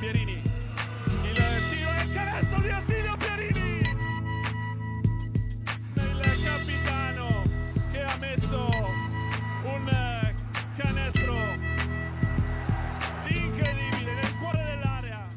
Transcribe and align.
Pierini. 0.00 0.32
Il 0.32 1.36
tiro 1.68 1.90
e 1.92 2.02
il 2.04 2.12
canestro 2.14 2.60
di 2.62 2.70
Attilio 2.70 3.16
Pierini. 3.18 3.80
Il 5.94 6.42
capitano 6.42 7.42
che 7.92 8.02
ha 8.02 8.16
messo 8.18 8.66
un 9.62 10.34
canestro 10.78 11.34
incredibile 13.28 14.14
nel 14.14 14.38
cuore 14.40 14.64
dell'area. 14.64 15.28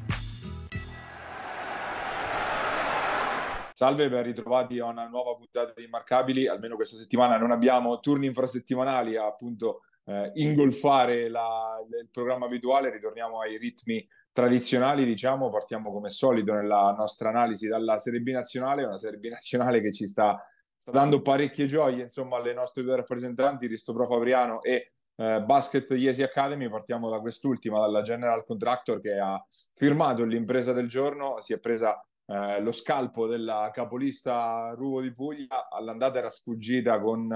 Salve, 3.74 4.10
ben 4.10 4.24
ritrovati 4.24 4.80
a 4.80 4.86
una 4.86 5.10
nuova 5.10 5.36
puntata 5.36 5.74
di 5.76 5.84
Immarcabili. 5.84 6.48
Almeno 6.48 6.78
questa 6.78 6.96
settimana 6.96 7.38
non 7.38 7.52
abbiamo 7.52 8.00
turni 8.00 8.28
infrasettimanali 8.28 9.18
appunto 9.18 9.82
eh, 10.06 10.32
ingolfare 10.36 11.28
la, 11.28 11.84
il 12.00 12.08
programma 12.10 12.46
abituale, 12.46 12.92
ritorniamo 12.92 13.42
ai 13.42 13.58
ritmi 13.58 14.08
tradizionali, 14.34 15.06
diciamo, 15.06 15.50
partiamo 15.50 15.92
come 15.94 16.10
solito 16.10 16.54
nella 16.54 16.94
nostra 16.98 17.30
analisi 17.30 17.68
dalla 17.68 18.00
Serie 18.00 18.20
B 18.20 18.32
nazionale, 18.32 18.84
una 18.84 18.98
Serie 18.98 19.20
B 19.20 19.30
nazionale 19.30 19.80
che 19.80 19.94
ci 19.94 20.08
sta, 20.08 20.44
sta 20.76 20.92
dando 20.92 21.22
parecchie 21.22 21.68
gioie, 21.68 22.04
insomma, 22.04 22.38
alle 22.38 22.54
nostre 22.54 22.84
due 22.84 22.96
rappresentanti, 22.96 23.68
Risto 23.68 23.94
Fabriano 23.94 24.62
e 24.64 24.94
eh, 25.16 25.42
Basket 25.44 25.90
Yesi 25.92 26.24
Academy. 26.24 26.68
Partiamo 26.68 27.10
da 27.10 27.22
quest'ultima, 27.22 27.80
dalla 27.80 28.02
General 28.02 28.44
Contractor 28.44 29.00
che 29.00 29.20
ha 29.20 29.42
firmato 29.74 30.24
l'impresa 30.24 30.74
del 30.74 30.90
giorno, 30.90 31.40
si 31.40 31.54
è 31.54 31.60
presa 31.60 32.04
eh, 32.26 32.60
lo 32.60 32.72
scalpo 32.72 33.28
della 33.28 33.70
capolista 33.72 34.74
Ruvo 34.76 35.00
di 35.00 35.14
Puglia, 35.14 35.70
all'andata 35.70 36.18
era 36.18 36.32
sfuggita 36.32 37.00
con 37.00 37.30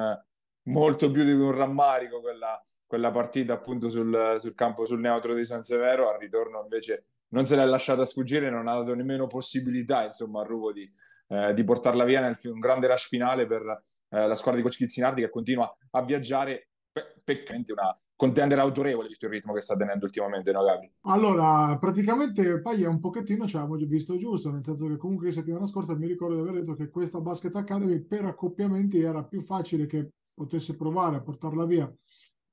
molto 0.63 1.11
più 1.11 1.23
di 1.23 1.31
un 1.31 1.51
rammarico 1.51 2.21
quella, 2.21 2.59
quella 2.87 3.11
partita 3.11 3.53
appunto 3.53 3.89
sul, 3.89 4.37
sul, 4.39 4.55
campo, 4.55 4.85
sul 4.85 4.99
neutro 4.99 5.35
di 5.35 5.45
San 5.45 5.63
Severo, 5.63 6.09
al 6.09 6.17
ritorno 6.17 6.61
invece 6.61 7.05
non 7.29 7.45
se 7.45 7.57
l'è 7.57 7.65
lasciata 7.65 8.05
sfuggire, 8.05 8.49
non 8.49 8.67
ha 8.67 8.75
dato 8.75 8.95
nemmeno 8.95 9.27
possibilità 9.27 10.05
insomma 10.05 10.41
a 10.41 10.45
Ruvo 10.45 10.71
di, 10.71 10.89
eh, 11.27 11.53
di 11.53 11.63
portarla 11.63 12.05
via 12.05 12.21
nel 12.21 12.37
un 12.43 12.59
grande 12.59 12.87
rush 12.87 13.07
finale 13.07 13.45
per 13.45 13.61
eh, 14.09 14.27
la 14.27 14.35
squadra 14.35 14.61
di 14.61 14.65
Coach 14.65 14.77
Chizzinardi 14.77 15.21
che 15.21 15.29
continua 15.29 15.71
a 15.91 16.01
viaggiare 16.03 16.69
pe- 16.91 17.15
peccamente 17.23 17.73
una 17.73 17.95
contender 18.15 18.57
autorevole 18.57 19.09
visto 19.09 19.27
il 19.27 19.31
ritmo 19.31 19.53
che 19.53 19.61
sta 19.61 19.75
tenendo 19.75 20.05
ultimamente, 20.05 20.51
no 20.51 20.63
Gabri? 20.63 20.91
Allora, 21.01 21.77
praticamente 21.77 22.61
Paglia 22.61 22.89
un 22.89 22.99
pochettino 22.99 23.47
ci 23.47 23.57
avevamo 23.57 23.79
visto 23.85 24.17
giusto, 24.17 24.49
nel 24.49 24.63
senso 24.63 24.87
che 24.87 24.97
comunque 24.97 25.27
la 25.27 25.33
settimana 25.33 25.67
scorsa 25.67 25.93
mi 25.93 26.07
ricordo 26.07 26.33
di 26.33 26.41
aver 26.41 26.61
detto 26.61 26.73
che 26.73 26.89
questa 26.89 27.19
Basket 27.19 27.55
Academy 27.55 27.99
per 27.99 28.25
accoppiamenti 28.25 28.99
era 28.99 29.23
più 29.23 29.41
facile 29.41 29.85
che 29.85 30.09
potesse 30.33 30.75
provare 30.75 31.17
a 31.17 31.21
portarla 31.21 31.65
via 31.65 31.91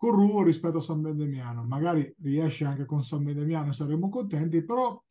con 0.04 0.12
Ruvo 0.12 0.42
rispetto 0.42 0.76
a 0.76 0.82
San 0.82 1.00
Bendemiano. 1.00 1.64
Magari 1.64 2.14
riesce 2.20 2.66
anche 2.66 2.84
con 2.84 3.02
San 3.02 3.24
Bendemiano, 3.24 3.72
saremmo 3.72 4.10
contenti, 4.10 4.62
però 4.62 5.02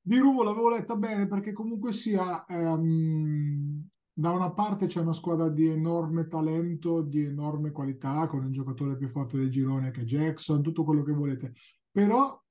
di 0.00 0.18
Ruvo 0.18 0.42
l'avevo 0.42 0.70
letta 0.70 0.96
bene 0.96 1.28
perché 1.28 1.52
comunque 1.52 1.92
sia 1.92 2.44
ehm, 2.44 3.88
da 4.12 4.30
una 4.32 4.50
parte 4.50 4.86
c'è 4.86 5.00
una 5.00 5.12
squadra 5.12 5.48
di 5.48 5.68
enorme 5.68 6.26
talento, 6.26 7.02
di 7.02 7.22
enorme 7.22 7.70
qualità, 7.70 8.26
con 8.26 8.44
il 8.44 8.50
giocatore 8.50 8.96
più 8.96 9.06
forte 9.06 9.36
del 9.36 9.50
girone 9.50 9.92
che 9.92 10.00
è 10.00 10.04
Jackson, 10.04 10.62
tutto 10.62 10.82
quello 10.82 11.04
che 11.04 11.12
volete, 11.12 11.52
però 11.92 12.42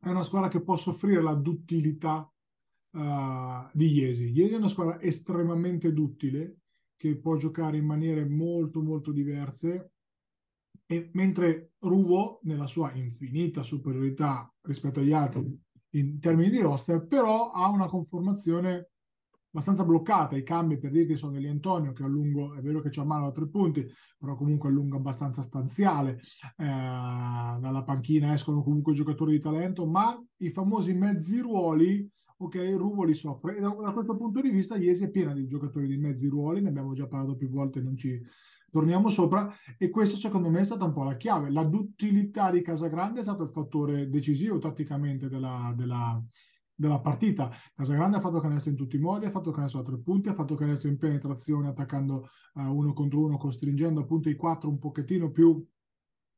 è 0.00 0.08
una 0.08 0.24
squadra 0.24 0.48
che 0.48 0.62
può 0.62 0.76
soffrire 0.76 1.22
la 1.22 1.34
duttilità 1.34 2.28
uh, 2.90 3.68
di 3.72 3.92
Iesi. 3.92 4.32
Iesi 4.32 4.52
è 4.52 4.56
una 4.56 4.66
squadra 4.66 5.00
estremamente 5.00 5.92
duttile, 5.92 6.56
che 6.96 7.16
può 7.16 7.36
giocare 7.36 7.76
in 7.76 7.86
maniere 7.86 8.28
molto 8.28 8.82
molto 8.82 9.12
diverse 9.12 9.92
e 10.90 11.10
mentre 11.12 11.72
Ruvo 11.80 12.40
nella 12.44 12.66
sua 12.66 12.90
infinita 12.94 13.62
superiorità 13.62 14.50
rispetto 14.62 15.00
agli 15.00 15.12
altri 15.12 15.44
in 15.90 16.18
termini 16.18 16.48
di 16.48 16.60
roster 16.60 17.06
però 17.06 17.50
ha 17.50 17.68
una 17.68 17.86
conformazione 17.86 18.88
abbastanza 19.50 19.84
bloccata. 19.84 20.36
I 20.36 20.42
cambi 20.42 20.78
per 20.78 20.90
dirti 20.90 21.16
sono 21.16 21.32
degli 21.32 21.46
Antonio 21.46 21.92
che 21.92 22.04
a 22.04 22.06
lungo 22.06 22.54
è 22.54 22.60
vero 22.62 22.80
che 22.80 22.88
c'ha 22.90 23.04
mano 23.04 23.26
da 23.26 23.32
tre 23.32 23.48
punti 23.48 23.86
però 24.16 24.34
comunque 24.34 24.70
a 24.70 24.72
lungo 24.72 24.96
abbastanza 24.96 25.42
stanziale. 25.42 26.20
Eh, 26.56 26.64
dalla 26.64 27.82
panchina 27.84 28.32
escono 28.32 28.62
comunque 28.62 28.94
giocatori 28.94 29.32
di 29.32 29.40
talento 29.40 29.86
ma 29.86 30.18
i 30.38 30.50
famosi 30.50 30.94
mezzi 30.94 31.38
ruoli 31.38 32.10
ok, 32.38 32.74
Ruvoli 32.76 33.14
soffre. 33.14 33.56
E 33.56 33.60
da, 33.60 33.68
da, 33.68 33.92
questo 33.92 34.16
punto 34.16 34.40
di 34.40 34.50
vista 34.50 34.76
Iesi 34.76 35.04
è 35.04 35.10
piena 35.10 35.34
di 35.34 35.46
giocatori 35.46 35.86
di 35.86 35.96
mezzi 35.96 36.28
ruoli, 36.28 36.60
ne 36.60 36.68
abbiamo 36.68 36.94
già 36.94 37.06
parlato 37.06 37.36
più 37.36 37.50
volte, 37.50 37.82
non 37.82 37.96
ci 37.96 38.20
torniamo 38.70 39.08
sopra, 39.08 39.52
e 39.76 39.90
questo 39.90 40.16
secondo 40.16 40.50
me 40.50 40.60
è 40.60 40.64
stata 40.64 40.84
un 40.84 40.92
po' 40.92 41.04
la 41.04 41.16
chiave. 41.16 41.50
La 41.50 41.64
duttilità 41.64 42.50
di 42.50 42.62
Casagrande 42.62 43.20
è 43.20 43.22
stato 43.22 43.42
il 43.42 43.50
fattore 43.50 44.08
decisivo 44.08 44.58
tatticamente 44.58 45.28
della, 45.28 45.72
della, 45.76 46.22
della 46.74 47.00
partita. 47.00 47.50
Casagrande 47.74 48.18
ha 48.18 48.20
fatto 48.20 48.40
canestro 48.40 48.70
in 48.70 48.76
tutti 48.76 48.96
i 48.96 49.00
modi, 49.00 49.26
ha 49.26 49.30
fatto 49.30 49.50
canestro 49.50 49.80
a 49.80 49.84
tre 49.84 49.98
punti, 49.98 50.28
ha 50.28 50.34
fatto 50.34 50.54
canestro 50.54 50.88
in 50.88 50.98
penetrazione 50.98 51.68
attaccando 51.68 52.28
uh, 52.54 52.62
uno 52.62 52.92
contro 52.92 53.24
uno, 53.24 53.36
costringendo 53.36 54.00
appunto 54.00 54.28
i 54.28 54.36
quattro 54.36 54.68
un 54.68 54.78
pochettino 54.78 55.30
più 55.30 55.66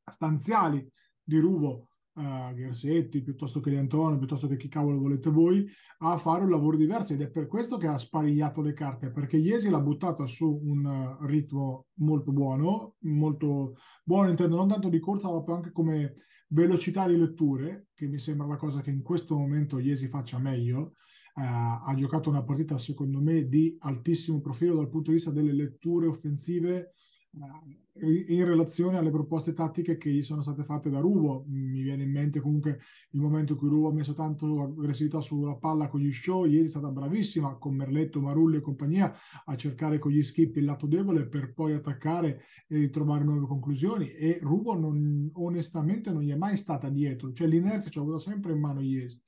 stanziali 0.03 0.89
di 1.23 1.37
Ruvo 1.37 1.90
uh, 2.13 2.53
Gersetti, 2.53 3.21
piuttosto 3.21 3.59
che 3.59 3.69
di 3.69 3.77
Antonio, 3.77 4.17
piuttosto 4.17 4.47
che 4.47 4.57
chi 4.57 4.67
cavolo 4.67 4.99
volete 4.99 5.29
voi, 5.29 5.67
a 5.99 6.17
fare 6.17 6.43
un 6.43 6.49
lavoro 6.49 6.77
diverso 6.77 7.13
ed 7.13 7.21
è 7.21 7.29
per 7.29 7.47
questo 7.47 7.77
che 7.77 7.87
ha 7.87 7.97
sparigliato 7.97 8.61
le 8.61 8.73
carte, 8.73 9.11
perché 9.11 9.37
Iesi 9.37 9.69
l'ha 9.69 9.79
buttata 9.79 10.25
su 10.25 10.59
un 10.63 10.85
uh, 10.85 11.25
ritmo 11.25 11.87
molto 11.95 12.31
buono, 12.31 12.95
molto 12.99 13.75
buono 14.03 14.29
intendo 14.29 14.55
non 14.55 14.67
tanto 14.67 14.89
di 14.89 14.99
corsa, 14.99 15.29
ma 15.29 15.43
anche 15.47 15.71
come 15.71 16.15
velocità 16.47 17.07
di 17.07 17.17
letture, 17.17 17.87
che 17.93 18.07
mi 18.07 18.19
sembra 18.19 18.47
la 18.47 18.57
cosa 18.57 18.81
che 18.81 18.89
in 18.91 19.01
questo 19.01 19.37
momento 19.37 19.79
Iesi 19.79 20.07
faccia 20.07 20.37
meglio. 20.37 20.93
Uh, 21.33 21.87
ha 21.87 21.93
giocato 21.95 22.29
una 22.29 22.43
partita 22.43 22.77
secondo 22.77 23.21
me 23.21 23.47
di 23.47 23.77
altissimo 23.79 24.41
profilo 24.41 24.75
dal 24.75 24.89
punto 24.89 25.11
di 25.11 25.15
vista 25.15 25.31
delle 25.31 25.53
letture 25.53 26.07
offensive 26.07 26.95
in 27.33 28.45
relazione 28.45 28.97
alle 28.97 29.09
proposte 29.09 29.53
tattiche 29.53 29.97
che 29.97 30.11
gli 30.11 30.23
sono 30.23 30.41
state 30.41 30.63
fatte 30.63 30.89
da 30.89 30.99
Ruvo. 30.99 31.45
Mi 31.47 31.81
viene 31.81 32.03
in 32.03 32.11
mente 32.11 32.41
comunque 32.41 32.79
il 33.11 33.21
momento 33.21 33.53
in 33.53 33.59
cui 33.59 33.69
Ruvo 33.69 33.89
ha 33.89 33.93
messo 33.93 34.13
tanto 34.13 34.63
aggressività 34.63 35.21
sulla 35.21 35.55
palla 35.55 35.87
con 35.87 36.01
gli 36.01 36.11
show. 36.11 36.45
Ieri 36.45 36.65
è 36.65 36.69
stata 36.69 36.89
bravissima 36.89 37.55
con 37.57 37.75
Merletto, 37.75 38.19
Marulli 38.19 38.57
e 38.57 38.61
compagnia 38.61 39.13
a 39.45 39.55
cercare 39.55 39.97
con 39.97 40.11
gli 40.11 40.23
skip 40.23 40.57
il 40.57 40.65
lato 40.65 40.87
debole 40.87 41.27
per 41.27 41.53
poi 41.53 41.73
attaccare 41.73 42.41
e 42.67 42.77
ritrovare 42.77 43.23
nuove 43.23 43.47
conclusioni. 43.47 44.09
E 44.09 44.39
Ruvo 44.41 44.77
non, 44.77 45.29
onestamente 45.33 46.11
non 46.11 46.23
gli 46.23 46.31
è 46.31 46.37
mai 46.37 46.57
stata 46.57 46.89
dietro, 46.89 47.31
cioè 47.31 47.47
l'inerzia 47.47 47.89
ci 47.89 47.97
ha 47.97 48.01
avuto 48.01 48.19
sempre 48.19 48.51
in 48.51 48.59
mano 48.59 48.81
Iesi 48.81 49.21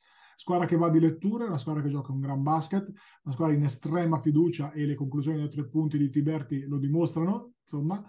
squadra 0.43 0.65
che 0.65 0.75
va 0.75 0.89
di 0.89 0.99
lettura, 0.99 1.45
una 1.45 1.57
squadra 1.57 1.81
che 1.81 1.87
gioca 1.87 2.11
un 2.11 2.19
gran 2.19 2.43
basket, 2.43 2.91
una 3.23 3.33
squadra 3.33 3.55
in 3.55 3.63
estrema 3.63 4.19
fiducia 4.19 4.73
e 4.73 4.85
le 4.85 4.93
conclusioni 4.93 5.39
da 5.39 5.47
tre 5.47 5.65
punti 5.69 5.97
di 5.97 6.09
Tiberti 6.09 6.65
lo 6.65 6.79
dimostrano, 6.79 7.53
insomma, 7.61 8.05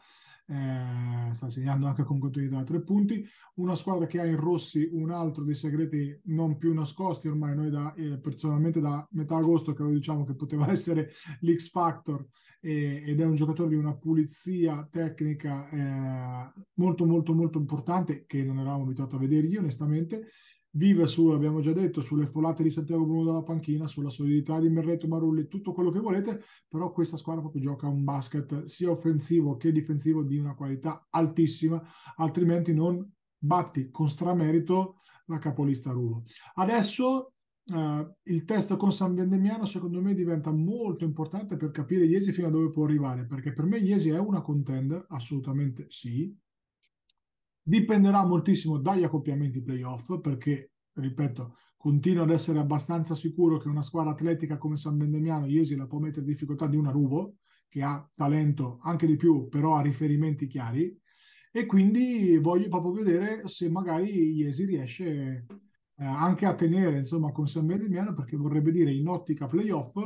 eh, 0.49 1.33
sta 1.33 1.49
segnando 1.49 1.87
anche 1.87 2.03
con 2.03 2.19
continuità 2.19 2.56
da 2.56 2.65
tre 2.65 2.83
punti, 2.83 3.25
una 3.55 3.77
squadra 3.77 4.06
che 4.06 4.19
ha 4.19 4.27
in 4.27 4.37
Rossi 4.37 4.89
un 4.91 5.12
altro 5.12 5.44
dei 5.44 5.55
segreti 5.55 6.23
non 6.25 6.59
più 6.59 6.75
nascosti 6.75 7.28
ormai 7.28 7.55
noi 7.55 7.71
da, 7.71 7.94
eh, 7.94 8.19
personalmente 8.19 8.81
da 8.81 9.06
metà 9.12 9.37
agosto 9.37 9.73
che 9.73 9.84
lo 9.84 9.91
diciamo 9.91 10.25
che 10.25 10.34
poteva 10.34 10.69
essere 10.73 11.12
l'X 11.41 11.71
Factor 11.71 12.27
eh, 12.61 13.05
ed 13.06 13.21
è 13.21 13.25
un 13.25 13.37
giocatore 13.37 13.69
di 13.69 13.77
una 13.77 13.94
pulizia 13.94 14.87
tecnica 14.91 15.69
eh, 15.69 16.53
molto 16.75 17.06
molto 17.06 17.33
molto 17.33 17.59
importante 17.59 18.25
che 18.27 18.43
non 18.43 18.59
eravamo 18.59 18.83
abituati 18.83 19.15
a 19.15 19.19
vedere 19.19 19.47
io 19.47 19.61
onestamente 19.61 20.31
vive 20.77 21.07
su, 21.07 21.29
abbiamo 21.29 21.61
già 21.61 21.73
detto, 21.73 22.01
sulle 22.01 22.27
folate 22.27 22.62
di 22.62 22.71
Santiago 22.71 23.05
Bruno 23.05 23.25
dalla 23.25 23.43
panchina, 23.43 23.87
sulla 23.87 24.11
solidità 24.11 24.59
di 24.61 24.69
Merretto 24.69 25.07
Marulli, 25.07 25.49
tutto 25.49 25.73
quello 25.73 25.91
che 25.91 26.01
volete, 26.01 26.43
però 26.69 26.93
questa 26.93 27.17
squadra 27.17 27.43
proprio 27.43 27.62
gioca 27.62 27.87
un 27.87 28.03
basket 28.05 28.65
sia 28.65 28.91
offensivo 28.91 29.57
che 29.57 29.73
difensivo 29.73 30.23
di 30.23 30.39
una 30.39 30.55
qualità 30.55 31.07
altissima, 31.11 31.83
altrimenti 32.17 32.73
non 32.73 33.09
batti 33.37 33.91
con 33.91 34.09
stramerito 34.09 35.01
la 35.27 35.39
capolista 35.39 35.91
Ruvo. 35.91 36.25
Adesso 36.55 37.31
Uh, 37.67 38.06
il 38.25 38.44
test 38.44 38.77
con 38.77 38.93
San 38.93 39.15
Vendemiano 39.15 39.65
secondo 39.65 40.03
me 40.03 40.12
diventa 40.12 40.50
molto 40.50 41.05
importante 41.05 41.56
per 41.56 41.70
capire 41.70 42.05
Iesi 42.05 42.31
fino 42.31 42.49
a 42.49 42.50
dove 42.50 42.69
può 42.69 42.85
arrivare 42.85 43.25
perché 43.25 43.55
per 43.55 43.65
me 43.65 43.79
Iesi 43.79 44.11
è 44.11 44.19
una 44.19 44.43
contender 44.43 45.06
assolutamente 45.09 45.87
sì 45.88 46.31
Dipenderà 47.66 48.26
moltissimo 48.26 48.76
dagli 48.76 49.05
accoppiamenti 49.05 49.62
playoff 49.62 50.20
perché, 50.20 50.72
ripeto, 50.93 51.56
continuo 51.78 52.25
ad 52.25 52.31
essere 52.31 52.58
abbastanza 52.58 53.14
sicuro 53.14 53.56
che 53.56 53.69
una 53.69 53.82
squadra 53.82 54.12
atletica 54.12 54.58
come 54.58 54.76
San 54.76 54.99
Bendemiano 54.99 55.46
Iesi 55.46 55.75
la 55.75 55.87
può 55.87 55.99
mettere 55.99 56.20
in 56.20 56.26
difficoltà 56.26 56.66
di 56.66 56.76
una 56.76 56.90
Ruvo, 56.90 57.37
che 57.66 57.82
ha 57.82 58.06
talento 58.14 58.78
anche 58.82 59.06
di 59.06 59.16
più, 59.16 59.49
però 59.49 59.76
ha 59.76 59.81
riferimenti 59.81 60.46
chiari. 60.46 60.94
E 61.50 61.64
quindi 61.64 62.37
voglio 62.37 62.69
proprio 62.69 62.93
vedere 62.93 63.49
se 63.49 63.70
magari 63.70 64.34
Iesi 64.34 64.67
riesce 64.67 65.46
eh, 65.96 66.05
anche 66.05 66.44
a 66.44 66.55
tenere 66.55 66.99
insomma 66.99 67.32
con 67.32 67.49
San 67.49 67.64
Bendemiano, 67.64 68.12
perché 68.12 68.37
vorrebbe 68.37 68.72
dire 68.72 68.93
in 68.93 69.08
ottica 69.08 69.46
playoff 69.46 69.96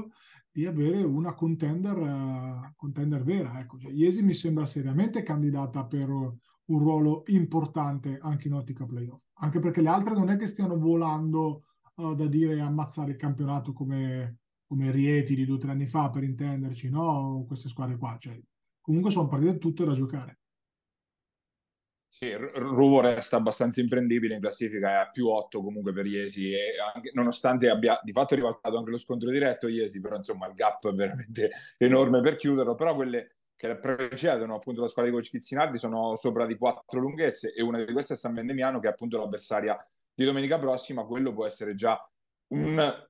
di 0.51 0.65
avere 0.65 1.03
una 1.03 1.35
contender, 1.35 1.97
uh, 1.97 2.73
contender 2.77 3.25
vera. 3.25 3.59
Ecco, 3.59 3.79
cioè, 3.79 3.91
Iesi 3.91 4.23
mi 4.23 4.33
sembra 4.33 4.65
seriamente 4.65 5.23
candidata 5.23 5.85
per 5.85 6.09
un 6.69 6.79
ruolo 6.79 7.23
importante 7.27 8.19
anche 8.21 8.49
in 8.49 8.55
ottica 8.55 8.85
playoff, 8.85 9.23
anche 9.35 9.59
perché 9.59 9.81
le 9.81 9.89
altre 9.89 10.15
non 10.15 10.31
è 10.31 10.37
che 10.37 10.47
stiano 10.47 10.79
volando 10.79 11.65
uh, 11.97 12.15
da 12.15 12.27
dire 12.27 12.61
ammazzare 12.61 13.13
il 13.13 13.17
campionato 13.17 13.73
come, 13.73 14.39
come 14.67 14.91
Rieti 14.91 15.35
di 15.35 15.45
due 15.45 15.57
o 15.57 15.59
tre 15.59 15.71
anni 15.71 15.87
fa, 15.87 16.11
per 16.11 16.25
intenderci, 16.25 16.91
no? 16.91 17.45
Queste 17.47 17.69
squadre 17.69 17.97
qua. 17.97 18.17
Cioè, 18.19 18.39
comunque 18.81 19.11
sono 19.11 19.29
partite 19.29 19.59
tutte 19.59 19.85
da 19.85 19.95
giocare. 19.95 20.39
Sì, 22.11 22.33
Ruvo 22.35 23.01
resta 23.01 23.37
abbastanza 23.37 23.83
imprendibile 23.83 24.35
in 24.35 24.41
classifica, 24.41 24.91
è 24.91 24.95
a 24.95 25.11
più 25.11 25.29
8 25.29 25.63
comunque 25.63 25.93
per 25.93 26.07
Iesi, 26.07 26.53
anche, 26.95 27.11
nonostante 27.13 27.69
abbia 27.69 28.01
di 28.03 28.13
fatto 28.13 28.35
rivalutato 28.35 28.79
anche 28.79 28.91
lo 28.91 28.99
scontro 28.99 29.31
diretto 29.31 29.69
Iesi, 29.69 30.01
però 30.01 30.17
insomma 30.17 30.47
il 30.47 30.55
gap 30.55 30.89
è 30.89 30.95
veramente 30.95 31.51
enorme 31.77 32.21
per 32.23 32.37
chiuderlo, 32.37 32.75
però 32.75 32.95
quelle 32.95 33.38
che 33.59 33.77
precedono 33.77 34.55
appunto 34.55 34.81
la 34.81 34.89
squadra 34.89 35.11
di 35.11 35.19
Coach 35.19 35.31
Pizzinardi 35.33 35.79
sono 35.79 36.15
sopra 36.15 36.47
di 36.47 36.57
quattro 36.57 37.01
lunghezze 37.01 37.53
e 37.53 37.61
una 37.61 37.83
di 37.83 37.93
queste 37.93 38.15
è 38.15 38.17
San 38.17 38.33
Vendemiano 38.33 38.79
che 38.79 38.87
è 38.87 38.93
appunto 38.93 39.19
l'avversaria 39.19 39.77
di 40.15 40.25
domenica 40.25 40.61
prossima, 40.61 41.05
quello 41.05 41.33
può 41.33 41.45
essere 41.45 41.75
già 41.75 42.01
un 42.49 43.07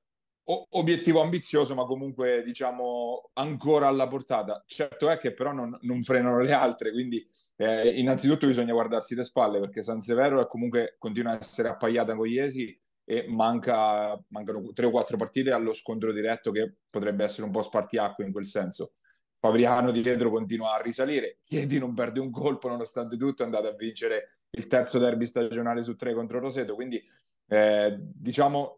obiettivo 0.71 1.21
ambizioso, 1.21 1.75
ma 1.75 1.85
comunque 1.85 2.41
diciamo 2.43 3.29
ancora 3.33 3.87
alla 3.87 4.07
portata. 4.07 4.63
Certo 4.65 5.07
è 5.09 5.19
che 5.19 5.33
però 5.33 5.51
non, 5.51 5.77
non 5.81 6.01
frenano 6.01 6.39
le 6.39 6.51
altre, 6.51 6.91
quindi 6.91 7.23
eh, 7.57 7.99
innanzitutto 7.99 8.47
bisogna 8.47 8.73
guardarsi 8.73 9.13
le 9.13 9.23
spalle 9.23 9.59
perché 9.59 9.83
San 9.83 10.01
Severo 10.01 10.47
comunque 10.47 10.95
continua 10.97 11.33
a 11.33 11.37
essere 11.39 11.69
appaiata 11.69 12.15
con 12.15 12.27
Iesi 12.27 12.75
e 13.05 13.25
manca, 13.27 14.19
mancano 14.29 14.71
tre 14.73 14.87
o 14.87 14.91
quattro 14.91 15.17
partite 15.17 15.51
allo 15.51 15.73
scontro 15.73 16.11
diretto 16.11 16.51
che 16.51 16.73
potrebbe 16.89 17.23
essere 17.23 17.45
un 17.45 17.51
po' 17.51 17.61
spartiacque 17.61 18.25
in 18.25 18.31
quel 18.31 18.47
senso. 18.47 18.93
Fabriano 19.39 19.91
di 19.91 20.01
dietro 20.01 20.29
continua 20.29 20.73
a 20.75 20.81
risalire, 20.81 21.37
Chiedi 21.43 21.79
non 21.79 21.93
perde 21.93 22.19
un 22.19 22.29
colpo 22.29 22.67
nonostante 22.67 23.15
tutto, 23.15 23.41
è 23.41 23.45
andato 23.45 23.67
a 23.67 23.73
vincere 23.73 24.39
il 24.51 24.67
terzo 24.67 24.99
derby 24.99 25.25
stagionale 25.25 25.81
su 25.81 25.95
tre 25.95 26.13
contro 26.13 26.39
Roseto, 26.39 26.75
quindi 26.75 27.01
eh, 27.47 27.95
diciamo 27.97 28.77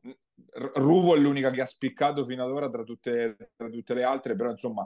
Ruvo 0.53 1.15
è 1.15 1.19
l'unica 1.19 1.49
che 1.49 1.61
ha 1.61 1.65
spiccato 1.65 2.25
fino 2.25 2.43
ad 2.43 2.51
ora 2.51 2.69
tra 2.69 2.83
tutte, 2.83 3.35
tra 3.55 3.69
tutte, 3.69 3.93
le 3.93 4.03
altre, 4.03 4.35
però 4.35 4.51
insomma 4.51 4.85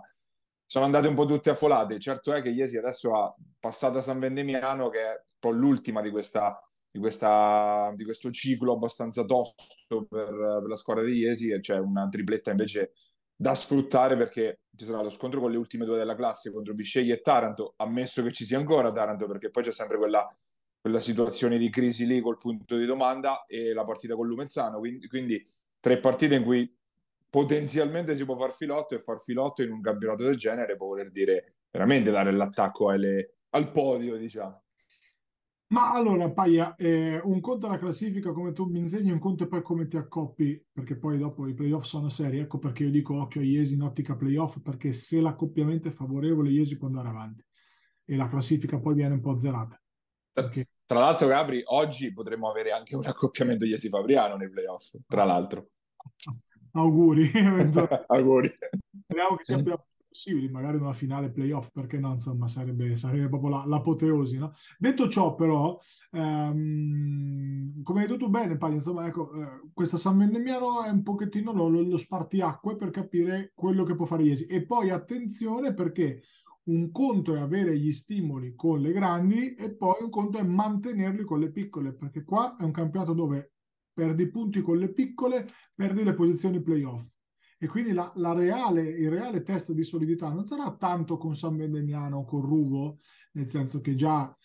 sono 0.66 0.86
andate 0.86 1.08
un 1.08 1.16
po' 1.16 1.26
tutte 1.26 1.50
affolate. 1.50 2.00
Certo 2.00 2.34
è 2.34 2.42
che 2.42 2.50
Iesi 2.50 2.78
adesso 2.78 3.16
ha 3.16 3.34
passato 3.60 3.98
a 3.98 4.02
San 4.02 4.20
Vendemiano, 4.20 4.90
che 4.90 5.02
è 5.02 5.10
un 5.10 5.40
po' 5.40 5.52
l'ultima 5.52 6.02
di, 6.02 6.10
questa, 6.10 6.60
di, 6.90 7.00
questa, 7.00 7.92
di 7.96 8.04
questo 8.04 8.32
ciclo 8.32 8.74
abbastanza 8.74 9.24
tosto 9.26 10.06
per, 10.08 10.28
per 10.30 10.68
la 10.68 10.76
squadra 10.76 11.04
di 11.04 11.18
Iesi, 11.18 11.50
e 11.50 11.60
c'è 11.60 11.78
una 11.78 12.08
tripletta 12.10 12.52
invece 12.52 12.94
da 13.36 13.54
sfruttare 13.56 14.16
perché 14.16 14.62
ci 14.76 14.86
sarà 14.86 15.02
lo 15.02 15.10
scontro 15.10 15.40
con 15.40 15.52
le 15.52 15.58
ultime 15.58 15.86
due 15.86 15.98
della 15.98 16.16
classe 16.16 16.52
contro 16.52 16.74
Bisceglie 16.74 17.16
e 17.16 17.22
Taranto, 17.22 17.74
ammesso 17.78 18.24
che 18.24 18.32
ci 18.32 18.46
sia 18.46 18.58
ancora 18.58 18.92
Taranto, 18.92 19.28
perché 19.28 19.50
poi 19.50 19.64
c'è 19.64 19.72
sempre 19.72 19.98
quella 19.98 20.28
quella 20.86 21.00
situazione 21.00 21.58
di 21.58 21.72
crisi 21.72 22.06
lì 22.06 22.22
col 22.22 22.38
punto 22.38 22.78
di 22.78 22.86
domanda 22.86 23.46
e 23.48 23.74
la 23.74 23.84
partita 23.84 24.14
con 24.14 24.28
Lumenzano. 24.28 24.78
Quindi, 24.78 25.08
quindi 25.08 25.44
tre 25.80 25.98
partite 25.98 26.36
in 26.36 26.44
cui 26.44 26.72
potenzialmente 27.28 28.14
si 28.14 28.24
può 28.24 28.38
far 28.38 28.54
filotto 28.54 28.94
e 28.94 29.00
far 29.00 29.20
filotto 29.20 29.64
in 29.64 29.72
un 29.72 29.82
campionato 29.82 30.22
del 30.22 30.36
genere 30.36 30.76
può 30.76 30.86
voler 30.86 31.10
dire 31.10 31.56
veramente 31.72 32.12
dare 32.12 32.32
l'attacco 32.32 32.90
alle, 32.90 33.38
al 33.50 33.72
podio, 33.72 34.16
diciamo. 34.16 34.65
Ma 35.68 35.94
allora, 35.94 36.32
Paia, 36.32 36.76
eh, 36.76 37.20
un 37.24 37.42
conto 37.42 37.66
alla 37.66 37.80
classifica 37.80 38.32
come 38.32 38.54
tu 38.54 38.66
mi 38.66 38.80
insegni, 38.80 39.12
un 39.12 39.20
conto 39.20 39.46
è 39.46 39.48
poi 39.48 39.64
come 39.64 39.88
ti 39.88 39.98
accoppi, 39.98 40.64
perché 40.72 40.96
poi 40.96 41.18
dopo 41.18 41.48
i 41.48 41.56
playoff 41.56 41.86
sono 41.86 42.08
seri. 42.08 42.38
Ecco 42.38 42.60
perché 42.60 42.84
io 42.84 42.92
dico 42.92 43.20
occhio 43.20 43.42
a 43.42 43.44
Iesi 43.44 43.74
in 43.74 43.82
ottica 43.82 44.16
playoff, 44.16 44.60
perché 44.62 44.94
se 44.94 45.20
l'accoppiamento 45.20 45.88
è 45.88 45.92
favorevole, 45.92 46.52
Iesi 46.52 46.78
può 46.78 46.88
andare 46.88 47.08
avanti 47.08 47.44
e 48.06 48.16
la 48.16 48.28
classifica 48.28 48.80
poi 48.80 48.94
viene 48.94 49.16
un 49.16 49.22
po' 49.22 49.38
zerata. 49.38 49.82
Perché... 50.32 50.68
Tra 50.86 51.00
l'altro, 51.00 51.28
Gabri, 51.28 51.64
oggi 51.66 52.14
potremmo 52.14 52.48
avere 52.48 52.72
anche 52.72 52.96
un 52.96 53.06
accoppiamento 53.06 53.66
Iesi 53.66 53.90
Fabriano 53.90 54.36
nei 54.36 54.50
playoff, 54.50 54.94
tra 55.08 55.24
l'altro. 55.24 55.70
Auguri. 56.74 57.32
Auguri. 58.08 58.52
Speriamo 59.04 59.36
che 59.36 59.44
sia 59.44 59.64
più 59.64 59.74
possibile, 60.16 60.50
magari 60.50 60.78
in 60.78 60.84
una 60.84 60.94
finale 60.94 61.30
playoff, 61.30 61.70
perché 61.72 62.00
no, 62.00 62.14
insomma, 62.14 62.48
sarebbe, 62.48 62.96
sarebbe 62.96 63.28
proprio 63.28 63.50
la, 63.50 63.66
l'apoteosi, 63.66 64.38
no? 64.38 64.54
Detto 64.80 65.10
ciò, 65.10 65.36
però, 65.36 65.78
ehm, 66.12 67.84
come 67.84 68.02
hai 68.02 68.08
detto 68.08 68.18
tu 68.18 68.30
bene, 68.30 68.56
Paglia, 68.56 68.76
insomma, 68.76 69.06
ecco, 69.06 69.34
eh, 69.34 69.70
questa 69.74 69.98
San 69.98 70.18
Vendemiano 70.18 70.84
è 70.84 70.90
un 70.90 71.04
pochettino 71.04 71.52
lo, 71.52 71.68
lo, 71.68 71.82
lo 71.82 71.98
spartiacque 71.98 72.78
per 72.78 72.92
capire 72.92 73.52
quello 73.54 73.84
che 73.84 73.96
può 73.96 74.06
fare 74.06 74.24
Iesi. 74.24 74.46
E 74.46 74.66
poi 74.66 74.90
attenzione 74.90 75.74
perché 75.74 76.22
un 76.64 76.90
conto 76.92 77.36
è 77.36 77.40
avere 77.40 77.78
gli 77.78 77.92
stimoli 77.92 78.56
con 78.56 78.80
le 78.80 78.92
grandi 78.92 79.54
e 79.54 79.76
poi 79.76 79.98
un 80.02 80.10
conto 80.10 80.38
è 80.38 80.44
mantenerli 80.44 81.24
con 81.26 81.40
le 81.40 81.52
piccole, 81.52 81.94
perché 81.94 82.24
qua 82.24 82.56
è 82.56 82.64
un 82.64 82.72
campionato 82.72 83.14
dove 83.14 83.52
perdi 83.94 84.30
punti 84.30 84.62
con 84.62 84.78
le 84.78 84.92
piccole, 84.94 85.46
perdi 85.76 86.04
le 86.04 86.14
posizioni 86.14 86.62
playoff. 86.62 87.15
E 87.58 87.68
quindi 87.68 87.94
la, 87.94 88.12
la 88.16 88.34
reale, 88.34 88.82
il 88.84 89.10
reale 89.10 89.44
test 89.44 89.72
di 89.72 89.84
solidità 89.84 90.32
non 90.32 90.46
sarà 90.46 90.76
tanto 90.76 91.18
con 91.18 91.36
San 91.36 91.56
Vendemiano 91.56 92.20
o 92.20 92.26
con 92.26 92.42
Ruvo, 92.42 93.00
nel 93.34 93.50
senso 93.50 93.82
che 93.82 93.96
già 93.96 94.36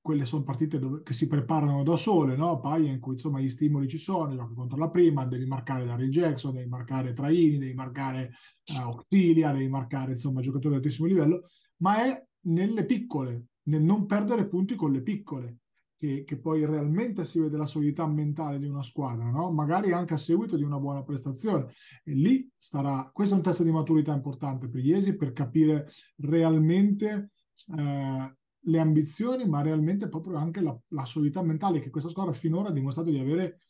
quelle 0.00 0.24
sono 0.24 0.42
partite 0.42 0.78
dove, 0.78 1.02
che 1.02 1.12
si 1.12 1.28
preparano 1.28 1.82
da 1.82 1.96
sole, 1.96 2.34
no? 2.36 2.58
Paia 2.58 2.90
in 2.90 2.98
cui 2.98 3.14
insomma 3.14 3.40
gli 3.40 3.48
stimoli 3.48 3.86
ci 3.86 3.98
sono, 3.98 4.34
giochi 4.34 4.54
contro 4.54 4.76
la 4.76 4.90
prima, 4.90 5.24
devi 5.24 5.46
marcare 5.46 5.84
Daryl 5.84 6.10
Jackson, 6.10 6.54
devi 6.54 6.68
marcare 6.68 7.12
Traini, 7.12 7.58
devi 7.58 7.74
marcare 7.74 8.32
uh, 8.80 8.88
Octilia, 8.88 9.52
devi 9.52 9.68
marcare 9.68 10.12
insomma 10.12 10.40
giocatori 10.40 10.74
di 10.74 10.80
altissimo 10.80 11.06
livello 11.06 11.44
ma 11.82 12.04
è 12.04 12.26
nelle 12.46 12.86
piccole, 12.86 13.46
nel 13.64 13.82
non 13.82 14.06
perdere 14.06 14.48
punti 14.48 14.74
con 14.74 14.92
le 14.92 15.02
piccole, 15.02 15.58
che, 16.02 16.24
che 16.24 16.36
poi 16.36 16.66
realmente 16.66 17.24
si 17.24 17.38
vede 17.38 17.56
la 17.56 17.64
solidità 17.64 18.04
mentale 18.08 18.58
di 18.58 18.66
una 18.66 18.82
squadra, 18.82 19.30
no? 19.30 19.52
magari 19.52 19.92
anche 19.92 20.14
a 20.14 20.16
seguito 20.16 20.56
di 20.56 20.64
una 20.64 20.80
buona 20.80 21.04
prestazione. 21.04 21.68
E 22.02 22.12
lì 22.12 22.50
starà, 22.56 23.08
questo 23.12 23.34
è 23.34 23.36
un 23.36 23.44
test 23.44 23.62
di 23.62 23.70
maturità 23.70 24.12
importante 24.12 24.68
per 24.68 24.84
Iesi 24.84 25.14
per 25.14 25.32
capire 25.32 25.88
realmente 26.16 27.30
eh, 27.78 28.36
le 28.58 28.78
ambizioni, 28.80 29.46
ma 29.46 29.62
realmente 29.62 30.08
proprio 30.08 30.38
anche 30.38 30.60
la, 30.60 30.76
la 30.88 31.04
solidità 31.04 31.40
mentale 31.40 31.78
che 31.78 31.90
questa 31.90 32.10
squadra 32.10 32.32
finora 32.32 32.70
ha 32.70 32.72
dimostrato 32.72 33.08
di 33.08 33.20
avere 33.20 33.60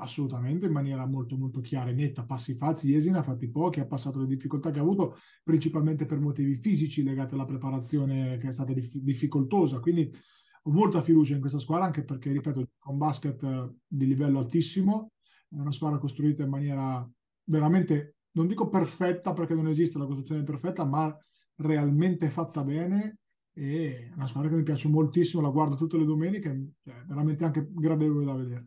assolutamente 0.00 0.66
in 0.66 0.72
maniera 0.72 1.06
molto 1.06 1.38
molto 1.38 1.60
chiara 1.62 1.88
e 1.88 1.94
netta. 1.94 2.26
Passi 2.26 2.56
falsi, 2.56 2.90
Iesi 2.90 3.10
ne 3.10 3.18
ha 3.18 3.22
fatti 3.22 3.48
pochi, 3.48 3.80
ha 3.80 3.86
passato 3.86 4.20
le 4.20 4.26
difficoltà 4.26 4.70
che 4.70 4.80
ha 4.80 4.82
avuto 4.82 5.16
principalmente 5.42 6.04
per 6.04 6.20
motivi 6.20 6.56
fisici 6.56 7.02
legati 7.02 7.32
alla 7.32 7.46
preparazione 7.46 8.36
che 8.36 8.48
è 8.48 8.52
stata 8.52 8.74
dif- 8.74 8.98
difficoltosa. 8.98 9.80
Quindi 9.80 10.12
ho 10.62 10.70
molta 10.70 11.02
fiducia 11.02 11.34
in 11.34 11.40
questa 11.40 11.58
squadra 11.58 11.86
anche 11.86 12.04
perché, 12.04 12.30
ripeto, 12.30 12.60
è 12.60 12.66
un 12.86 12.98
basket 12.98 13.42
eh, 13.42 13.74
di 13.86 14.06
livello 14.06 14.38
altissimo, 14.38 15.12
è 15.48 15.56
una 15.56 15.72
squadra 15.72 15.98
costruita 15.98 16.42
in 16.42 16.50
maniera 16.50 17.08
veramente, 17.44 18.16
non 18.32 18.46
dico 18.46 18.68
perfetta 18.68 19.32
perché 19.32 19.54
non 19.54 19.68
esiste 19.68 19.98
la 19.98 20.06
costruzione 20.06 20.44
perfetta, 20.44 20.84
ma 20.84 21.14
realmente 21.56 22.30
fatta 22.30 22.62
bene. 22.62 23.18
E 23.54 24.08
è 24.10 24.14
una 24.14 24.26
squadra 24.26 24.48
che 24.48 24.56
mi 24.56 24.62
piace 24.62 24.88
moltissimo, 24.88 25.42
la 25.42 25.50
guardo 25.50 25.76
tutte 25.76 25.98
le 25.98 26.06
domeniche, 26.06 26.72
è 26.84 26.90
veramente 27.06 27.44
anche 27.44 27.68
gradevole 27.70 28.24
da 28.24 28.34
vedere. 28.34 28.66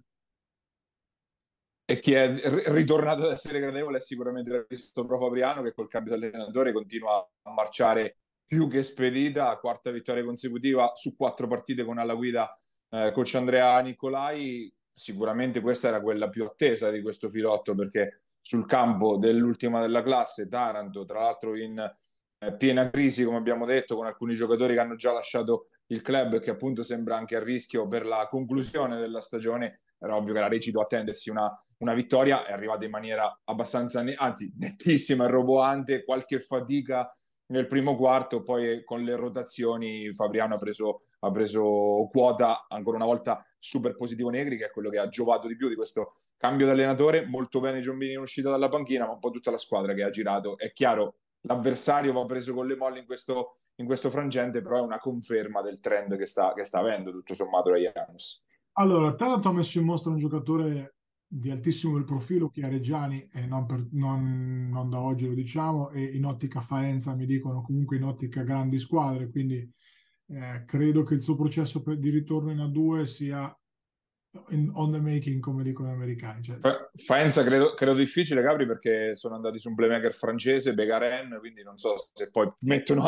E 1.88 2.00
chi 2.00 2.14
è 2.14 2.36
ritornato 2.72 3.26
ad 3.26 3.32
essere 3.32 3.60
gradevole 3.60 3.98
è 3.98 4.02
sicuramente 4.02 4.66
Cristoforo 4.68 5.20
Fabriano 5.20 5.62
che 5.62 5.74
col 5.74 5.88
cambio 5.88 6.18
di 6.18 6.26
allenatore 6.26 6.72
continua 6.72 7.18
a 7.44 7.54
marciare 7.54 8.18
più 8.46 8.68
che 8.68 8.84
spedita, 8.84 9.58
quarta 9.58 9.92
vittoria 9.92 10.24
consecutiva 10.24 10.92
su 10.96 11.16
quattro 11.16 11.48
partite 11.48 11.84
con 11.84 11.98
alla 11.98 12.16
guida 12.16 12.58
eh, 12.90 13.12
coach 13.14 13.36
Andrea 13.36 13.80
Nicolai. 13.80 14.74
Sicuramente 14.94 15.60
questa 15.60 15.90
era 15.90 16.02
quella 16.02 16.30
più 16.30 16.46
attesa 16.46 16.90
di 16.90 17.02
questo 17.02 17.30
filotto 17.30 17.76
perché 17.76 18.14
sul 18.40 18.66
campo 18.66 19.18
dell'ultima 19.18 19.82
della 19.82 20.04
classe, 20.04 20.48
Taranto, 20.48 21.04
tra 21.04 21.22
l'altro 21.22 21.56
in 21.56 21.78
eh, 22.38 22.56
piena 22.56 22.90
crisi, 22.90 23.24
come 23.24 23.38
abbiamo 23.38 23.66
detto, 23.66 23.96
con 23.96 24.06
alcuni 24.06 24.36
giocatori 24.36 24.76
che 24.76 24.80
hanno 24.80 24.96
già 24.96 25.12
lasciato 25.12 25.70
il 25.88 26.02
club 26.02 26.40
che 26.40 26.52
appunto 26.52 26.84
sembra 26.84 27.18
anche 27.18 27.36
a 27.36 27.44
rischio 27.44 27.88
per 27.88 28.06
la 28.06 28.28
conclusione 28.30 29.00
della 29.00 29.22
stagione. 29.22 29.82
Era 30.00 30.16
ovvio 30.16 30.34
che 30.34 30.40
la 30.40 30.48
Reci 30.48 30.72
doveva 30.72 30.86
attendersi 30.86 31.30
una, 31.30 31.52
una 31.80 31.94
vittoria, 31.94 32.46
è 32.46 32.52
arrivata 32.52 32.86
in 32.86 32.92
maniera 32.92 33.42
abbastanza, 33.46 34.04
anzi 34.18 34.54
nettissima 34.58 35.26
e 35.26 35.28
roboante, 35.28 36.04
qualche 36.04 36.40
fatica 36.40 37.10
nel 37.48 37.68
primo 37.68 37.96
quarto, 37.96 38.42
poi 38.42 38.84
con 38.84 39.04
le 39.04 39.16
rotazioni 39.16 40.14
Fabriano 40.14 40.56
ha 40.56 40.58
preso, 40.58 41.02
ha 41.20 41.32
preso 41.32 42.08
quota, 42.12 42.66
ancora 42.68 42.98
una 42.98 43.06
volta 43.06 43.46
super 43.60 43.96
positivo 43.96 44.30
Negri, 44.30 44.58
che 44.58 44.66
è 44.66 44.72
quello 44.72 44.90
che 44.90 45.00
ha 45.00 45.08
giovato 45.08 45.48
di 45.48 45.56
più 45.56 45.70
di 45.70 45.76
questo 45.76 46.14
cambio 46.38 46.66
di 46.66 46.72
allenatore, 46.72 47.26
molto 47.26 47.60
bene 47.60 47.82
Giombini 47.82 48.14
in 48.14 48.20
uscita 48.20 48.50
dalla 48.50 48.70
panchina, 48.70 49.06
ma 49.06 49.14
un 49.14 49.20
po' 49.20 49.32
tutta 49.32 49.52
la 49.52 49.58
squadra 49.58 49.94
che 49.94 50.04
ha 50.04 50.10
girato. 50.10 50.58
È 50.58 50.72
chiaro, 50.72 51.16
l'avversario 51.42 52.14
va 52.14 52.26
preso 52.26 52.54
con 52.54 52.68
le 52.68 52.76
molle 52.76 53.00
in 53.00 53.06
questo, 53.06 53.58
in 53.76 53.86
questo 53.86 54.10
frangente, 54.10 54.62
però 54.62 54.78
è 54.78 54.82
una 54.82 55.00
conferma 55.00 55.62
del 55.62 55.80
trend 55.80 56.18
che 56.18 56.26
sta, 56.26 56.54
che 56.54 56.64
sta 56.64 56.80
avendo 56.80 57.12
tutto 57.12 57.34
sommato 57.34 57.70
la 57.70 57.78
Janus. 57.78 58.46
Allora, 58.78 59.14
Taranto 59.16 59.50
ha 59.50 59.54
messo 59.54 59.80
in 59.80 59.86
mostra 59.86 60.12
un 60.12 60.18
giocatore 60.18 60.95
di 61.28 61.50
altissimo 61.50 62.02
profilo, 62.04 62.50
Chiareggiani, 62.50 63.30
e 63.32 63.46
non, 63.46 63.66
per, 63.66 63.88
non, 63.92 64.70
non, 64.70 64.90
da 64.90 65.00
oggi 65.00 65.26
lo 65.26 65.34
diciamo, 65.34 65.90
e 65.90 66.04
in 66.04 66.26
ottica 66.26 66.62
Faenza 66.62 67.16
mi 67.16 67.26
dicono 67.26 67.62
comunque 67.62 67.98
in 67.98 68.04
ottica 68.04 68.44
grandi 68.44 68.78
squadre, 68.78 69.30
quindi 69.30 69.70
eh, 70.28 70.64
credo 70.66 71.04
che 71.04 71.16
il 71.16 71.22
suo 71.22 71.36
processo 71.36 71.82
per, 71.82 71.98
di 71.98 72.10
ritorno 72.10 72.52
in 72.52 72.60
A2 72.60 73.04
sia 73.04 73.56
in, 74.50 74.70
on 74.74 74.92
the 74.92 75.00
making, 75.00 75.40
come 75.40 75.64
dicono 75.64 75.90
gli 75.90 75.94
americani. 75.94 76.44
Cioè, 76.44 76.60
Faenza 76.94 77.44
credo, 77.44 77.74
credo, 77.74 77.94
difficile, 77.94 78.42
Gabri, 78.42 78.66
perché 78.66 79.16
sono 79.16 79.36
andati 79.36 79.60
su 79.60 79.70
un 79.70 79.76
playmaker 79.76 80.14
francese, 80.14 80.74
Begaren, 80.74 81.38
quindi 81.40 81.64
non 81.64 81.78
so 81.78 81.96
se 82.12 82.30
poi 82.32 82.52
mettono, 82.60 83.04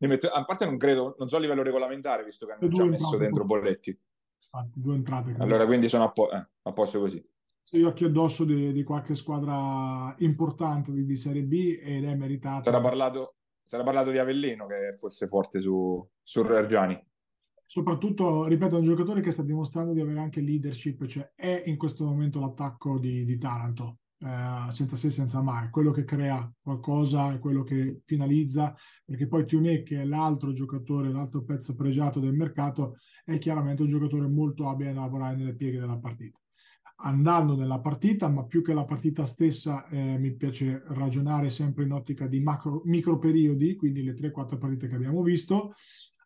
mettono, 0.00 0.32
a 0.34 0.44
parte 0.44 0.64
non 0.64 0.76
credo, 0.76 1.16
non 1.18 1.28
so 1.28 1.36
a 1.36 1.40
livello 1.40 1.62
regolamentare, 1.62 2.24
visto 2.24 2.46
che 2.46 2.52
hanno 2.52 2.68
già 2.68 2.84
messo 2.84 3.16
dentro 3.16 3.44
Bolletti. 3.44 3.98
Infatti, 4.42 4.80
due 4.80 4.94
entrate. 4.94 5.34
Allora, 5.38 5.66
quindi 5.66 5.88
sono 5.88 6.04
a, 6.04 6.12
po- 6.12 6.30
eh, 6.30 6.46
a 6.62 6.72
posto 6.72 6.98
così. 6.98 7.24
Sei 7.70 7.84
occhi 7.84 8.02
addosso 8.02 8.44
di, 8.44 8.72
di, 8.72 8.82
qualche 8.82 9.14
squadra 9.14 10.12
importante 10.18 10.90
di, 10.90 11.04
di, 11.04 11.16
Serie 11.16 11.44
B 11.44 11.78
ed 11.80 12.04
è 12.04 12.16
meritato. 12.16 12.64
Sarà 12.64 12.80
parlato, 12.80 13.36
sarà 13.64 13.84
parlato 13.84 14.10
di 14.10 14.18
Avellino, 14.18 14.66
che 14.66 14.96
forse 14.98 15.28
forte 15.28 15.60
su, 15.60 16.04
su 16.20 16.42
Reggiani 16.42 17.00
soprattutto, 17.64 18.46
ripeto, 18.46 18.74
è 18.74 18.78
un 18.80 18.84
giocatore 18.84 19.20
che 19.20 19.30
sta 19.30 19.44
dimostrando 19.44 19.92
di 19.92 20.00
avere 20.00 20.18
anche 20.18 20.40
leadership, 20.40 21.06
cioè 21.06 21.30
è 21.36 21.62
in 21.66 21.76
questo 21.76 22.04
momento 22.04 22.40
l'attacco 22.40 22.98
di, 22.98 23.24
di 23.24 23.38
Taranto, 23.38 23.98
eh, 24.18 24.72
senza 24.72 24.96
se 24.96 25.08
senza 25.08 25.40
mai, 25.40 25.70
quello 25.70 25.92
che 25.92 26.02
crea 26.02 26.52
qualcosa, 26.60 27.32
è 27.32 27.38
quello 27.38 27.62
che 27.62 28.00
finalizza, 28.04 28.74
perché 29.04 29.28
poi 29.28 29.46
Tione, 29.46 29.84
che 29.84 30.00
è 30.00 30.04
l'altro 30.04 30.52
giocatore, 30.52 31.12
l'altro 31.12 31.44
pezzo 31.44 31.76
pregiato 31.76 32.18
del 32.18 32.34
mercato, 32.34 32.96
è 33.24 33.38
chiaramente 33.38 33.82
un 33.82 33.88
giocatore 33.88 34.26
molto 34.26 34.68
abile 34.68 34.90
a 34.90 34.94
lavorare 34.94 35.36
nelle 35.36 35.54
pieghe 35.54 35.78
della 35.78 35.96
partita. 35.96 36.39
Andando 37.02 37.56
nella 37.56 37.80
partita, 37.80 38.28
ma 38.28 38.44
più 38.44 38.62
che 38.62 38.74
la 38.74 38.84
partita 38.84 39.24
stessa, 39.26 39.86
eh, 39.88 40.18
mi 40.18 40.34
piace 40.34 40.82
ragionare 40.88 41.50
sempre 41.50 41.84
in 41.84 41.92
ottica 41.92 42.26
di 42.26 42.40
macro, 42.40 42.82
micro 42.84 43.18
periodi, 43.18 43.76
quindi 43.76 44.02
le 44.02 44.14
3-4 44.14 44.58
partite 44.58 44.88
che 44.88 44.94
abbiamo 44.94 45.22
visto, 45.22 45.74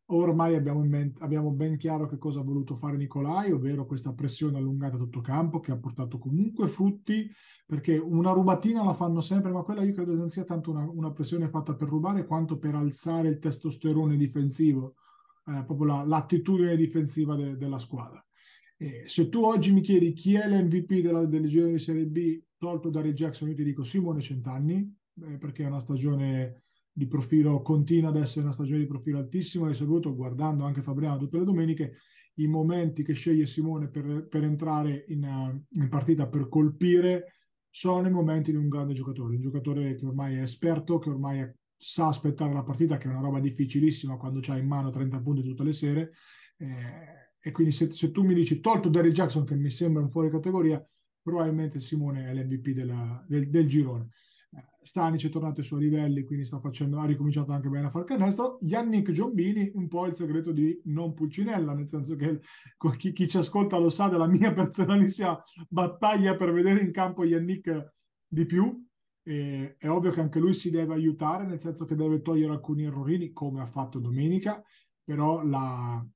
Ormai 0.09 0.55
abbiamo, 0.55 0.85
mente, 0.85 1.23
abbiamo, 1.23 1.51
ben 1.51 1.79
chiaro 1.79 2.07
che 2.07 2.19
cosa 2.19 2.41
ha 2.41 2.43
voluto 2.43 2.77
fare 2.77 2.99
Nicolai, 2.99 3.53
ovvero 3.53 3.87
questa 3.87 4.13
pressione 4.13 4.59
allungata 4.59 4.97
a 4.97 4.99
tutto 4.99 5.23
campo 5.23 5.61
che 5.61 5.73
ha 5.73 5.79
portato 5.79 6.19
comunque 6.19 6.69
frutti, 6.69 7.31
perché 7.65 7.97
una 7.97 8.33
rubatina 8.33 8.85
la 8.85 8.93
fanno 8.93 9.23
sempre, 9.23 9.51
ma 9.51 9.63
quella 9.63 9.83
io 9.83 9.95
credo 9.95 10.15
non 10.15 10.29
sia 10.29 10.45
tanto 10.45 10.73
una, 10.73 10.87
una 10.87 11.11
pressione 11.11 11.49
fatta 11.49 11.75
per 11.75 11.89
rubare 11.89 12.27
quanto 12.27 12.59
per 12.59 12.75
alzare 12.75 13.29
il 13.29 13.39
testosterone 13.39 14.19
difensivo, 14.19 14.97
eh, 15.47 15.65
proprio 15.65 15.87
la, 15.87 16.05
l'attitudine 16.05 16.77
difensiva 16.77 17.35
de, 17.35 17.57
della 17.57 17.79
squadra. 17.79 18.24
E 18.85 19.05
se 19.09 19.31
tu 19.31 19.43
oggi 19.43 19.73
mi 19.73 19.81
chiedi 19.81 20.13
chi 20.13 20.35
è 20.35 20.47
l'MVP 20.47 21.01
della, 21.01 21.25
delle 21.25 21.47
gironi 21.47 21.73
di 21.73 21.79
Serie 21.79 22.05
B 22.05 22.43
tolto 22.59 22.91
da 22.91 23.01
Ray 23.01 23.15
Jackson, 23.15 23.49
io 23.49 23.55
ti 23.55 23.65
dico 23.65 23.83
Simone 23.83 24.21
Centanni, 24.21 24.95
eh, 25.23 25.39
perché 25.39 25.65
è 25.65 25.69
una 25.69 25.81
stagione 25.81 26.65
di 26.93 27.07
profilo 27.07 27.63
continua 27.63 28.11
ad 28.11 28.17
essere 28.17 28.45
una 28.45 28.53
stagione 28.53 28.81
di 28.81 28.87
profilo 28.87 29.17
altissimo. 29.17 29.71
E 29.71 29.75
soprattutto 29.75 30.15
guardando 30.15 30.65
anche 30.65 30.83
Fabriano 30.83 31.17
tutte 31.17 31.39
le 31.39 31.45
domeniche 31.45 31.97
i 32.35 32.47
momenti 32.47 33.03
che 33.03 33.15
sceglie 33.15 33.47
Simone 33.47 33.89
per, 33.89 34.27
per 34.29 34.45
entrare 34.45 35.07
in, 35.09 35.25
uh, 35.25 35.81
in, 35.81 35.89
partita 35.89 36.29
per 36.29 36.51
colpire 36.51 37.37
sono 37.71 38.07
i 38.07 38.11
momenti 38.11 38.51
di 38.51 38.59
un 38.59 38.69
grande 38.69 38.93
giocatore. 38.93 39.37
Un 39.37 39.41
giocatore 39.41 39.95
che 39.95 40.05
ormai 40.05 40.35
è 40.37 40.43
esperto 40.43 40.99
che 40.99 41.09
ormai 41.09 41.39
è, 41.39 41.55
sa 41.75 42.09
aspettare 42.09 42.53
la 42.53 42.63
partita 42.63 42.99
che 42.99 43.09
è 43.09 43.11
una 43.11 43.23
roba 43.23 43.41
difficilissima 43.41 44.19
quando 44.19 44.41
c'hai 44.43 44.61
in 44.61 44.67
mano 44.67 44.91
30 44.91 45.21
punti 45.21 45.43
tutte 45.43 45.65
le 45.65 45.73
sere. 45.73 46.11
Eh, 46.59 47.24
e 47.47 47.53
quindi 47.53 47.73
se, 47.73 47.91
se, 47.91 48.11
tu 48.11 48.23
mi 48.25 48.33
dici 48.33 48.61
tolto 48.61 48.89
Derry 48.89 49.11
Jackson 49.11 49.45
che 49.45 49.55
mi 49.55 49.69
sembra 49.69 50.03
un 50.03 50.09
fuori 50.09 50.31
categoria 50.31 50.83
probabilmente 51.21 51.79
Simone 51.79 52.25
è 52.25 52.33
l'MVP 52.33 52.71
della, 52.71 53.23
del, 53.29 53.51
del 53.51 53.67
girone 53.67 54.09
Stanic 54.85 55.27
è 55.27 55.29
tornato 55.31 55.61
ai 55.61 55.67
suoi 55.67 55.81
livelli, 55.81 56.25
quindi 56.25 56.45
facendo, 56.45 56.99
ha 56.99 57.07
ricominciato 57.07 57.53
anche 57.53 57.69
bene 57.69 57.87
a 57.87 57.91
far 57.91 58.05
canestro. 58.05 58.59
Yannick 58.61 59.11
Giombini, 59.11 59.71
un 59.75 59.89
po' 59.89 60.07
il 60.07 60.15
segreto 60.15 60.53
di 60.53 60.79
non 60.85 61.15
Pulcinella, 61.15 61.73
nel 61.73 61.89
senso 61.89 62.15
che 62.17 62.41
chi, 62.97 63.13
chi, 63.13 63.27
ci 63.27 63.39
ascolta 63.39 63.79
lo 63.79 63.89
sa 63.89 64.09
della 64.09 64.27
mia 64.27 64.53
personalissima 64.55 65.43
battaglia 65.69 66.37
per 66.37 66.53
vedere 66.53 66.83
in 66.83 66.93
campo 66.93 67.25
Yannick 67.25 67.95
di 68.29 68.45
più. 68.45 68.87
E, 69.23 69.77
è 69.79 69.89
ovvio 69.89 70.11
che 70.11 70.21
anche 70.21 70.39
lui 70.39 70.53
si 70.53 70.71
deve 70.71 70.93
aiutare, 70.93 71.47
nel 71.47 71.61
senso 71.61 71.87
che 71.87 71.97
deve 71.97 72.21
togliere 72.21 72.53
alcuni 72.53 72.85
errorini, 72.85 73.33
come 73.33 73.63
ha 73.63 73.67
fatto 73.67 73.99
domenica, 73.99 74.63
però 75.03 75.43
la, 75.43 76.07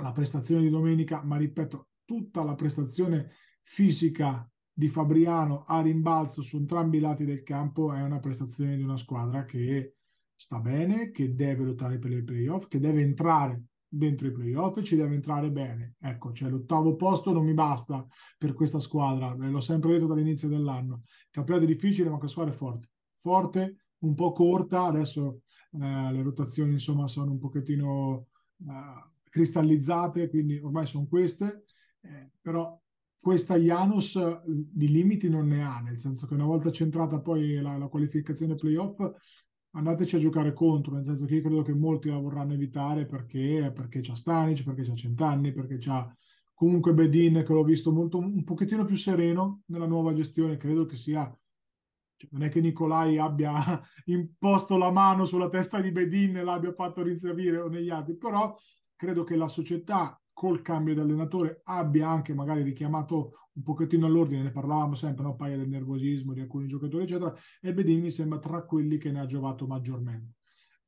la 0.00 0.12
prestazione 0.12 0.62
di 0.62 0.70
domenica, 0.70 1.22
ma 1.22 1.36
ripeto, 1.36 1.88
tutta 2.04 2.42
la 2.42 2.54
prestazione 2.54 3.32
fisica 3.62 4.48
di 4.72 4.88
Fabriano 4.88 5.64
a 5.66 5.80
rimbalzo 5.80 6.40
su 6.40 6.56
entrambi 6.56 6.98
i 6.98 7.00
lati 7.00 7.24
del 7.24 7.42
campo 7.42 7.92
è 7.92 8.00
una 8.00 8.20
prestazione 8.20 8.76
di 8.76 8.82
una 8.82 8.96
squadra 8.96 9.44
che 9.44 9.96
sta 10.34 10.60
bene, 10.60 11.10
che 11.10 11.34
deve 11.34 11.64
lottare 11.64 11.98
per 11.98 12.12
i 12.12 12.22
playoff, 12.22 12.68
che 12.68 12.78
deve 12.78 13.02
entrare 13.02 13.64
dentro 13.88 14.28
i 14.28 14.32
playoff 14.32 14.76
e 14.76 14.84
ci 14.84 14.94
deve 14.94 15.14
entrare 15.14 15.50
bene. 15.50 15.94
Ecco, 15.98 16.32
cioè 16.32 16.48
l'ottavo 16.48 16.94
posto 16.94 17.32
non 17.32 17.44
mi 17.44 17.54
basta 17.54 18.06
per 18.38 18.52
questa 18.54 18.78
squadra, 18.78 19.34
ve 19.34 19.48
l'ho 19.48 19.60
sempre 19.60 19.92
detto 19.92 20.06
dall'inizio 20.06 20.48
dell'anno. 20.48 21.02
Campionato 21.30 21.66
difficile, 21.66 22.08
ma 22.08 22.18
questa 22.18 22.40
squadra 22.40 22.54
è 22.54 22.56
forte. 22.56 22.88
Forte, 23.16 23.76
un 23.98 24.14
po' 24.14 24.32
corta, 24.32 24.84
adesso 24.84 25.40
eh, 25.72 26.12
le 26.12 26.22
rotazioni 26.22 26.72
insomma 26.72 27.08
sono 27.08 27.32
un 27.32 27.38
pochettino 27.38 28.28
eh, 28.60 29.16
cristallizzate, 29.28 30.28
quindi 30.28 30.58
ormai 30.58 30.86
sono 30.86 31.06
queste, 31.06 31.64
eh, 32.02 32.30
però 32.40 32.78
questa 33.18 33.56
Janus 33.56 34.16
eh, 34.16 34.40
di 34.46 34.88
limiti 34.88 35.28
non 35.28 35.46
ne 35.48 35.62
ha, 35.62 35.80
nel 35.80 35.98
senso 35.98 36.26
che 36.26 36.34
una 36.34 36.44
volta 36.44 36.70
centrata 36.70 37.20
poi 37.20 37.60
la, 37.60 37.76
la 37.76 37.88
qualificazione 37.88 38.54
playoff, 38.54 39.00
andateci 39.72 40.16
a 40.16 40.18
giocare 40.18 40.52
contro, 40.52 40.94
nel 40.94 41.04
senso 41.04 41.26
che 41.26 41.36
io 41.36 41.42
credo 41.42 41.62
che 41.62 41.74
molti 41.74 42.08
la 42.08 42.18
vorranno 42.18 42.54
evitare 42.54 43.06
perché, 43.06 43.70
perché 43.74 44.00
c'ha 44.00 44.14
Stanic, 44.14 44.64
perché 44.64 44.82
c'ha 44.82 44.94
Centanni, 44.94 45.52
perché 45.52 45.76
c'ha 45.78 46.10
comunque 46.54 46.94
Bedin 46.94 47.44
che 47.46 47.52
l'ho 47.52 47.64
visto 47.64 47.92
molto, 47.92 48.18
un 48.18 48.44
pochettino 48.44 48.84
più 48.84 48.96
sereno 48.96 49.62
nella 49.66 49.86
nuova 49.86 50.12
gestione, 50.14 50.56
credo 50.56 50.86
che 50.86 50.96
sia 50.96 51.30
cioè, 52.16 52.30
non 52.32 52.42
è 52.42 52.48
che 52.48 52.60
Nicolai 52.60 53.16
abbia 53.18 53.80
imposto 54.06 54.76
la 54.76 54.90
mano 54.90 55.24
sulla 55.24 55.48
testa 55.48 55.80
di 55.80 55.92
Bedin 55.92 56.36
e 56.36 56.42
l'abbia 56.42 56.72
fatto 56.72 57.02
rinsavire 57.02 57.58
o 57.58 57.68
negli 57.68 57.90
altri, 57.90 58.16
però 58.16 58.56
credo 58.98 59.22
che 59.22 59.36
la 59.36 59.46
società 59.46 60.20
col 60.32 60.60
cambio 60.60 60.92
di 60.92 61.00
allenatore 61.00 61.60
abbia 61.64 62.08
anche 62.08 62.34
magari 62.34 62.62
richiamato 62.62 63.48
un 63.52 63.62
pochettino 63.62 64.06
all'ordine, 64.06 64.42
ne 64.42 64.50
parlavamo 64.50 64.94
sempre, 64.94 65.24
no? 65.24 65.36
paia 65.36 65.56
del 65.56 65.68
nervosismo 65.68 66.32
di 66.32 66.40
alcuni 66.40 66.66
giocatori, 66.66 67.04
eccetera, 67.04 67.32
e 67.60 67.72
Bedin 67.72 68.00
mi 68.00 68.10
sembra 68.10 68.38
tra 68.38 68.62
quelli 68.64 68.98
che 68.98 69.12
ne 69.12 69.20
ha 69.20 69.26
giovato 69.26 69.66
maggiormente. 69.66 70.34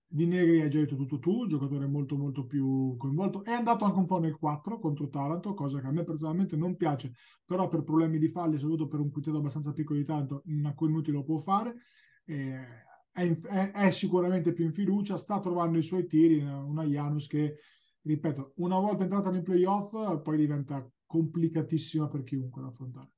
Di 0.06 0.26
Negri 0.26 0.60
hai 0.60 0.68
già 0.68 0.80
detto 0.80 0.96
tutto 0.96 1.20
tu, 1.20 1.46
giocatore 1.46 1.86
molto 1.86 2.16
molto 2.16 2.46
più 2.46 2.96
coinvolto, 2.96 3.44
è 3.44 3.52
andato 3.52 3.84
anche 3.84 3.98
un 3.98 4.06
po' 4.06 4.18
nel 4.18 4.36
4 4.36 4.80
contro 4.80 5.08
Taranto, 5.08 5.54
cosa 5.54 5.80
che 5.80 5.86
a 5.86 5.92
me 5.92 6.02
personalmente 6.02 6.56
non 6.56 6.76
piace, 6.76 7.12
però 7.44 7.68
per 7.68 7.84
problemi 7.84 8.18
di 8.18 8.26
falli, 8.26 8.58
soprattutto 8.58 8.88
per 8.88 8.98
un 8.98 9.10
quintetto 9.10 9.36
abbastanza 9.36 9.72
piccolo 9.72 10.00
di 10.00 10.04
Taranto, 10.04 10.42
in 10.46 10.66
alcuni 10.66 10.90
minuti 10.90 11.12
lo 11.12 11.22
può 11.22 11.38
fare. 11.38 11.76
Eh, 12.24 12.88
è, 13.12 13.70
è, 13.72 13.90
sicuramente 13.90 14.52
più 14.52 14.64
in 14.64 14.72
fiducia, 14.72 15.16
sta 15.16 15.40
trovando 15.40 15.78
i 15.78 15.82
suoi 15.82 16.06
tiri, 16.06 16.40
una 16.40 16.84
Janus 16.84 17.26
che 17.26 17.56
ripeto, 18.02 18.52
una 18.56 18.78
volta 18.78 19.02
entrata 19.02 19.30
nei 19.30 19.42
playoff 19.42 20.22
poi 20.22 20.36
diventa 20.36 20.88
complicatissima 21.06 22.08
per 22.08 22.22
chiunque 22.22 22.62
da 22.62 22.68
affrontare. 22.68 23.10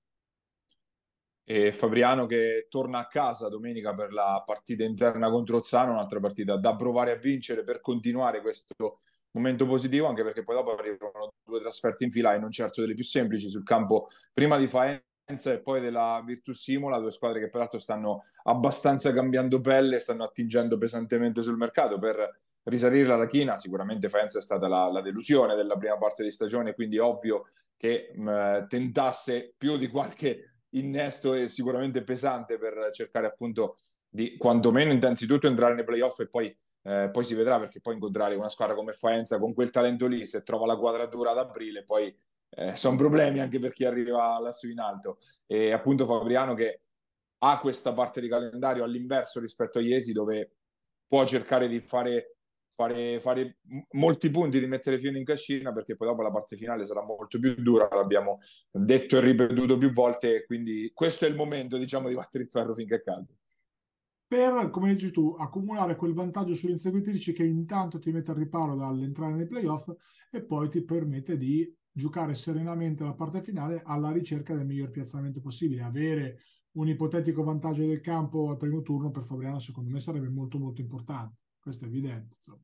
E 1.45 1.73
Fabriano 1.73 2.27
che 2.27 2.67
torna 2.71 3.01
a 3.01 3.07
casa 3.07 3.49
domenica 3.49 3.95
per 3.95 4.13
la 4.13 4.43
partita 4.47 4.85
interna 4.85 5.29
contro 5.29 5.59
Ozzano, 5.59 5.93
un'altra 5.93 6.21
partita 6.21 6.57
da 6.57 6.77
provare 6.77 7.13
a 7.13 7.17
vincere 7.17 7.65
per 7.65 7.81
continuare 7.81 8.41
questo 8.41 8.99
momento 9.33 9.67
positivo, 9.67 10.07
anche 10.07 10.23
perché 10.23 10.43
poi 10.43 10.55
dopo 10.55 10.75
arrivano 10.75 11.33
due 11.45 11.61
trasferte 11.61 12.05
in 12.05 12.11
fila 12.11 12.35
e 12.35 12.39
non 12.39 12.51
certo 12.51 12.81
delle 12.81 12.95
più 12.95 13.05
semplici 13.05 13.49
sul 13.49 13.65
campo 13.65 14.09
prima 14.33 14.57
di 14.57 14.69
Faenza 14.69 15.53
e 15.53 15.61
poi 15.61 15.81
della 15.81 16.23
Virtus 16.25 16.63
Simola, 16.63 17.01
due 17.01 17.11
squadre 17.11 17.41
che 17.41 17.49
peraltro 17.49 17.79
stanno 17.79 18.25
abbastanza 18.45 19.13
cambiando 19.13 19.61
pelle, 19.61 19.99
stanno 19.99 20.25
attingendo 20.25 20.79
pesantemente 20.79 21.43
sul 21.43 21.57
mercato 21.57 21.99
per 21.99 22.41
risalire 22.65 23.09
la 23.09 23.27
china, 23.27 23.59
sicuramente 23.59 24.09
Faenza 24.09 24.39
è 24.39 24.43
stata 24.43 24.69
la, 24.69 24.91
la, 24.91 25.01
delusione 25.01 25.55
della 25.55 25.77
prima 25.77 25.99
parte 25.99 26.23
di 26.23 26.31
stagione, 26.31 26.75
quindi 26.75 26.99
ovvio 26.99 27.47
che 27.77 28.13
mh, 28.15 28.67
tentasse 28.69 29.55
più 29.57 29.77
di 29.77 29.89
qualche 29.89 30.55
innesto 30.71 31.35
e 31.35 31.49
sicuramente 31.49 32.05
pesante 32.05 32.59
per 32.59 32.91
cercare 32.93 33.27
appunto 33.27 33.79
di 34.09 34.37
quantomeno 34.37 34.93
innanzitutto 34.93 35.47
entrare 35.47 35.75
nei 35.75 35.85
playoff 35.85 36.21
e 36.21 36.29
poi, 36.29 36.57
eh, 36.83 37.11
poi 37.11 37.25
si 37.25 37.35
vedrà 37.35 37.59
perché 37.59 37.81
poi 37.81 37.95
incontrare 37.95 38.35
una 38.35 38.49
squadra 38.49 38.75
come 38.75 38.93
Faenza 38.93 39.39
con 39.39 39.55
quel 39.55 39.71
talento 39.71 40.07
lì, 40.07 40.27
se 40.27 40.43
trova 40.43 40.67
la 40.67 40.77
quadratura 40.77 41.31
ad 41.33 41.39
aprile, 41.39 41.85
poi 41.85 42.15
eh, 42.51 42.77
sono 42.77 42.97
problemi 42.97 43.41
anche 43.41 43.59
per 43.59 43.73
chi 43.73 43.85
arriva 43.85 44.39
lassù 44.39 44.69
in 44.69 44.79
alto. 44.79 45.19
E 45.47 45.73
appunto 45.73 46.05
Fabriano 46.07 46.55
che 46.55 46.83
ha 47.39 47.59
questa 47.59 47.93
parte 47.93 48.21
di 48.21 48.29
calendario 48.29 48.85
all'inverso 48.85 49.41
rispetto 49.41 49.79
agli 49.79 49.93
Esi 49.93 50.13
dove 50.13 50.53
può 51.07 51.27
cercare 51.27 51.69
di 51.69 51.81
fare 51.81 52.37
fare, 52.83 53.21
fare 53.21 53.59
molti 53.93 54.31
punti, 54.31 54.59
di 54.59 54.67
mettere 54.67 54.99
fino 54.99 55.17
in 55.17 55.25
cascina 55.25 55.73
perché 55.73 55.97
poi 55.97 56.09
dopo 56.09 56.23
la 56.23 56.31
parte 56.31 56.57
finale 56.57 56.85
sarà 56.85 57.03
molto 57.05 57.39
più 57.39 57.55
dura, 57.55 57.89
l'abbiamo 57.91 58.41
detto 58.71 59.17
e 59.17 59.21
ripetuto 59.21 59.79
più 59.79 59.93
volte, 59.93 60.45
quindi 60.45 60.91
questo 60.93 61.27
è 61.27 61.29
il 61.29 61.37
momento 61.37 61.79
diciamo 61.79 62.09
di 62.09 62.15
battere 62.15 62.45
il 62.45 62.51
ferro 62.51 62.75
finché 62.75 62.97
è 62.97 63.03
caldo. 63.03 63.35
Per, 64.27 64.71
come 64.71 64.95
dici 64.95 65.11
tu, 65.11 65.37
accumulare 65.39 65.95
quel 65.95 66.15
vantaggio 66.15 66.55
sulle 66.55 66.73
inseguitrici 66.73 67.35
che 67.35 67.45
intanto 67.45 67.99
ti 67.99 68.11
mette 68.11 68.31
al 68.31 68.39
riparo 68.39 68.75
dall'entrare 68.75 69.35
nei 69.35 69.47
playoff 69.47 69.91
e 70.31 70.43
poi 70.43 70.71
ti 70.71 70.83
permette 70.83 71.37
di 71.37 71.71
giocare 71.93 72.33
serenamente 72.33 73.05
la 73.05 73.13
parte 73.13 73.43
finale 73.43 73.83
alla 73.85 74.11
ricerca 74.11 74.55
del 74.55 74.65
miglior 74.65 74.91
piazzamento 74.91 75.43
possibile. 75.43 75.83
Avere 75.83 76.39
un 76.73 76.89
ipotetico 76.89 77.43
vantaggio 77.43 77.85
del 77.87 78.01
campo 78.01 78.49
al 78.49 78.57
primo 78.57 78.81
turno 78.81 79.11
per 79.11 79.25
Fabriano 79.25 79.59
secondo 79.59 79.91
me 79.91 80.01
sarebbe 80.01 80.31
molto 80.31 80.59
molto 80.59 80.81
importante, 80.81 81.37
questo 81.61 81.85
è 81.85 81.89
evidente. 81.89 82.37
Insomma. 82.37 82.63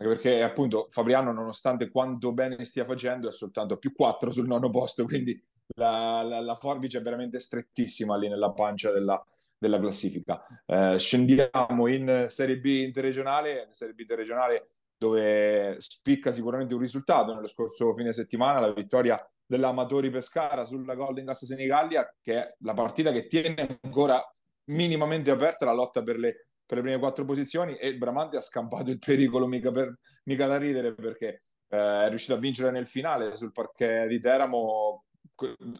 Anche 0.00 0.14
perché 0.14 0.42
appunto 0.42 0.86
Fabriano, 0.90 1.32
nonostante 1.32 1.90
quanto 1.90 2.32
bene 2.32 2.64
stia 2.64 2.84
facendo, 2.84 3.28
è 3.28 3.32
soltanto 3.32 3.78
più 3.78 3.92
4 3.92 4.30
sul 4.30 4.46
nono 4.46 4.70
posto, 4.70 5.04
quindi 5.04 5.40
la, 5.74 6.22
la, 6.22 6.40
la 6.40 6.54
forbice 6.54 6.98
è 6.98 7.02
veramente 7.02 7.40
strettissima 7.40 8.16
lì 8.16 8.28
nella 8.28 8.52
pancia 8.52 8.92
della, 8.92 9.20
della 9.58 9.80
classifica. 9.80 10.40
Eh, 10.64 10.98
scendiamo 10.98 11.88
in 11.88 12.26
Serie 12.28 12.58
B 12.58 12.66
interregionale, 12.66 13.68
Serie 13.72 13.94
B 13.94 14.00
interregionale 14.00 14.70
dove 14.96 15.76
spicca 15.78 16.32
sicuramente 16.32 16.74
un 16.74 16.80
risultato 16.80 17.34
nello 17.34 17.48
scorso 17.48 17.94
fine 17.94 18.12
settimana, 18.12 18.60
la 18.60 18.72
vittoria 18.72 19.20
dell'Amatori 19.44 20.10
Pescara 20.10 20.64
sulla 20.64 20.94
Golden 20.94 21.24
Gas 21.24 21.44
Senigallia, 21.44 22.12
che 22.20 22.34
è 22.34 22.54
la 22.60 22.72
partita 22.72 23.12
che 23.12 23.26
tiene 23.26 23.78
ancora 23.82 24.22
minimamente 24.66 25.30
aperta 25.30 25.64
la 25.64 25.72
lotta 25.72 26.02
per 26.02 26.18
le 26.18 26.47
per 26.68 26.76
le 26.76 26.82
prime 26.82 26.98
quattro 26.98 27.24
posizioni 27.24 27.76
e 27.76 27.96
Bramante 27.96 28.36
ha 28.36 28.42
scampato 28.42 28.90
il 28.90 28.98
pericolo 28.98 29.46
mica, 29.46 29.70
per, 29.70 29.98
mica 30.24 30.46
da 30.46 30.58
ridere 30.58 30.94
perché 30.94 31.44
eh, 31.66 32.04
è 32.04 32.08
riuscito 32.10 32.34
a 32.34 32.36
vincere 32.36 32.70
nel 32.70 32.86
finale 32.86 33.34
sul 33.36 33.52
parquet 33.52 34.06
di 34.06 34.20
Teramo 34.20 35.04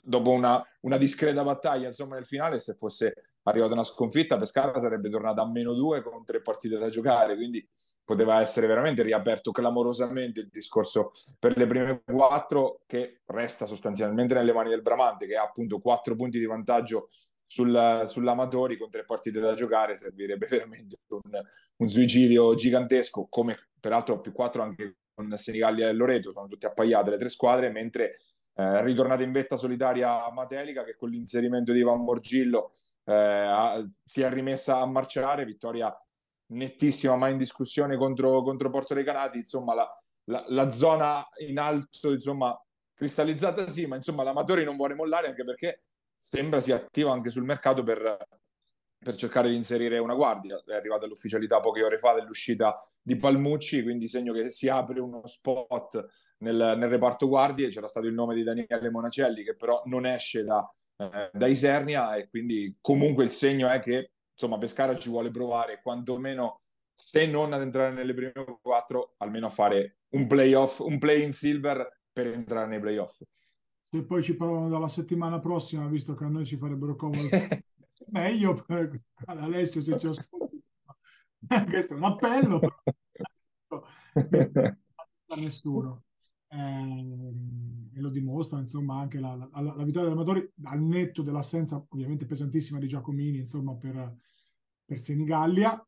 dopo 0.02 0.30
una, 0.30 0.64
una, 0.82 0.96
discreta 0.96 1.44
battaglia 1.44 1.88
insomma 1.88 2.14
nel 2.14 2.24
finale 2.24 2.58
se 2.58 2.74
fosse 2.74 3.32
arrivata 3.42 3.74
una 3.74 3.82
sconfitta 3.82 4.38
Pescara 4.38 4.78
sarebbe 4.78 5.10
tornata 5.10 5.42
a 5.42 5.50
meno 5.50 5.74
due 5.74 6.00
con 6.00 6.24
tre 6.24 6.40
partite 6.40 6.78
da 6.78 6.88
giocare 6.88 7.34
quindi 7.34 7.68
poteva 8.02 8.40
essere 8.40 8.66
veramente 8.66 9.02
riaperto 9.02 9.50
clamorosamente 9.50 10.40
il 10.40 10.48
discorso 10.50 11.12
per 11.38 11.54
le 11.58 11.66
prime 11.66 12.02
quattro 12.02 12.80
che 12.86 13.20
resta 13.26 13.66
sostanzialmente 13.66 14.32
nelle 14.32 14.54
mani 14.54 14.70
del 14.70 14.80
Bramante 14.80 15.26
che 15.26 15.36
ha 15.36 15.42
appunto 15.42 15.80
quattro 15.80 16.16
punti 16.16 16.38
di 16.38 16.46
vantaggio 16.46 17.10
sul, 17.48 18.04
sull'Amatori 18.06 18.76
con 18.76 18.90
tre 18.90 19.04
partite 19.04 19.40
da 19.40 19.54
giocare 19.54 19.96
servirebbe 19.96 20.46
veramente 20.50 20.98
un, 21.08 21.40
un 21.76 21.88
suicidio 21.88 22.54
gigantesco, 22.54 23.26
come 23.28 23.70
peraltro 23.80 24.20
più 24.20 24.32
quattro 24.32 24.62
anche 24.62 24.98
con 25.14 25.34
Senigallia 25.36 25.88
e 25.88 25.92
Loreto, 25.92 26.30
sono 26.32 26.46
tutte 26.46 26.66
appaiate 26.66 27.10
le 27.10 27.18
tre 27.18 27.28
squadre, 27.30 27.70
mentre 27.70 28.18
eh, 28.54 28.82
ritornata 28.84 29.22
in 29.22 29.32
vetta 29.32 29.56
solitaria 29.56 30.30
Matelica 30.30 30.84
che 30.84 30.94
con 30.94 31.08
l'inserimento 31.08 31.72
di 31.72 31.80
Ivan 31.80 32.04
Morgillo 32.04 32.72
eh, 33.04 33.14
ha, 33.14 33.84
si 34.04 34.20
è 34.20 34.30
rimessa 34.30 34.80
a 34.80 34.86
marciare, 34.86 35.46
vittoria 35.46 35.92
nettissima 36.50 37.16
ma 37.16 37.28
in 37.28 37.38
discussione 37.38 37.96
contro, 37.96 38.42
contro 38.42 38.70
Porto 38.70 38.94
dei 38.94 39.04
Canati, 39.04 39.38
insomma 39.38 39.74
la, 39.74 40.02
la, 40.24 40.44
la 40.48 40.70
zona 40.70 41.26
in 41.38 41.58
alto, 41.58 42.12
insomma 42.12 42.56
cristallizzata 42.92 43.66
sì, 43.68 43.86
ma 43.86 43.96
insomma 43.96 44.22
l'Amatori 44.22 44.64
non 44.64 44.76
vuole 44.76 44.94
mollare 44.94 45.28
anche 45.28 45.44
perché 45.44 45.82
sembra 46.18 46.60
sia 46.60 46.74
attivo 46.74 47.10
anche 47.10 47.30
sul 47.30 47.44
mercato 47.44 47.82
per, 47.84 48.18
per 48.98 49.14
cercare 49.14 49.48
di 49.48 49.54
inserire 49.54 49.98
una 49.98 50.14
guardia. 50.14 50.60
È 50.66 50.74
arrivata 50.74 51.06
l'ufficialità 51.06 51.60
poche 51.60 51.84
ore 51.84 51.96
fa 51.96 52.14
dell'uscita 52.14 52.76
di 53.00 53.16
Palmucci, 53.16 53.82
quindi 53.82 54.08
segno 54.08 54.32
che 54.32 54.50
si 54.50 54.68
apre 54.68 55.00
uno 55.00 55.26
spot 55.26 56.04
nel, 56.38 56.74
nel 56.76 56.88
reparto 56.88 57.28
guardie. 57.28 57.68
C'era 57.68 57.88
stato 57.88 58.06
il 58.06 58.14
nome 58.14 58.34
di 58.34 58.42
Daniele 58.42 58.90
Monacelli, 58.90 59.44
che 59.44 59.54
però 59.54 59.80
non 59.86 60.04
esce 60.04 60.42
da, 60.42 60.68
eh, 60.96 61.30
da 61.32 61.46
Isernia, 61.46 62.16
e 62.16 62.28
quindi 62.28 62.76
comunque 62.80 63.22
il 63.22 63.30
segno 63.30 63.68
è 63.68 63.78
che 63.78 64.10
insomma 64.32 64.58
Pescara 64.58 64.98
ci 64.98 65.08
vuole 65.08 65.30
provare 65.30 65.80
quantomeno 65.80 66.62
se 66.94 67.26
non 67.26 67.52
ad 67.52 67.60
entrare 67.60 67.92
nelle 67.92 68.12
prime 68.12 68.32
quattro, 68.60 69.14
almeno 69.18 69.46
a 69.46 69.50
fare 69.50 69.98
un 70.10 70.26
playoff, 70.26 70.80
un 70.80 70.98
play 70.98 71.22
in 71.22 71.32
silver 71.32 72.00
per 72.12 72.26
entrare 72.26 72.66
nei 72.66 72.80
playoff 72.80 73.20
se 73.90 74.04
poi 74.04 74.22
ci 74.22 74.36
parlano 74.36 74.68
dalla 74.68 74.88
settimana 74.88 75.40
prossima, 75.40 75.86
visto 75.86 76.14
che 76.14 76.24
a 76.24 76.28
noi 76.28 76.44
ci 76.44 76.56
farebbero 76.56 76.94
comodo, 76.94 77.28
meglio 78.10 78.54
per 78.66 79.00
Alessio 79.26 79.80
se 79.80 79.98
ci 79.98 80.06
ascolti. 80.06 80.62
Questo 81.68 81.94
è 81.94 81.96
un 81.96 82.04
appello, 82.04 82.60
a 83.68 85.36
nessuno. 85.36 86.02
Eh, 86.50 87.34
e 87.94 88.00
lo 88.00 88.08
dimostra 88.08 88.58
insomma 88.58 88.98
anche 88.98 89.18
la, 89.18 89.34
la, 89.34 89.60
la 89.60 89.84
vittoria 89.84 90.08
dell'Amatori 90.08 90.50
al 90.62 90.80
netto 90.80 91.20
dell'assenza 91.20 91.84
ovviamente 91.90 92.24
pesantissima 92.24 92.78
di 92.78 92.86
Giacomini 92.86 93.36
insomma 93.36 93.74
per, 93.74 94.16
per 94.82 94.98
Senigallia 94.98 95.86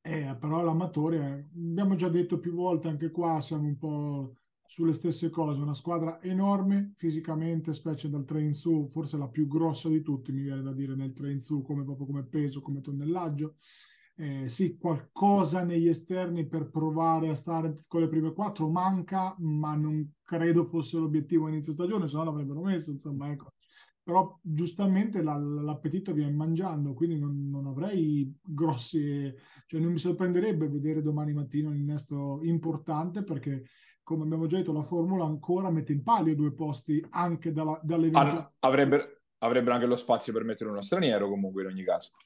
eh, 0.00 0.36
però 0.38 0.62
l'Amatore 0.62 1.48
abbiamo 1.56 1.96
già 1.96 2.08
detto 2.08 2.38
più 2.38 2.52
volte 2.52 2.86
anche 2.86 3.10
qua 3.10 3.40
siamo 3.40 3.66
un 3.66 3.76
po' 3.76 4.36
sulle 4.70 4.92
stesse 4.92 5.30
cose, 5.30 5.62
una 5.62 5.72
squadra 5.72 6.20
enorme 6.20 6.92
fisicamente, 6.98 7.72
specie 7.72 8.10
dal 8.10 8.26
3 8.26 8.42
in 8.42 8.54
su, 8.54 8.86
forse 8.90 9.16
la 9.16 9.26
più 9.26 9.48
grossa 9.48 9.88
di 9.88 10.02
tutti, 10.02 10.30
mi 10.30 10.42
viene 10.42 10.60
da 10.60 10.74
dire 10.74 10.94
nel 10.94 11.14
3 11.14 11.32
in 11.32 11.40
su, 11.40 11.62
come, 11.62 11.84
proprio 11.84 12.04
come 12.04 12.22
peso, 12.22 12.60
come 12.60 12.82
tonnellaggio. 12.82 13.54
Eh, 14.14 14.46
sì, 14.46 14.76
qualcosa 14.76 15.64
negli 15.64 15.88
esterni 15.88 16.46
per 16.46 16.68
provare 16.68 17.30
a 17.30 17.34
stare 17.34 17.80
con 17.88 18.02
le 18.02 18.08
prime 18.08 18.34
quattro 18.34 18.68
manca, 18.68 19.34
ma 19.38 19.74
non 19.74 20.12
credo 20.22 20.64
fosse 20.64 20.98
l'obiettivo 20.98 21.48
inizio 21.48 21.72
stagione, 21.72 22.06
se 22.06 22.16
no 22.16 22.24
l'avrebbero 22.24 22.60
messo, 22.60 22.90
insomma, 22.90 23.30
ecco. 23.30 23.54
Però 24.02 24.38
giustamente 24.42 25.22
la, 25.22 25.38
l'appetito 25.38 26.12
viene 26.12 26.32
mangiando, 26.32 26.92
quindi 26.92 27.18
non, 27.18 27.48
non, 27.48 27.66
avrei 27.66 28.30
grossi... 28.42 29.32
cioè 29.66 29.80
non 29.80 29.92
mi 29.92 29.98
sorprenderebbe 29.98 30.68
vedere 30.68 31.00
domani 31.00 31.32
mattina 31.32 31.70
un 31.70 31.76
innesto 31.76 32.40
importante 32.42 33.22
perché 33.22 33.64
come 34.08 34.24
abbiamo 34.24 34.46
già 34.46 34.56
detto, 34.56 34.72
la 34.72 34.82
Formula 34.82 35.26
ancora 35.26 35.70
mette 35.70 35.92
in 35.92 36.02
palio 36.02 36.34
due 36.34 36.54
posti 36.54 37.04
anche 37.10 37.52
dalla, 37.52 37.78
dalle 37.82 38.08
ah, 38.14 38.50
avrebbero, 38.60 39.04
avrebbero 39.40 39.74
anche 39.74 39.86
lo 39.86 39.98
spazio 39.98 40.32
per 40.32 40.44
mettere 40.44 40.70
uno 40.70 40.80
straniero 40.80 41.28
comunque 41.28 41.60
in 41.60 41.68
ogni 41.68 41.84
caso. 41.84 42.16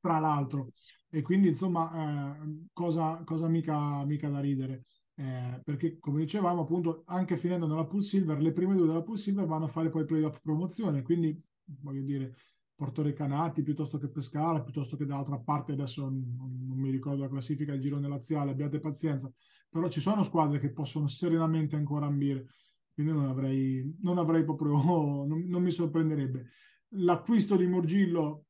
Tra 0.00 0.20
l'altro. 0.20 0.68
E 1.10 1.22
quindi 1.22 1.48
insomma, 1.48 2.36
eh, 2.38 2.66
cosa, 2.72 3.22
cosa 3.24 3.48
mica, 3.48 4.04
mica 4.04 4.28
da 4.28 4.38
ridere. 4.38 4.84
Eh, 5.16 5.60
perché 5.64 5.98
come 5.98 6.20
dicevamo 6.20 6.62
appunto 6.62 7.02
anche 7.06 7.36
finendo 7.36 7.66
nella 7.66 7.86
pool 7.86 8.04
silver 8.04 8.38
le 8.38 8.52
prime 8.52 8.76
due 8.76 8.86
della 8.86 9.02
pool 9.02 9.18
silver 9.18 9.46
vanno 9.46 9.64
a 9.64 9.68
fare 9.68 9.88
poi 9.88 10.04
playoff 10.04 10.42
promozione 10.42 11.00
quindi 11.00 11.42
voglio 11.64 12.02
dire 12.02 12.36
Porto 12.74 13.00
Recanati 13.00 13.62
piuttosto 13.62 13.96
che 13.96 14.10
Pescara 14.10 14.60
piuttosto 14.60 14.94
che 14.94 15.06
dall'altra 15.06 15.38
parte 15.38 15.72
adesso 15.72 16.02
non, 16.02 16.66
non 16.68 16.76
mi 16.76 16.90
ricordo 16.90 17.22
la 17.22 17.30
classifica 17.30 17.72
del 17.72 17.80
girone 17.80 18.06
laziale 18.06 18.50
abbiate 18.50 18.78
pazienza 18.78 19.32
però 19.68 19.88
ci 19.88 20.00
sono 20.00 20.22
squadre 20.22 20.58
che 20.58 20.72
possono 20.72 21.06
serenamente 21.08 21.76
ancora 21.76 22.06
ambire, 22.06 22.46
quindi 22.92 23.12
non 23.12 23.26
avrei, 23.26 23.96
non 24.00 24.18
avrei 24.18 24.44
proprio, 24.44 24.72
non, 25.26 25.44
non 25.46 25.62
mi 25.62 25.70
sorprenderebbe. 25.70 26.48
L'acquisto 26.90 27.56
di 27.56 27.66
Morgillo 27.66 28.46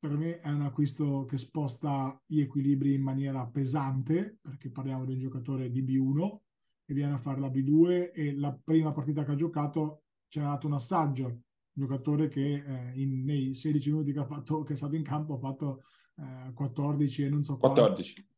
per 0.00 0.16
me 0.16 0.40
è 0.40 0.48
un 0.48 0.62
acquisto 0.62 1.26
che 1.26 1.36
sposta 1.36 2.18
gli 2.24 2.40
equilibri 2.40 2.94
in 2.94 3.02
maniera 3.02 3.46
pesante, 3.46 4.38
perché 4.40 4.70
parliamo 4.70 5.04
di 5.04 5.12
un 5.12 5.18
giocatore 5.18 5.70
di 5.70 5.82
B1 5.82 6.38
che 6.86 6.94
viene 6.94 7.12
a 7.12 7.18
fare 7.18 7.38
la 7.38 7.48
B2 7.48 8.10
e 8.12 8.34
la 8.34 8.58
prima 8.64 8.92
partita 8.92 9.24
che 9.24 9.32
ha 9.32 9.36
giocato 9.36 10.04
c'era 10.26 10.48
dato 10.48 10.66
un 10.66 10.72
assaggio, 10.72 11.26
un 11.26 11.42
giocatore 11.72 12.28
che 12.28 12.64
eh, 12.66 12.92
in, 12.94 13.24
nei 13.24 13.54
16 13.54 13.90
minuti 13.90 14.12
che, 14.12 14.24
fatto, 14.24 14.62
che 14.62 14.72
è 14.72 14.76
stato 14.76 14.96
in 14.96 15.02
campo 15.02 15.34
ha 15.34 15.38
fatto 15.38 15.82
eh, 16.16 16.52
14 16.54 17.24
e 17.24 17.28
non 17.28 17.44
so 17.44 17.58
14. 17.58 18.28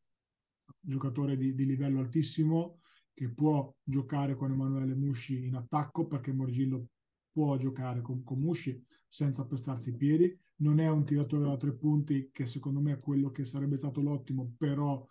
Giocatore 0.85 1.37
di, 1.37 1.55
di, 1.55 1.65
livello 1.65 2.01
altissimo 2.01 2.81
che 3.13 3.29
può 3.29 3.73
giocare 3.81 4.35
con 4.35 4.51
Emanuele 4.51 4.95
Musci 4.95 5.45
in 5.45 5.55
attacco 5.55 6.07
perché 6.07 6.33
Morgillo 6.33 6.87
può 7.31 7.55
giocare 7.55 8.01
con, 8.01 8.21
con 8.23 8.39
Musci 8.39 8.83
senza 9.07 9.45
pestarsi 9.45 9.89
i 9.89 9.95
piedi. 9.95 10.37
Non 10.57 10.79
è 10.79 10.89
un 10.89 11.05
tiratore 11.05 11.45
da 11.45 11.55
tre 11.55 11.73
punti 11.73 12.29
che 12.33 12.45
secondo 12.45 12.81
me 12.81 12.93
è 12.93 12.99
quello 12.99 13.31
che 13.31 13.45
sarebbe 13.45 13.77
stato 13.77 14.01
l'ottimo, 14.01 14.53
però 14.57 15.05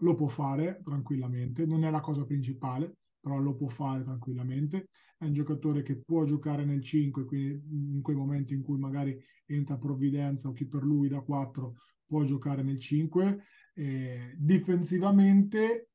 lo 0.00 0.14
può 0.14 0.26
fare 0.26 0.80
tranquillamente. 0.82 1.64
Non 1.64 1.84
è 1.84 1.90
la 1.90 2.00
cosa 2.00 2.24
principale, 2.24 2.96
però 3.20 3.38
lo 3.38 3.54
può 3.54 3.68
fare 3.68 4.02
tranquillamente. 4.02 4.88
È 5.16 5.26
un 5.26 5.32
giocatore 5.32 5.82
che 5.82 5.96
può 5.96 6.24
giocare 6.24 6.64
nel 6.64 6.82
5, 6.82 7.24
quindi 7.24 7.94
in 7.94 8.02
quei 8.02 8.16
momenti 8.16 8.54
in 8.54 8.62
cui 8.62 8.78
magari 8.78 9.16
entra 9.46 9.76
Provvidenza 9.76 10.48
o 10.48 10.52
chi 10.52 10.66
per 10.66 10.82
lui 10.82 11.08
da 11.08 11.20
4 11.20 11.74
può 12.06 12.24
giocare 12.24 12.62
nel 12.62 12.78
5 12.78 13.44
eh, 13.80 14.34
difensivamente 14.36 15.88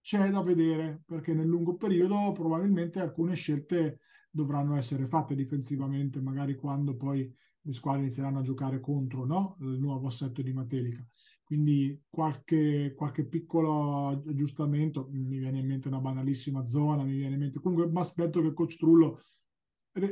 c'è 0.00 0.30
da 0.30 0.42
vedere 0.42 1.02
perché 1.04 1.34
nel 1.34 1.48
lungo 1.48 1.74
periodo 1.74 2.30
probabilmente 2.32 3.00
alcune 3.00 3.34
scelte 3.34 3.98
dovranno 4.30 4.76
essere 4.76 5.08
fatte 5.08 5.34
difensivamente, 5.34 6.20
magari 6.20 6.54
quando 6.54 6.94
poi 6.94 7.28
le 7.62 7.72
squadre 7.72 8.02
inizieranno 8.02 8.38
a 8.38 8.42
giocare 8.42 8.78
contro 8.78 9.24
no? 9.24 9.56
il 9.60 9.80
nuovo 9.80 10.06
assetto 10.06 10.40
di 10.40 10.52
Matelica. 10.52 11.04
Quindi 11.42 12.00
qualche, 12.08 12.94
qualche 12.94 13.24
piccolo 13.26 14.08
aggiustamento, 14.08 15.08
mi 15.10 15.38
viene 15.38 15.58
in 15.58 15.66
mente 15.66 15.88
una 15.88 16.00
banalissima 16.00 16.68
zona, 16.68 17.02
mi 17.02 17.16
viene 17.16 17.34
in 17.34 17.40
mente 17.40 17.60
comunque 17.60 17.90
mi 17.90 17.98
aspetto 17.98 18.40
che 18.40 18.48
il 18.48 18.54
coach 18.54 18.76
Trullo 18.76 19.22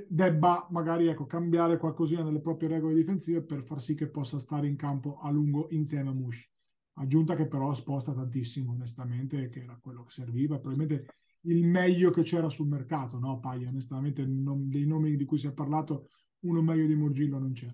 debba 0.09 0.67
magari 0.71 1.07
ecco, 1.07 1.27
cambiare 1.27 1.77
qualcosina 1.77 2.25
nelle 2.25 2.41
proprie 2.41 2.71
regole 2.71 2.95
difensive 2.95 3.45
per 3.45 3.63
far 3.63 3.81
sì 3.81 3.95
che 3.95 4.09
possa 4.09 4.41
stare 4.41 4.67
in 4.67 4.77
campo 4.77 5.21
a 5.21 5.31
lungo 5.31 5.69
insieme 5.71 6.09
a 6.09 6.13
Mushi 6.13 6.54
aggiunta 6.95 7.35
che 7.35 7.47
però 7.47 7.75
sposta 7.75 8.13
tantissimo 8.13 8.73
onestamente 8.73 9.49
che 9.49 9.61
era 9.61 9.79
quello 9.81 10.05
che 10.05 10.11
serviva 10.11 10.59
probabilmente 10.59 11.07
il 11.47 11.65
meglio 11.65 12.11
che 12.11 12.23
c'era 12.23 12.49
sul 12.49 12.69
mercato, 12.69 13.19
no? 13.19 13.39
Paglia, 13.39 13.69
onestamente, 13.69 14.25
non, 14.25 14.69
dei 14.69 14.87
nomi 14.87 15.17
di 15.17 15.25
cui 15.25 15.39
si 15.39 15.47
è 15.47 15.53
parlato, 15.53 16.09
uno 16.41 16.63
meglio 16.63 16.87
di 16.87 16.95
Morgillo 16.95 17.39
non 17.39 17.53
c'è. 17.53 17.73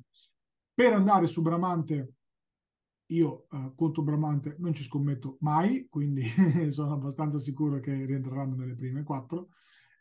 Per 0.75 0.93
andare 0.93 1.27
su 1.27 1.43
Bramante, 1.43 2.15
io 3.07 3.47
eh, 3.51 3.73
contro 3.75 4.03
Bramante 4.03 4.57
non 4.59 4.73
ci 4.73 4.83
scommetto 4.83 5.37
mai, 5.41 5.87
quindi 5.89 6.25
sono 6.71 6.93
abbastanza 6.93 7.39
sicuro 7.39 7.79
che 7.81 8.05
rientreranno 8.05 8.57
nelle 8.57 8.75
prime 8.75 9.03
quattro. 9.03 9.51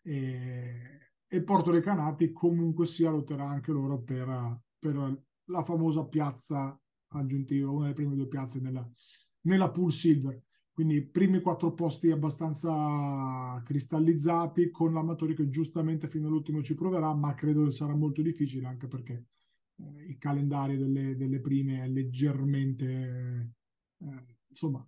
E, 0.02 1.12
e 1.28 1.44
Porto 1.44 1.70
Recanati 1.70 2.32
comunque 2.32 2.88
sia 2.88 3.12
lotterà 3.12 3.48
anche 3.48 3.72
loro 3.72 4.02
per, 4.02 4.62
per 4.80 5.24
la 5.46 5.64
famosa 5.64 6.06
piazza 6.06 6.80
aggiuntiva, 7.10 7.70
una 7.70 7.84
delle 7.84 7.94
prime 7.94 8.16
due 8.16 8.28
piazze 8.28 8.60
nella, 8.60 8.88
nella 9.42 9.72
pool 9.72 9.92
silver. 9.92 10.42
Quindi 10.72 11.06
primi 11.06 11.42
quattro 11.42 11.74
posti 11.74 12.10
abbastanza 12.10 13.62
cristallizzati 13.66 14.72
con 14.72 14.94
l'Amatori 14.94 15.36
che 15.36 15.50
giustamente 15.50 16.08
fino 16.08 16.28
all'ultimo 16.28 16.64
ci 16.64 16.74
proverà, 16.74 17.14
ma 17.14 17.34
credo 17.34 17.66
che 17.66 17.72
sarà 17.72 17.94
molto 17.96 18.22
difficile 18.22 18.68
anche 18.68 18.88
perché 18.88 19.26
eh, 19.76 20.06
il 20.08 20.18
calendario 20.18 20.78
delle, 20.78 21.18
delle, 21.18 21.42
prime 21.42 21.84
è 21.84 21.88
leggermente, 21.90 23.56
eh, 24.00 24.26
insomma, 24.48 24.88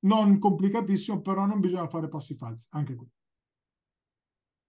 non 0.00 0.38
complicatissimo, 0.38 1.22
però 1.22 1.46
non 1.46 1.60
bisogna 1.60 1.88
fare 1.88 2.08
passi 2.08 2.34
falsi, 2.34 2.66
anche 2.72 2.94
qui. 2.94 3.08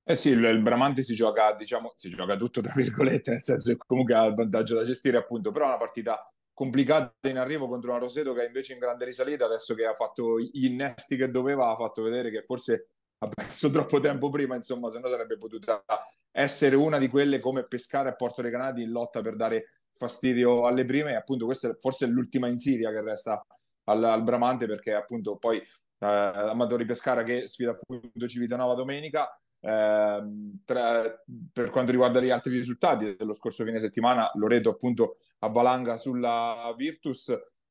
Eh 0.04 0.16
sì, 0.16 0.30
il, 0.30 0.44
il, 0.44 0.62
Bramante 0.62 1.04
si 1.04 1.14
gioca, 1.14 1.54
diciamo, 1.54 1.94
si 1.96 2.10
gioca 2.10 2.36
tutto 2.36 2.62
tra 2.62 2.74
virgolette, 2.74 3.32
nel 3.32 3.44
senso 3.44 3.72
che 3.72 3.78
comunque 3.86 4.14
ha 4.14 4.26
il 4.26 4.36
vantaggio 4.36 4.76
da 4.76 4.86
gestire, 4.86 5.18
appunto, 5.18 5.52
però 5.52 5.66
è 5.66 5.68
una 5.70 5.78
partita 5.78 6.31
complicata 6.54 7.30
in 7.30 7.38
arrivo 7.38 7.68
contro 7.68 7.92
una 7.92 8.00
Roseto 8.00 8.34
che 8.34 8.44
è 8.44 8.48
invece 8.48 8.74
in 8.74 8.80
grande 8.80 9.06
risalita, 9.06 9.46
adesso 9.46 9.74
che 9.74 9.86
ha 9.86 9.94
fatto 9.94 10.40
gli 10.40 10.66
innesti 10.66 11.18
che 11.18 11.30
doveva, 11.30 11.70
ha 11.70 11.76
fatto 11.76 12.04
vedere 12.04 12.30
che 12.30 12.44
forse 12.44 12.88
ha 13.20 13.28
perso 13.28 13.70
troppo 13.72 14.00
tempo 14.00 14.30
prima, 14.30 14.56
insomma, 14.56 14.90
se 14.90 15.00
no 15.00 15.10
sarebbe 15.10 15.38
potuta 15.38 15.84
essere 16.32 16.76
una 16.76 16.98
di 16.98 17.08
quelle 17.08 17.40
come 17.40 17.64
Pescara 17.64 18.10
e 18.10 18.16
Porto 18.16 18.42
Recanati 18.42 18.82
in 18.82 18.92
lotta 18.92 19.22
per 19.22 19.36
dare 19.36 19.82
fastidio 19.94 20.66
alle 20.66 20.86
prime. 20.86 21.12
E 21.12 21.16
appunto 21.16 21.46
questa 21.46 21.70
è 21.70 21.76
forse 21.78 22.06
l'ultima 22.06 22.48
insidia 22.48 22.92
che 22.92 23.02
resta 23.02 23.46
al, 23.86 24.04
al 24.04 24.24
Bramante 24.24 24.66
perché 24.66 24.94
appunto 24.94 25.38
poi 25.38 25.58
eh, 25.58 25.66
Amatori 26.00 26.86
Pescara 26.86 27.24
che 27.24 27.48
sfida 27.48 27.72
appunto 27.72 28.28
Civitanova 28.28 28.74
domenica 28.74 29.30
tra, 29.62 31.24
per 31.54 31.70
quanto 31.70 31.92
riguarda 31.92 32.20
gli 32.20 32.32
altri 32.32 32.56
risultati 32.56 33.16
dello 33.16 33.34
scorso 33.34 33.64
fine 33.64 33.80
settimana, 33.80 34.32
Loreto 34.36 34.72
appunto 34.72 35.18
a 35.40 35.50
valanga 35.50 35.98
sulla 35.98 36.74
Virtus, 36.76 37.30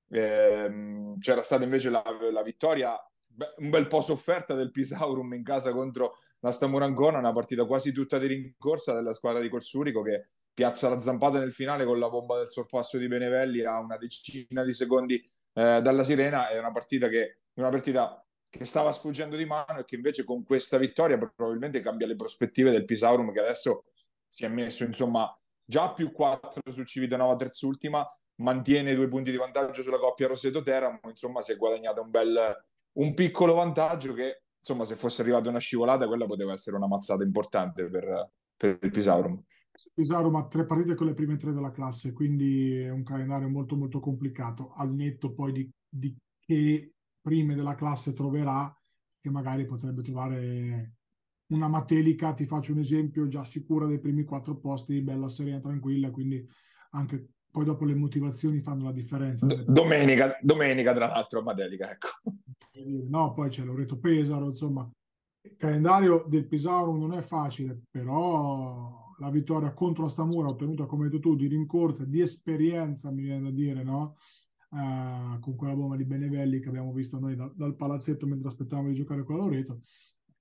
eh, 0.09 0.71
c'era 1.19 1.43
stata 1.43 1.65
invece 1.65 1.91
la, 1.91 2.03
la 2.33 2.43
vittoria 2.43 2.97
un 3.59 3.71
bel 3.71 3.87
po' 3.87 4.01
sofferta 4.01 4.55
del 4.55 4.71
Pisaurum 4.71 5.33
in 5.35 5.45
casa 5.45 5.73
contro 5.73 6.17
la 6.41 6.53
Stamurancona, 6.53 7.19
una 7.19 7.33
partita 7.33 7.65
quasi 7.65 7.93
tutta 7.93 8.19
di 8.19 8.27
rincorsa 8.27 8.95
della 8.95 9.13
squadra 9.15 9.41
di 9.41 9.49
Colsurico 9.49 10.03
che 10.03 10.27
piazza 10.53 10.89
la 10.89 11.01
zampata 11.01 11.39
nel 11.39 11.53
finale 11.53 11.85
con 11.85 11.99
la 11.99 12.09
bomba 12.09 12.39
del 12.39 12.49
sorpasso 12.49 12.99
di 12.99 13.09
Benevelli 13.09 13.63
a 13.63 13.79
una 13.79 13.97
decina 13.97 14.65
di 14.65 14.73
secondi 14.73 15.17
eh, 15.55 15.81
dalla 15.83 16.03
Sirena. 16.03 16.49
È 16.49 16.59
una 16.59 16.73
partita 16.73 17.09
che 17.09 17.39
una 17.55 17.69
partita 17.69 18.25
che 18.51 18.65
stava 18.65 18.91
sfuggendo 18.91 19.37
di 19.37 19.47
mano 19.47 19.79
e 19.79 19.85
che 19.85 19.95
invece 19.95 20.25
con 20.25 20.43
questa 20.43 20.77
vittoria 20.77 21.17
probabilmente 21.17 21.81
cambia 21.81 22.07
le 22.07 22.17
prospettive 22.17 22.73
del 22.73 22.85
Pisaurum 22.85 23.33
che 23.33 23.41
adesso 23.41 23.85
si 24.29 24.45
è 24.45 24.49
messo 24.49 24.85
insomma 24.85 25.33
già 25.65 25.93
più 25.93 26.11
4 26.11 26.73
su 26.73 26.83
Civitanova 26.83 27.37
terzultima, 27.37 28.05
mantiene 28.37 28.97
due 28.97 29.07
punti 29.07 29.31
di 29.31 29.37
vantaggio 29.37 29.83
sulla 29.83 29.99
coppia 29.99 30.27
Roseto-Teramo, 30.27 30.99
insomma 31.05 31.43
si 31.43 31.53
è 31.53 31.57
guadagnato 31.57 32.03
un 32.03 32.11
bel 32.11 32.65
un 32.93 33.15
piccolo 33.15 33.55
vantaggio 33.55 34.13
che 34.15 34.43
insomma 34.59 34.85
se 34.85 34.97
fosse 34.97 35.23
arrivata 35.23 35.49
una 35.49 35.61
scivolata 35.61 36.09
quella 36.09 36.27
poteva 36.27 36.53
essere 36.53 36.77
una 36.77 36.89
mazzata 36.89 37.23
importante 37.23 37.89
per, 37.89 38.31
per 38.57 38.79
il 38.83 38.91
Pisaurum. 38.91 39.41
Pisaurum 39.95 40.35
ha 40.35 40.49
tre 40.49 40.67
partite 40.67 40.95
con 40.95 41.07
le 41.07 41.15
prime 41.15 41.37
tre 41.37 41.53
della 41.53 41.71
classe, 41.71 42.13
quindi 42.13 42.81
è 42.81 42.91
un 42.91 43.05
calendario 43.05 43.49
molto 43.49 43.77
molto 43.77 44.01
complicato, 44.01 44.73
al 44.75 44.93
netto 44.93 45.33
poi 45.33 45.53
di, 45.53 45.71
di 45.89 46.15
che 46.41 46.93
prime 47.21 47.55
della 47.55 47.75
classe 47.75 48.13
troverà, 48.13 48.75
che 49.21 49.31
magari 49.31 49.67
potrebbe 49.67 50.03
trovare 50.03 50.95
una 51.49 51.69
Matelica, 51.69 52.33
ti 52.33 52.47
faccio 52.47 52.73
un 52.73 52.79
esempio, 52.79 53.29
già 53.29 53.45
sicura 53.45 53.87
dei 53.87 53.99
primi 53.99 54.25
quattro 54.25 54.57
posti, 54.57 55.03
bella 55.03 55.29
serena, 55.29 55.61
tranquilla, 55.61 56.11
quindi 56.11 56.47
anche 56.93 57.29
poi 57.51 57.65
dopo 57.65 57.85
le 57.85 57.95
motivazioni 57.95 58.61
fanno 58.61 58.85
la 58.85 58.93
differenza. 58.93 59.47
domenica, 59.47 60.39
domenica 60.41 60.95
tra 60.95 61.09
l'altro 61.09 61.43
Matelica, 61.43 61.91
ecco. 61.91 62.09
No, 63.09 63.33
poi 63.33 63.51
c'è 63.51 63.65
Loreto 63.65 63.99
Pesaro, 63.99 64.47
insomma, 64.47 64.89
il 65.43 65.57
calendario 65.57 66.25
del 66.29 66.47
Pesaro 66.47 66.97
non 66.97 67.13
è 67.13 67.21
facile, 67.21 67.83
però 67.91 69.13
la 69.19 69.29
vittoria 69.29 69.75
contro 69.75 70.05
la 70.05 70.09
Stamura 70.09 70.49
ottenuta, 70.49 70.87
come 70.87 71.05
hai 71.05 71.11
detto 71.11 71.31
tu, 71.31 71.37
di 71.37 71.49
rincorsa, 71.49 72.05
di 72.05 72.21
esperienza, 72.21 73.11
mi 73.11 73.23
viene 73.23 73.43
da 73.43 73.51
dire, 73.51 73.83
no? 73.83 74.17
Uh, 74.73 75.41
con 75.41 75.57
quella 75.57 75.75
bomba 75.75 75.97
di 75.97 76.05
Benevelli 76.05 76.61
che 76.61 76.69
abbiamo 76.69 76.93
visto 76.93 77.19
noi 77.19 77.35
da, 77.35 77.51
dal 77.53 77.75
palazzetto 77.75 78.25
mentre 78.25 78.47
aspettavamo 78.47 78.87
di 78.87 78.95
giocare 78.95 79.25
con 79.25 79.37
la 79.37 79.43
Loreto. 79.43 79.81
È 79.83 79.83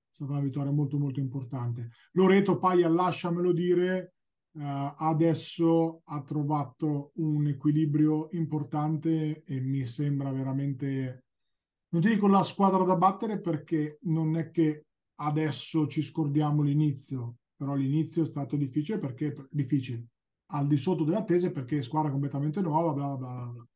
stata 0.08 0.30
una 0.30 0.40
vittoria 0.40 0.70
molto 0.70 0.98
molto 0.98 1.18
importante. 1.18 1.90
Loreto, 2.12 2.58
Paia, 2.60 2.88
lasciamelo 2.88 3.52
dire, 3.52 4.14
uh, 4.52 4.60
adesso 4.98 6.02
ha 6.04 6.22
trovato 6.22 7.10
un 7.16 7.48
equilibrio 7.48 8.28
importante 8.32 9.42
e 9.42 9.60
mi 9.60 9.84
sembra 9.84 10.30
veramente, 10.30 11.24
non 11.88 12.00
ti 12.00 12.10
dico 12.10 12.28
la 12.28 12.44
squadra 12.44 12.84
da 12.84 12.94
battere 12.94 13.40
perché 13.40 13.98
non 14.02 14.36
è 14.36 14.52
che 14.52 14.86
adesso 15.16 15.88
ci 15.88 16.02
scordiamo 16.02 16.62
l'inizio, 16.62 17.38
però 17.56 17.74
l'inizio 17.74 18.22
è 18.22 18.26
stato 18.26 18.54
difficile 18.54 19.00
perché 19.00 19.34
difficile 19.50 20.06
al 20.52 20.66
di 20.66 20.76
sotto 20.76 21.04
delle 21.04 21.18
attese 21.18 21.50
perché 21.50 21.82
squadra 21.82 22.10
completamente 22.10 22.60
nuova, 22.60 22.92
bla 22.92 23.16
bla 23.16 23.46
bla 23.46 23.66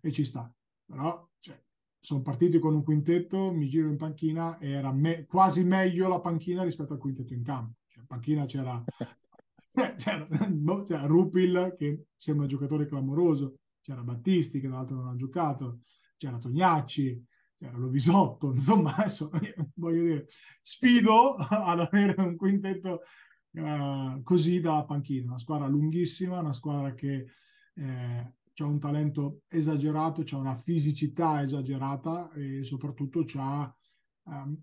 e 0.00 0.12
ci 0.12 0.24
sta. 0.24 0.52
Però 0.84 1.28
cioè, 1.40 1.60
sono 2.00 2.22
partiti 2.22 2.58
con 2.58 2.74
un 2.74 2.82
quintetto, 2.82 3.52
mi 3.52 3.68
giro 3.68 3.88
in 3.88 3.96
panchina 3.96 4.58
e 4.58 4.70
era 4.70 4.92
me- 4.92 5.24
quasi 5.26 5.64
meglio 5.64 6.08
la 6.08 6.20
panchina 6.20 6.62
rispetto 6.62 6.92
al 6.92 6.98
quintetto 6.98 7.34
in 7.34 7.42
campo. 7.42 7.78
Cioè, 7.88 8.00
in 8.00 8.06
panchina 8.06 8.44
c'era, 8.44 8.82
eh, 9.72 9.94
c'era, 9.96 10.26
no, 10.50 10.82
c'era 10.82 11.06
Rupil 11.06 11.74
che 11.78 12.06
sembra 12.16 12.44
un 12.44 12.50
giocatore 12.50 12.86
clamoroso, 12.86 13.58
c'era 13.80 14.02
Battisti 14.02 14.60
che 14.60 14.68
tra 14.68 14.78
l'altro 14.78 14.96
non 14.96 15.08
ha 15.08 15.16
giocato, 15.16 15.80
c'era 16.16 16.38
Tognacci, 16.38 17.26
c'era 17.58 17.76
Lovisotto, 17.76 18.50
insomma 18.52 18.96
adesso 18.96 19.30
voglio 19.74 20.02
dire, 20.02 20.26
sfido 20.62 21.34
ad 21.36 21.80
avere 21.80 22.20
un 22.20 22.36
quintetto 22.36 23.02
uh, 23.52 24.22
così 24.22 24.60
da 24.60 24.84
panchina, 24.84 25.30
una 25.30 25.38
squadra 25.38 25.66
lunghissima, 25.66 26.40
una 26.40 26.52
squadra 26.52 26.94
che 26.94 27.26
eh, 27.74 28.34
c'è 28.52 28.64
un 28.64 28.78
talento 28.78 29.42
esagerato, 29.48 30.22
c'è 30.22 30.36
una 30.36 30.54
fisicità 30.54 31.42
esagerata 31.42 32.30
e 32.32 32.64
soprattutto 32.64 33.24
c'ha 33.24 33.74
um, 34.24 34.60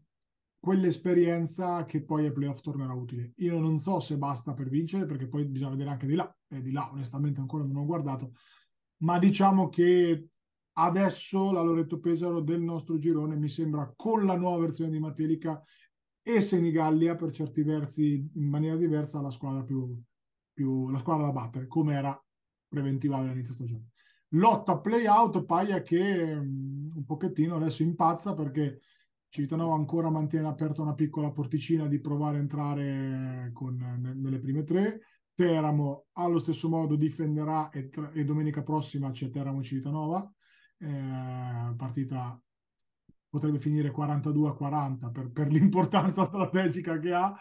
quell'esperienza 0.60 1.86
che 1.86 2.04
poi 2.04 2.26
ai 2.26 2.32
playoff 2.32 2.60
tornerà 2.60 2.94
utile. 2.94 3.34
Io 3.38 3.60
non 3.60 3.80
so 3.80 4.00
se 4.00 4.18
basta 4.18 4.54
per 4.54 4.70
vincere, 4.70 5.06
perché 5.06 5.28
poi 5.28 5.46
bisogna 5.46 5.72
vedere 5.72 5.90
anche 5.90 6.06
di 6.06 6.16
là, 6.16 6.38
e 6.48 6.62
di 6.62 6.72
là 6.72 6.90
onestamente 6.92 7.40
ancora 7.40 7.64
non 7.64 7.78
ho 7.78 7.86
guardato, 7.86 8.34
ma 8.98 9.18
diciamo 9.18 9.70
che 9.70 10.28
adesso 10.74 11.52
la 11.52 11.62
Loreto 11.62 12.00
Pesaro 12.00 12.42
del 12.42 12.62
nostro 12.62 12.98
girone 12.98 13.36
mi 13.38 13.50
sembra 13.50 13.92
con 13.96 14.26
la 14.26 14.36
nuova 14.36 14.60
versione 14.60 14.92
di 14.92 15.00
Matelica 15.00 15.62
e 16.22 16.42
Senigallia 16.42 17.16
per 17.16 17.32
certi 17.32 17.64
versi 17.64 18.30
in 18.34 18.50
maniera 18.50 18.76
diversa 18.76 19.22
la 19.22 19.32
squadra 19.32 19.64
più, 19.64 19.98
più 20.54 20.90
la 20.90 21.00
squadra 21.00 21.26
da 21.26 21.32
battere, 21.32 21.68
come 21.68 21.96
era 21.96 22.24
preventiva 22.70 23.18
all'inizio 23.18 23.54
stagione. 23.54 23.90
Lotta 24.34 24.78
play-out, 24.78 25.44
Paia 25.44 25.82
che 25.82 26.00
um, 26.00 26.92
un 26.96 27.06
pochettino 27.06 27.56
adesso 27.56 27.82
impazza 27.82 28.36
perché 28.36 28.82
Civitanova 29.28 29.76
ancora 29.76 30.10
mantiene 30.10 30.48
aperta 30.48 30.82
una 30.82 30.94
piccola 30.94 31.32
porticina 31.32 31.88
di 31.88 32.00
provare 32.00 32.38
a 32.38 32.40
entrare 32.40 33.52
con, 33.54 33.76
nelle 34.16 34.40
prime 34.40 34.64
tre. 34.64 35.02
Teramo 35.34 36.08
allo 36.14 36.40
stesso 36.40 36.68
modo 36.68 36.96
difenderà 36.96 37.70
e, 37.70 37.90
tra, 37.90 38.12
e 38.12 38.24
domenica 38.24 38.64
prossima 38.64 39.12
c'è 39.12 39.30
Teramo 39.30 39.62
Civitanova. 39.62 40.32
Eh, 40.78 41.74
partita 41.76 42.42
potrebbe 43.30 43.60
finire 43.60 43.92
42 43.92 44.50
a 44.50 44.54
40 44.54 45.10
per, 45.10 45.32
per 45.32 45.48
l'importanza 45.52 46.24
strategica 46.24 47.00
che 47.00 47.14
ha, 47.14 47.34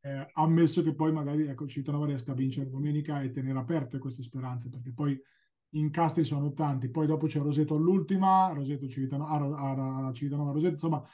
eh, 0.00 0.30
ammesso 0.34 0.82
che 0.82 0.94
poi 0.94 1.12
magari 1.12 1.46
ecco, 1.46 1.66
Civitanova 1.66 2.06
riesca 2.06 2.32
a 2.32 2.36
vincere 2.36 2.70
domenica 2.70 3.20
e 3.20 3.30
tenere 3.30 3.58
aperte 3.58 3.98
queste 3.98 4.22
speranze, 4.22 4.68
perché 4.68 4.92
poi 4.92 5.20
incastri 5.70 6.22
sono 6.22 6.52
tanti, 6.52 6.88
poi 6.88 7.06
dopo 7.06 7.26
c'è 7.26 7.40
Roseto 7.40 7.74
all'ultima, 7.74 8.52
Roseto 8.52 8.88
Civitanova, 8.88 9.30
a, 9.30 9.70
a, 9.70 10.06
a 10.06 10.12
Civitanova 10.12 10.52
Roseto, 10.52 10.74
insomma 10.74 11.04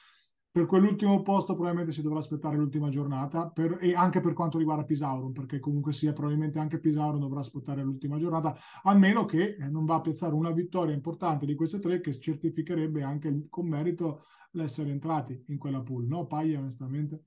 per 0.53 0.67
quell'ultimo 0.67 1.23
posto 1.23 1.55
probabilmente 1.55 1.93
si 1.93 2.03
dovrà 2.03 2.19
aspettare 2.19 2.57
l'ultima 2.57 2.89
giornata 2.89 3.49
per, 3.49 3.79
e 3.81 3.95
anche 3.95 4.21
per 4.21 4.33
quanto 4.33 4.59
riguarda 4.59 4.85
Pisaurum, 4.85 5.33
perché 5.33 5.61
comunque 5.61 5.93
sia 5.93 6.13
probabilmente 6.13 6.59
anche 6.59 6.81
Pisaurum 6.81 7.21
dovrà 7.21 7.41
aspettare 7.41 7.83
l'ultima 7.83 8.19
giornata, 8.19 8.57
a 8.83 8.95
meno 8.95 9.25
che 9.25 9.55
eh, 9.55 9.69
non 9.69 9.85
va 9.85 9.97
a 9.97 10.01
piazzare 10.01 10.35
una 10.35 10.51
vittoria 10.51 10.95
importante 10.95 11.47
di 11.47 11.55
queste 11.55 11.79
tre 11.79 12.01
che 12.01 12.19
certificherebbe 12.19 13.03
anche 13.03 13.47
con 13.49 13.69
merito 13.69 14.25
l'essere 14.53 14.91
entrati 14.91 15.45
in 15.49 15.59
quella 15.59 15.81
pool, 15.81 16.07
no 16.07 16.27
Paglia 16.27 16.59
onestamente? 16.59 17.25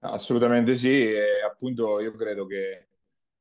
Assolutamente 0.00 0.74
sì, 0.74 1.12
e 1.12 1.42
appunto 1.48 2.00
io 2.00 2.12
credo 2.12 2.44
che 2.44 2.88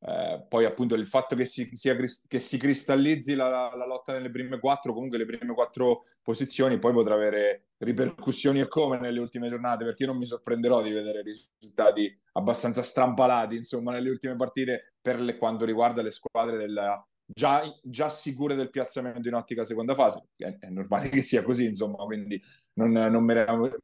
eh, 0.05 0.45
poi 0.49 0.65
appunto 0.65 0.95
il 0.95 1.07
fatto 1.07 1.33
che 1.33 1.45
si, 1.45 1.69
sia, 1.73 1.95
che 1.95 2.39
si 2.39 2.57
cristallizzi 2.57 3.35
la, 3.35 3.73
la, 3.73 3.85
lotta 3.85 4.11
nelle 4.11 4.29
prime 4.29 4.59
quattro, 4.59 4.93
comunque 4.93 5.17
le 5.17 5.25
prime 5.25 5.53
quattro 5.53 6.03
posizioni, 6.21 6.77
poi 6.77 6.91
potrà 6.91 7.13
avere 7.13 7.67
ripercussioni 7.77 8.59
e 8.59 8.67
come 8.67 8.99
nelle 8.99 9.21
ultime 9.21 9.47
giornate, 9.47 9.85
perché 9.85 10.03
io 10.03 10.09
non 10.09 10.17
mi 10.17 10.25
sorprenderò 10.25 10.81
di 10.81 10.91
vedere 10.91 11.21
risultati 11.21 12.13
abbastanza 12.33 12.81
strampalati, 12.81 13.55
insomma, 13.55 13.93
nelle 13.93 14.09
ultime 14.09 14.35
partite 14.35 14.95
per 14.99 15.21
le, 15.21 15.37
quanto 15.37 15.63
riguarda 15.63 16.01
le 16.01 16.11
squadre 16.11 16.57
della, 16.57 17.01
già, 17.25 17.63
già, 17.81 18.09
sicure 18.09 18.55
del 18.55 18.69
piazzamento 18.69 19.29
in 19.29 19.35
ottica 19.35 19.63
seconda 19.63 19.95
fase. 19.95 20.27
È, 20.35 20.53
è 20.59 20.67
normale 20.67 21.07
che 21.09 21.21
sia 21.21 21.43
così, 21.43 21.63
insomma, 21.63 22.03
quindi 22.03 22.41
non, 22.73 22.91
non 22.91 23.23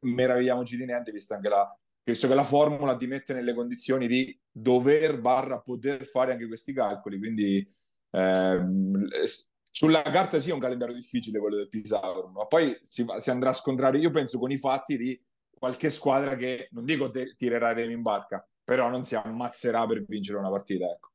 meravigliamoci 0.00 0.76
di 0.76 0.84
niente, 0.84 1.12
vista 1.12 1.36
anche 1.36 1.48
la, 1.48 1.78
penso 2.10 2.28
che 2.28 2.34
la 2.34 2.44
formula 2.44 2.96
ti 2.96 3.06
mette 3.06 3.32
nelle 3.32 3.54
condizioni 3.54 4.08
di 4.08 4.38
dover 4.50 5.20
barra 5.20 5.60
poter 5.60 6.04
fare 6.04 6.32
anche 6.32 6.48
questi 6.48 6.72
calcoli, 6.72 7.18
quindi 7.18 7.66
ehm, 8.10 9.06
sulla 9.70 10.02
carta 10.02 10.40
sì 10.40 10.50
è 10.50 10.52
un 10.52 10.58
calendario 10.58 10.94
difficile 10.94 11.38
quello 11.38 11.56
del 11.56 11.68
Pisauro, 11.68 12.28
ma 12.28 12.46
poi 12.46 12.76
si, 12.82 13.06
si, 13.18 13.30
andrà 13.30 13.50
a 13.50 13.54
scontrare, 13.54 13.98
io 13.98 14.10
penso, 14.10 14.38
con 14.38 14.50
i 14.50 14.58
fatti 14.58 14.96
di 14.96 15.20
qualche 15.50 15.88
squadra 15.88 16.34
che, 16.36 16.68
non 16.72 16.84
dico 16.84 17.10
te, 17.10 17.34
tirerà 17.36 17.72
remi 17.72 17.92
in 17.92 18.02
barca, 18.02 18.46
però 18.64 18.88
non 18.88 19.04
si 19.04 19.14
ammazzerà 19.14 19.86
per 19.86 20.04
vincere 20.04 20.38
una 20.38 20.50
partita, 20.50 20.86
ecco. 20.86 21.09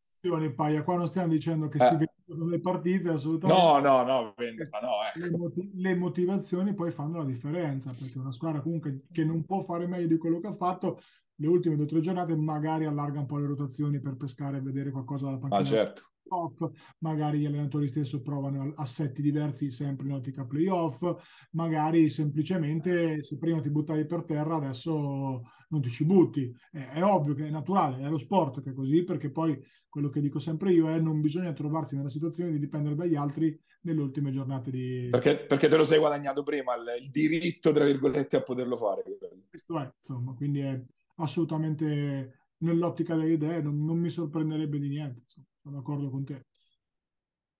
Paia, 0.53 0.83
qua 0.83 0.97
non 0.97 1.07
stiamo 1.07 1.27
dicendo 1.29 1.67
che 1.67 1.77
eh. 1.77 1.87
si 1.87 1.97
vendono 1.97 2.49
le 2.49 2.59
partite, 2.59 3.09
assolutamente. 3.09 3.61
No, 3.61 3.79
no, 3.79 4.03
no, 4.03 4.33
vendeva, 4.35 4.79
no 4.79 4.89
ecco. 5.07 5.25
le, 5.25 5.37
moti- 5.37 5.71
le, 5.73 5.95
motivazioni 5.95 6.73
poi 6.73 6.91
fanno 6.91 7.17
la 7.17 7.25
differenza, 7.25 7.91
perché 7.91 8.17
una 8.17 8.31
squadra 8.31 8.61
comunque 8.61 9.05
che 9.11 9.23
non 9.23 9.43
può 9.45 9.61
fare 9.61 9.87
meglio 9.87 10.07
di 10.07 10.17
quello 10.17 10.39
che 10.39 10.47
ha 10.47 10.53
fatto, 10.53 10.99
le 11.35 11.47
ultime 11.47 11.75
due 11.75 11.85
o 11.85 11.87
tre 11.87 11.99
giornate 11.99 12.35
magari 12.35 12.85
allarga 12.85 13.19
un 13.19 13.25
po' 13.25 13.37
le 13.37 13.47
rotazioni 13.47 13.99
per 13.99 14.15
pescare 14.15 14.57
e 14.57 14.61
vedere 14.61 14.91
qualcosa 14.91 15.25
dalla 15.25 15.37
panchina. 15.37 15.61
Ah, 15.61 15.63
certo 15.63 16.01
off, 16.29 16.61
magari 16.99 17.39
gli 17.39 17.45
allenatori 17.45 17.87
stessi 17.87 18.21
provano 18.21 18.73
assetti 18.77 19.21
diversi 19.21 19.69
sempre 19.69 20.07
in 20.07 20.13
ottica 20.13 20.45
playoff, 20.45 21.03
magari 21.51 22.09
semplicemente 22.09 23.23
se 23.23 23.37
prima 23.37 23.61
ti 23.61 23.69
buttavi 23.69 24.05
per 24.05 24.23
terra 24.23 24.55
adesso 24.55 25.41
non 25.69 25.81
ti 25.81 25.89
ci 25.89 26.05
butti. 26.05 26.53
È, 26.71 26.77
è, 26.93 27.03
ovvio 27.03 27.33
che 27.33 27.47
è 27.47 27.49
naturale, 27.49 28.03
è 28.03 28.09
lo 28.09 28.17
sport 28.17 28.61
che 28.61 28.71
è 28.71 28.73
così, 28.73 29.03
perché 29.03 29.31
poi 29.31 29.59
quello 29.89 30.09
che 30.09 30.21
dico 30.21 30.39
sempre 30.39 30.71
io 30.71 30.89
è 30.89 30.99
non 30.99 31.21
bisogna 31.21 31.53
trovarsi 31.53 31.95
nella 31.95 32.09
situazione 32.09 32.51
di 32.51 32.59
dipendere 32.59 32.95
dagli 32.95 33.15
altri 33.15 33.57
nelle 33.81 34.01
ultime 34.01 34.31
giornate 34.31 34.71
di... 34.71 35.07
Perché, 35.11 35.37
perché 35.37 35.67
te 35.67 35.77
lo 35.77 35.85
sei 35.85 35.99
guadagnato 35.99 36.43
prima, 36.43 36.73
il, 36.75 37.09
diritto, 37.09 37.71
tra 37.71 37.85
virgolette, 37.85 38.37
a 38.37 38.41
poterlo 38.41 38.77
fare. 38.77 39.03
Questo 39.49 39.79
è, 39.79 39.91
insomma, 39.95 40.33
quindi 40.33 40.59
è 40.59 40.83
assolutamente 41.17 42.39
nell'ottica 42.57 43.15
delle 43.15 43.33
idee, 43.33 43.61
non, 43.61 43.85
non 43.85 43.97
mi 43.97 44.09
sorprenderebbe 44.09 44.79
di 44.79 44.89
niente. 44.89 45.21
Insomma 45.21 45.45
sono 45.65 45.77
d'accordo 45.77 46.09
con 46.11 46.23
te. 46.23 46.45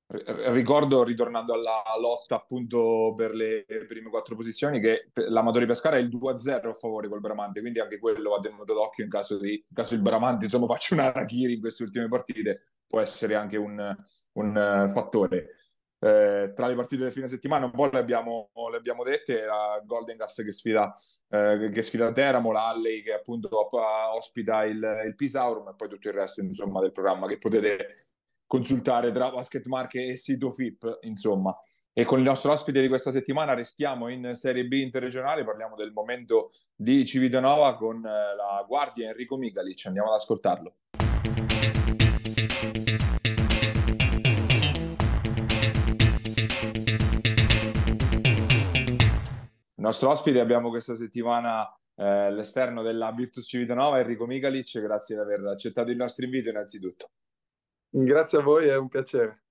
Ricordo, 0.07 1.03
ritornando 1.03 1.53
alla 1.53 1.81
lotta 1.99 2.35
appunto 2.35 3.15
per 3.17 3.33
le 3.33 3.65
prime 3.87 4.09
quattro 4.09 4.35
posizioni, 4.35 4.79
che 4.79 5.09
l'Amatori 5.29 5.65
Pescara 5.65 5.97
è 5.97 5.99
il 5.99 6.09
2-0 6.09 6.67
a 6.67 6.73
favore 6.73 7.07
col 7.07 7.21
Bramante, 7.21 7.59
quindi 7.59 7.79
anche 7.79 7.97
quello 7.97 8.29
va 8.29 8.39
tenuto 8.39 8.75
d'occhio 8.75 9.03
in 9.03 9.09
caso, 9.09 9.39
di, 9.39 9.53
in 9.53 9.75
caso 9.75 9.95
il 9.95 10.01
Bramante 10.01 10.45
insomma, 10.45 10.67
faccia 10.71 10.93
una 10.93 11.11
Rakiri 11.11 11.53
in 11.53 11.59
queste 11.59 11.83
ultime 11.83 12.07
partite, 12.07 12.73
può 12.85 12.99
essere 12.99 13.33
anche 13.33 13.57
un, 13.57 13.95
un 14.33 14.85
uh, 14.85 14.89
fattore. 14.89 15.49
Eh, 15.97 16.51
tra 16.53 16.67
le 16.67 16.75
partite 16.75 17.01
del 17.01 17.11
fine 17.11 17.27
settimana 17.27 17.65
un 17.65 17.71
po' 17.71 17.89
le 17.89 17.97
abbiamo, 17.97 18.51
le 18.69 18.77
abbiamo 18.77 19.03
dette, 19.03 19.43
la 19.45 19.81
Golden 19.83 20.17
Gas 20.17 20.35
che 20.45 20.51
sfida, 20.51 20.93
eh, 21.29 21.71
che 21.73 21.81
sfida 21.81 22.11
Teramo, 22.11 22.51
la 22.51 22.67
Alley 22.67 23.01
che 23.01 23.13
appunto 23.13 23.49
ospita 24.13 24.65
il, 24.65 25.03
il 25.07 25.15
Pisaurum 25.15 25.69
e 25.69 25.73
poi 25.75 25.89
tutto 25.89 26.07
il 26.09 26.13
resto 26.13 26.41
insomma, 26.41 26.79
del 26.79 26.91
programma 26.91 27.25
che 27.25 27.39
potete 27.39 28.09
consultare 28.55 29.11
tra 29.11 29.31
Basket 29.31 29.65
Marche 29.65 30.05
e 30.05 30.17
sito 30.17 30.51
FIP 30.51 30.99
insomma. 31.01 31.55
E 31.97 32.03
con 32.03 32.19
il 32.19 32.25
nostro 32.25 32.51
ospite 32.51 32.81
di 32.81 32.87
questa 32.87 33.11
settimana 33.11 33.53
restiamo 33.53 34.09
in 34.09 34.31
Serie 34.35 34.65
B 34.65 34.73
interregionale, 34.73 35.45
parliamo 35.45 35.75
del 35.75 35.93
momento 35.93 36.51
di 36.75 37.05
Civitanova 37.05 37.75
con 37.77 38.05
eh, 38.05 38.09
la 38.35 38.63
guardia 38.67 39.09
Enrico 39.09 39.37
Migalic, 39.37 39.85
andiamo 39.85 40.09
ad 40.09 40.15
ascoltarlo. 40.15 40.75
nostro 49.77 50.09
ospite 50.09 50.39
abbiamo 50.39 50.69
questa 50.69 50.95
settimana 50.95 51.63
eh, 51.95 52.31
l'esterno 52.31 52.81
della 52.81 53.11
Virtus 53.11 53.45
Civitanova, 53.47 53.99
Enrico 53.99 54.25
Migalic, 54.25 54.81
grazie 54.81 55.15
di 55.15 55.21
aver 55.21 55.45
accettato 55.45 55.91
il 55.91 55.97
nostro 55.97 56.25
invito 56.25 56.49
innanzitutto. 56.49 57.11
Grazie 57.97 58.39
a 58.39 58.41
voi, 58.41 58.67
è 58.67 58.75
un 58.75 58.89
piacere. 58.89 59.43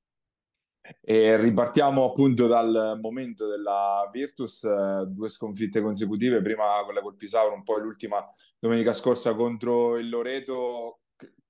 E 1.00 1.38
ripartiamo 1.38 2.04
appunto 2.04 2.46
dal 2.46 2.98
momento 3.00 3.46
della 3.46 4.06
Virtus, 4.12 4.64
eh, 4.64 5.06
due 5.06 5.30
sconfitte 5.30 5.80
consecutive, 5.80 6.42
prima 6.42 6.82
quella 6.84 7.00
col 7.00 7.16
Pisauro, 7.16 7.54
un 7.54 7.62
poi 7.62 7.80
l'ultima 7.80 8.22
domenica 8.58 8.92
scorsa 8.92 9.34
contro 9.34 9.96
il 9.96 10.10
Loreto. 10.10 11.00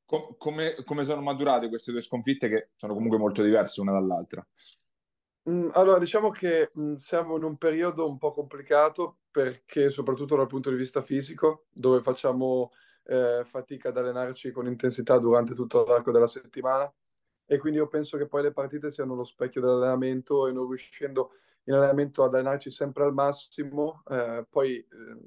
Com- 0.05 0.37
come, 0.39 0.77
come 0.85 1.05
sono 1.05 1.21
maturate 1.21 1.69
queste 1.69 1.91
due 1.91 2.01
sconfitte 2.01 2.49
che 2.49 2.69
sono 2.77 2.95
comunque 2.95 3.19
molto 3.19 3.43
diverse 3.43 3.81
una 3.81 3.91
dall'altra? 3.91 4.47
Mm, 5.51 5.71
allora, 5.73 5.99
diciamo 5.99 6.31
che 6.31 6.71
mm, 6.79 6.95
siamo 6.95 7.37
in 7.37 7.43
un 7.43 7.57
periodo 7.57 8.09
un 8.09 8.19
po' 8.19 8.31
complicato 8.31 9.19
perché, 9.33 9.91
soprattutto 9.91 10.37
dal 10.37 10.47
punto 10.47 10.71
di 10.71 10.77
vista 10.77 11.03
fisico, 11.03 11.65
dove 11.73 12.03
facciamo 12.03 12.71
eh, 13.05 13.43
fatica 13.45 13.89
ad 13.89 13.99
allenarci 13.99 14.51
con 14.51 14.67
intensità 14.67 15.19
durante 15.19 15.55
tutto 15.55 15.85
l'arco 15.85 16.11
della 16.11 16.27
settimana 16.27 16.93
e 17.47 17.59
quindi 17.59 17.79
io 17.79 17.89
penso 17.89 18.17
che 18.17 18.27
poi 18.27 18.43
le 18.43 18.53
partite 18.53 18.91
siano 18.91 19.15
lo 19.15 19.25
specchio 19.25 19.61
dell'allenamento 19.61 20.47
e 20.47 20.53
non 20.53 20.67
riuscendo 20.67 21.33
in 21.65 21.75
allenamento 21.75 22.23
ad 22.23 22.35
allenarci 22.35 22.71
sempre 22.71 23.05
al 23.05 23.15
massimo, 23.15 24.03
eh, 24.09 24.47
poi 24.49 24.77
eh, 24.77 24.87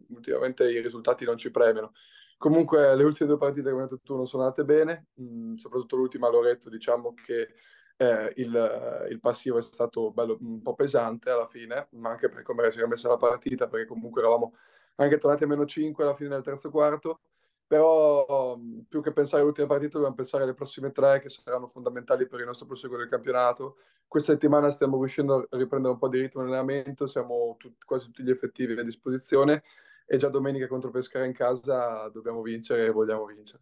ultimamente 0.10 0.70
i 0.70 0.82
risultati 0.82 1.26
non 1.26 1.38
ci 1.38 1.52
premiano. 1.52 1.94
Comunque 2.38 2.96
le 2.96 3.04
ultime 3.04 3.30
due 3.30 3.38
partite, 3.38 3.70
come 3.72 3.84
hai 3.84 3.90
detto 3.90 4.02
tu, 4.04 4.16
non 4.16 4.28
sono 4.28 4.44
andate 4.44 4.64
bene, 4.64 5.08
mh, 5.16 5.24
mm, 5.24 5.54
soprattutto 5.56 5.96
l'ultima 5.96 6.28
a 6.28 6.32
Loreto, 6.32 6.70
diciamo 6.70 7.14
che 7.14 7.54
eh, 7.98 8.34
il, 8.36 9.08
il, 9.10 9.20
passivo 9.20 9.58
è 9.58 9.62
stato 9.62 10.12
bello, 10.12 10.38
un 10.40 10.62
po' 10.62 10.76
pesante 10.76 11.32
alla 11.32 11.48
fine, 11.48 11.88
ma 11.94 12.12
anche 12.12 12.30
per 12.30 12.44
come 12.44 12.70
si 12.70 12.78
era 12.78 12.88
messa 12.88 13.10
la 13.10 13.18
partita, 13.18 13.68
perché 13.68 13.88
comunque 13.88 14.22
eravamo 14.22 14.54
anche 14.96 15.18
tornati 15.18 15.44
a 15.44 15.48
meno 15.48 15.66
5 15.66 16.04
alla 16.04 16.16
fine 16.16 16.30
del 16.30 16.44
terzo 16.44 16.70
quarto. 16.70 17.22
Però 17.68 18.58
più 18.88 19.02
che 19.02 19.12
pensare 19.12 19.42
alle 19.42 19.50
ultime 19.50 19.68
partite, 19.68 19.92
dobbiamo 19.92 20.16
pensare 20.16 20.44
alle 20.44 20.54
prossime 20.54 20.92
tre 20.92 21.20
che 21.20 21.28
saranno 21.28 21.68
fondamentali 21.68 22.26
per 22.26 22.40
il 22.40 22.46
nostro 22.46 22.66
proseguo 22.66 22.98
del 22.98 23.10
campionato. 23.10 23.78
Questa 24.08 24.32
settimana 24.32 24.72
stiamo 24.72 24.98
riuscendo 24.98 25.46
a 25.50 25.58
riprendere 25.58 25.94
un 25.94 26.00
po' 26.00 26.08
di 26.08 26.22
ritmo 26.22 26.42
nell'allenamento, 26.42 27.08
siamo 27.08 27.56
tut- 27.60 27.84
quasi 27.84 28.06
tutti 28.06 28.24
gli 28.24 28.30
effettivi 28.30 28.80
a 28.80 28.84
disposizione 28.84 29.64
e 30.06 30.16
già 30.16 30.30
domenica 30.30 30.68
contro 30.68 30.90
Pescara 30.90 31.26
in 31.26 31.34
casa 31.34 32.08
dobbiamo 32.08 32.42
vincere 32.42 32.86
e 32.86 32.90
vogliamo 32.90 33.26
vincere. 33.26 33.62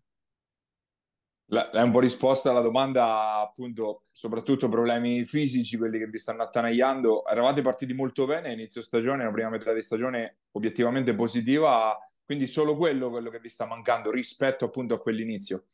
È 1.47 1.81
un 1.81 1.91
po' 1.91 1.99
risposta 1.99 2.49
alla 2.49 2.61
domanda, 2.61 3.39
appunto, 3.39 4.01
soprattutto 4.11 4.67
problemi 4.67 5.25
fisici, 5.25 5.77
quelli 5.77 5.99
che 5.99 6.07
vi 6.07 6.17
stanno 6.17 6.41
attanagliando. 6.41 7.25
Eravate 7.25 7.61
partiti 7.61 7.93
molto 7.93 8.25
bene 8.25 8.51
inizio 8.51 8.81
stagione, 8.81 9.23
la 9.23 9.31
prima 9.31 9.49
metà 9.49 9.71
di 9.71 9.83
stagione 9.83 10.37
obiettivamente 10.51 11.13
positiva, 11.13 11.95
quindi 12.25 12.47
solo 12.47 12.75
quello, 12.75 13.09
quello 13.09 13.29
che 13.29 13.39
vi 13.39 13.49
sta 13.49 13.65
mancando 13.65 14.11
rispetto 14.11 14.65
appunto 14.65 14.95
a 14.95 14.99
quell'inizio. 14.99 15.65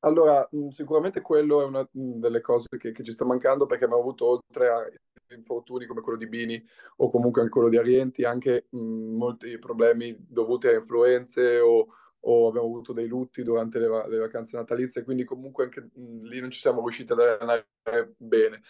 Allora, 0.00 0.48
sicuramente 0.70 1.20
quello 1.20 1.62
è 1.62 1.64
una 1.64 1.86
delle 1.90 2.40
cose 2.40 2.68
che, 2.78 2.92
che 2.92 3.02
ci 3.02 3.12
sta 3.12 3.24
mancando 3.24 3.66
perché 3.66 3.84
abbiamo 3.84 4.02
avuto 4.02 4.28
oltre 4.28 4.68
a 4.68 4.88
infortuni 5.34 5.86
come 5.86 6.00
quello 6.00 6.18
di 6.18 6.28
Bini 6.28 6.64
o 6.98 7.10
comunque 7.10 7.40
anche 7.40 7.52
quello 7.52 7.68
di 7.68 7.76
Arienti, 7.76 8.24
anche 8.24 8.66
mh, 8.70 8.78
molti 8.78 9.58
problemi 9.58 10.14
dovuti 10.18 10.68
a 10.68 10.74
influenze 10.74 11.60
o 11.60 11.88
o 12.28 12.48
abbiamo 12.48 12.66
avuto 12.66 12.92
dei 12.92 13.06
lutti 13.06 13.44
durante 13.44 13.78
le, 13.78 13.86
le 14.08 14.18
vacanze 14.18 14.56
natalizie, 14.56 15.04
quindi 15.04 15.22
comunque 15.24 15.64
anche 15.64 15.80
mh, 15.94 16.22
lì 16.24 16.40
non 16.40 16.50
ci 16.50 16.58
siamo 16.60 16.80
riusciti 16.80 17.12
ad 17.12 17.20
allenare 17.20 17.68
bene. 18.16 18.62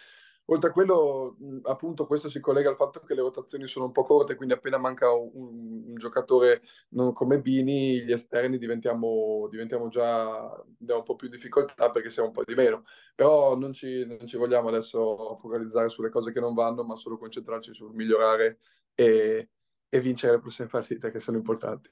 Oltre 0.49 0.69
a 0.69 0.73
quello, 0.73 1.35
appunto, 1.63 2.07
questo 2.07 2.29
si 2.29 2.39
collega 2.39 2.69
al 2.69 2.77
fatto 2.77 3.01
che 3.01 3.13
le 3.13 3.21
rotazioni 3.21 3.67
sono 3.67 3.85
un 3.85 3.91
po' 3.91 4.03
corte, 4.03 4.35
quindi 4.35 4.53
appena 4.53 4.77
manca 4.77 5.11
un, 5.11 5.29
un, 5.33 5.95
giocatore 5.95 6.61
non 6.89 7.11
come 7.11 7.41
Bini, 7.41 8.01
gli 8.03 8.13
esterni 8.13 8.57
diventiamo, 8.57 9.47
diventiamo 9.49 9.89
già, 9.89 10.63
un 10.79 11.03
po' 11.03 11.15
più 11.15 11.27
difficoltà 11.27 11.89
perché 11.89 12.09
siamo 12.09 12.29
un 12.29 12.33
po' 12.33 12.43
di 12.45 12.55
meno. 12.55 12.85
Però 13.13 13.57
non 13.57 13.73
ci, 13.73 14.05
non 14.05 14.25
ci 14.25 14.37
vogliamo 14.37 14.69
adesso 14.69 15.37
focalizzare 15.41 15.89
sulle 15.89 16.09
cose 16.09 16.31
che 16.31 16.39
non 16.39 16.53
vanno, 16.53 16.83
ma 16.83 16.95
solo 16.95 17.17
concentrarci 17.17 17.73
sul 17.73 17.93
migliorare 17.93 18.59
e, 18.95 19.49
e 19.89 19.99
vincere 19.99 20.33
le 20.33 20.39
prossime 20.39 20.69
partite 20.69 21.11
che 21.11 21.19
sono 21.19 21.35
importanti. 21.37 21.91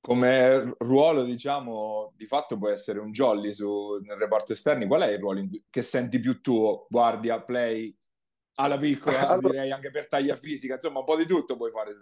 Come 0.00 0.74
ruolo, 0.78 1.24
diciamo, 1.24 2.12
di 2.16 2.26
fatto 2.26 2.56
può 2.56 2.68
essere 2.68 3.00
un 3.00 3.12
jolly 3.12 3.52
su, 3.52 3.98
nel 4.02 4.16
reparto 4.16 4.52
esterni. 4.52 4.86
Qual 4.86 5.02
è 5.02 5.10
il 5.10 5.18
ruolo 5.18 5.46
che 5.68 5.82
senti 5.82 6.18
più 6.20 6.40
tuo? 6.40 6.86
Guardia, 6.88 7.42
play, 7.42 7.94
alla 8.60 8.78
piccola, 8.78 9.20
allora, 9.28 9.50
direi 9.50 9.70
anche 9.70 9.90
per 9.90 10.08
taglia 10.08 10.36
fisica, 10.36 10.74
insomma 10.74 11.00
un 11.00 11.04
po' 11.04 11.16
di 11.16 11.26
tutto 11.26 11.56
puoi 11.56 11.70
fare. 11.70 11.94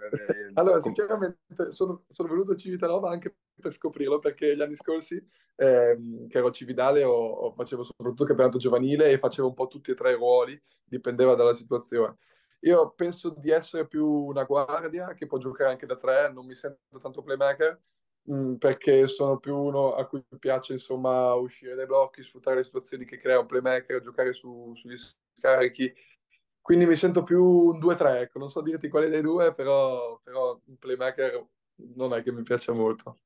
allora, 0.54 0.80
sinceramente 0.80 1.38
sono, 1.70 2.04
sono 2.08 2.28
venuto 2.28 2.52
a 2.52 2.56
Civitanova 2.56 3.10
anche 3.10 3.36
per 3.60 3.72
scoprirlo, 3.72 4.18
perché 4.18 4.56
gli 4.56 4.62
anni 4.62 4.74
scorsi, 4.74 5.22
ehm, 5.56 6.28
che 6.28 6.38
ero 6.38 6.48
a 6.48 6.52
Cividale, 6.52 7.04
o, 7.04 7.14
o 7.14 7.52
facevo 7.52 7.82
soprattutto 7.82 8.24
campionato 8.24 8.58
giovanile 8.58 9.10
e 9.10 9.18
facevo 9.18 9.48
un 9.48 9.54
po' 9.54 9.66
tutti 9.66 9.90
e 9.90 9.94
tre 9.94 10.12
i 10.12 10.16
ruoli, 10.16 10.60
dipendeva 10.84 11.34
dalla 11.34 11.54
situazione. 11.54 12.16
Io 12.60 12.90
penso 12.90 13.30
di 13.30 13.50
essere 13.50 13.86
più 13.86 14.06
una 14.06 14.44
guardia 14.44 15.14
che 15.14 15.26
può 15.26 15.38
giocare 15.38 15.70
anche 15.70 15.86
da 15.86 15.96
tre, 15.96 16.32
non 16.32 16.44
mi 16.44 16.54
sento 16.54 16.98
tanto 17.00 17.22
playmaker, 17.22 17.80
mh, 18.22 18.34
mm, 18.34 18.54
perché 18.56 19.06
sono 19.06 19.38
più 19.38 19.56
uno 19.56 19.94
a 19.94 20.06
cui 20.06 20.24
piace 20.38 20.72
insomma 20.72 21.32
uscire 21.34 21.74
dai 21.74 21.86
blocchi, 21.86 22.22
sfruttare 22.22 22.56
le 22.56 22.64
situazioni 22.64 23.04
che 23.04 23.18
crea 23.18 23.38
un 23.38 23.46
playmaker, 23.46 24.00
giocare 24.00 24.32
su, 24.32 24.72
sugli 24.74 24.96
scarichi 25.36 25.94
quindi 26.68 26.84
mi 26.84 26.96
sento 26.96 27.22
più 27.22 27.42
un 27.42 27.78
2-3, 27.78 28.20
ecco. 28.20 28.38
non 28.38 28.50
so 28.50 28.60
dirti 28.60 28.90
quale 28.90 29.08
dei 29.08 29.22
due, 29.22 29.54
però, 29.54 30.20
però 30.22 30.60
un 30.66 30.76
playmaker 30.76 31.42
non 31.94 32.12
è 32.12 32.22
che 32.22 32.30
mi 32.30 32.42
piace 32.42 32.72
molto. 32.72 33.20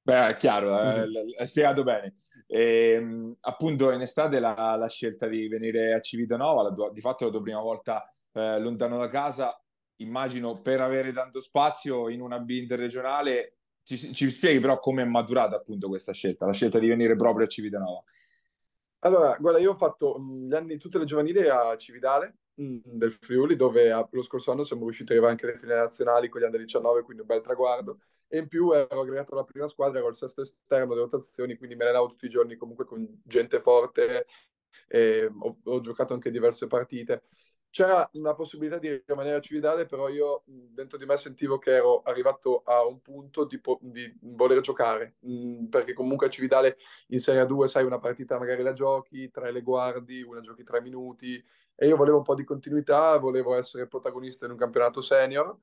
Beh, 0.00 0.28
è 0.28 0.36
chiaro, 0.36 0.72
mm-hmm. 0.72 1.32
è 1.36 1.44
spiegato 1.44 1.82
bene. 1.82 2.14
E, 2.46 2.92
ehm, 2.92 3.34
appunto 3.40 3.92
in 3.92 4.00
estate 4.00 4.40
la, 4.40 4.74
la, 4.78 4.88
scelta 4.88 5.26
di 5.26 5.48
venire 5.48 5.92
a 5.92 6.00
Civitanova, 6.00 6.62
la, 6.62 6.90
di 6.90 7.00
fatto 7.02 7.26
la 7.26 7.30
tua 7.30 7.42
prima 7.42 7.60
volta 7.60 8.10
eh, 8.32 8.60
lontano 8.60 8.98
da 8.98 9.08
casa, 9.08 9.60
immagino 9.96 10.60
per 10.60 10.80
avere 10.80 11.12
tanto 11.12 11.40
spazio 11.40 12.08
in 12.08 12.20
una 12.20 12.38
B 12.38 12.50
interregionale, 12.50 13.56
ci, 13.82 13.96
ci 14.14 14.30
spieghi 14.30 14.60
però 14.60 14.78
come 14.78 15.02
è 15.02 15.04
maturata 15.04 15.56
appunto 15.56 15.88
questa 15.88 16.12
scelta, 16.12 16.46
la 16.46 16.52
scelta 16.52 16.78
di 16.78 16.88
venire 16.88 17.16
proprio 17.16 17.46
a 17.46 17.48
Civitanova. 17.48 18.02
Allora, 19.00 19.36
guarda, 19.38 19.58
io 19.58 19.72
ho 19.72 19.76
fatto 19.76 20.20
gli 20.20 20.54
anni 20.54 20.76
tutte 20.76 20.98
le 20.98 21.06
giovanili 21.06 21.48
a 21.48 21.76
Cividale 21.76 22.36
del 22.54 23.12
Friuli, 23.18 23.56
dove 23.56 23.90
a, 23.90 24.06
lo 24.10 24.22
scorso 24.22 24.52
anno 24.52 24.64
siamo 24.64 24.82
riusciti 24.82 25.12
ad 25.12 25.18
arrivare 25.18 25.32
anche 25.32 25.46
alle 25.46 25.58
finali 25.58 25.80
nazionali 25.80 26.28
con 26.28 26.40
gli 26.40 26.44
anni 26.44 26.58
19, 26.58 27.02
quindi 27.02 27.22
un 27.22 27.28
bel 27.28 27.40
traguardo. 27.40 28.00
E 28.28 28.38
in 28.38 28.48
più 28.48 28.70
ero 28.72 29.00
aggregato 29.00 29.32
alla 29.32 29.44
prima 29.44 29.68
squadra, 29.68 29.98
ero 29.98 30.08
il 30.08 30.16
sesto 30.16 30.42
esterno 30.42 30.88
delle 30.88 31.00
rotazioni, 31.00 31.56
quindi 31.56 31.74
mi 31.74 31.82
allenavo 31.82 32.08
tutti 32.08 32.26
i 32.26 32.28
giorni 32.28 32.56
comunque 32.56 32.84
con 32.84 33.06
gente 33.24 33.60
forte. 33.60 34.26
Ho, 35.40 35.56
ho 35.64 35.80
giocato 35.80 36.14
anche 36.14 36.30
diverse 36.30 36.66
partite 36.66 37.24
c'era 37.70 38.08
una 38.14 38.34
possibilità 38.34 38.78
di 38.78 39.02
rimanere 39.06 39.36
a 39.36 39.40
Cividale, 39.40 39.86
però 39.86 40.08
io 40.08 40.42
dentro 40.46 40.98
di 40.98 41.06
me 41.06 41.16
sentivo 41.16 41.58
che 41.58 41.72
ero 41.76 42.02
arrivato 42.02 42.62
a 42.64 42.84
un 42.84 43.00
punto 43.00 43.44
di, 43.44 43.60
di 43.80 44.12
voler 44.22 44.60
giocare, 44.60 45.16
mh, 45.20 45.66
perché 45.66 45.92
comunque 45.92 46.26
a 46.26 46.30
Cividale 46.30 46.78
in 47.08 47.20
Serie 47.20 47.46
2 47.46 47.68
sai 47.68 47.84
una 47.84 47.98
partita 48.00 48.38
magari 48.38 48.62
la 48.62 48.72
giochi, 48.72 49.30
tre 49.30 49.52
le 49.52 49.62
guardi, 49.62 50.22
una 50.22 50.40
giochi 50.40 50.64
tre 50.64 50.80
minuti, 50.80 51.42
e 51.74 51.86
io 51.86 51.96
volevo 51.96 52.18
un 52.18 52.24
po' 52.24 52.34
di 52.34 52.44
continuità, 52.44 53.16
volevo 53.18 53.54
essere 53.54 53.86
protagonista 53.86 54.44
in 54.46 54.52
un 54.52 54.56
campionato 54.58 55.00
senior, 55.00 55.56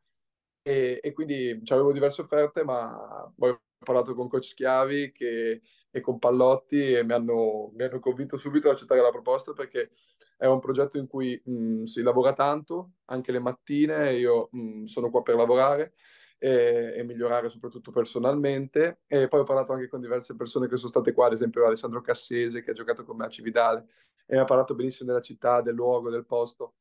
e, 0.62 1.00
e 1.02 1.14
quindi 1.14 1.62
avevo 1.68 1.92
diverse 1.94 2.22
offerte, 2.22 2.64
ma 2.64 3.32
poi 3.36 3.52
ho 3.52 3.62
parlato 3.80 4.14
con 4.16 4.28
coach 4.28 4.46
Schiavi 4.46 5.12
che, 5.12 5.62
e 5.92 6.02
con 6.02 6.20
Pallotti 6.20 6.94
e 6.94 7.04
mi 7.04 7.14
hanno, 7.14 7.72
mi 7.74 7.84
hanno 7.84 8.00
convinto 8.00 8.38
subito 8.38 8.68
ad 8.68 8.76
accettare 8.76 9.02
la 9.02 9.12
proposta 9.12 9.54
perché 9.54 9.92
è 10.38 10.46
un 10.46 10.60
progetto 10.60 10.98
in 10.98 11.08
cui 11.08 11.42
mh, 11.44 11.84
si 11.84 12.02
lavora 12.04 12.34
tanto, 12.34 12.92
anche 13.06 13.32
le 13.32 13.40
mattine, 13.40 14.14
io 14.14 14.50
mh, 14.52 14.86
sono 14.86 15.10
qua 15.10 15.24
per 15.24 15.36
lavorare 15.36 15.96
e, 16.38 16.94
e, 16.96 17.04
migliorare 17.04 17.50
soprattutto 17.50 17.92
personalmente. 17.92 19.02
E 19.08 19.28
poi 19.28 19.42
ho 19.42 19.44
parlato 19.44 19.74
anche 19.74 19.90
con 19.90 20.00
diverse 20.00 20.36
persone 20.36 20.68
che 20.68 20.78
sono 20.78 20.90
state 20.90 21.12
qua, 21.12 21.26
ad 21.26 21.34
esempio 21.34 21.66
Alessandro 21.66 22.02
Cassese 22.02 22.62
che 22.62 22.72
ha 22.72 22.76
giocato 22.76 23.04
con 23.04 23.18
me 23.18 23.26
a 23.26 23.30
Cividale 23.30 23.86
e 24.26 24.36
mi 24.36 24.42
ha 24.42 24.46
parlato 24.46 24.76
benissimo 24.76 25.10
della 25.10 25.24
città, 25.24 25.62
del 25.62 25.74
luogo, 25.76 26.12
del 26.12 26.26
posto. 26.26 26.76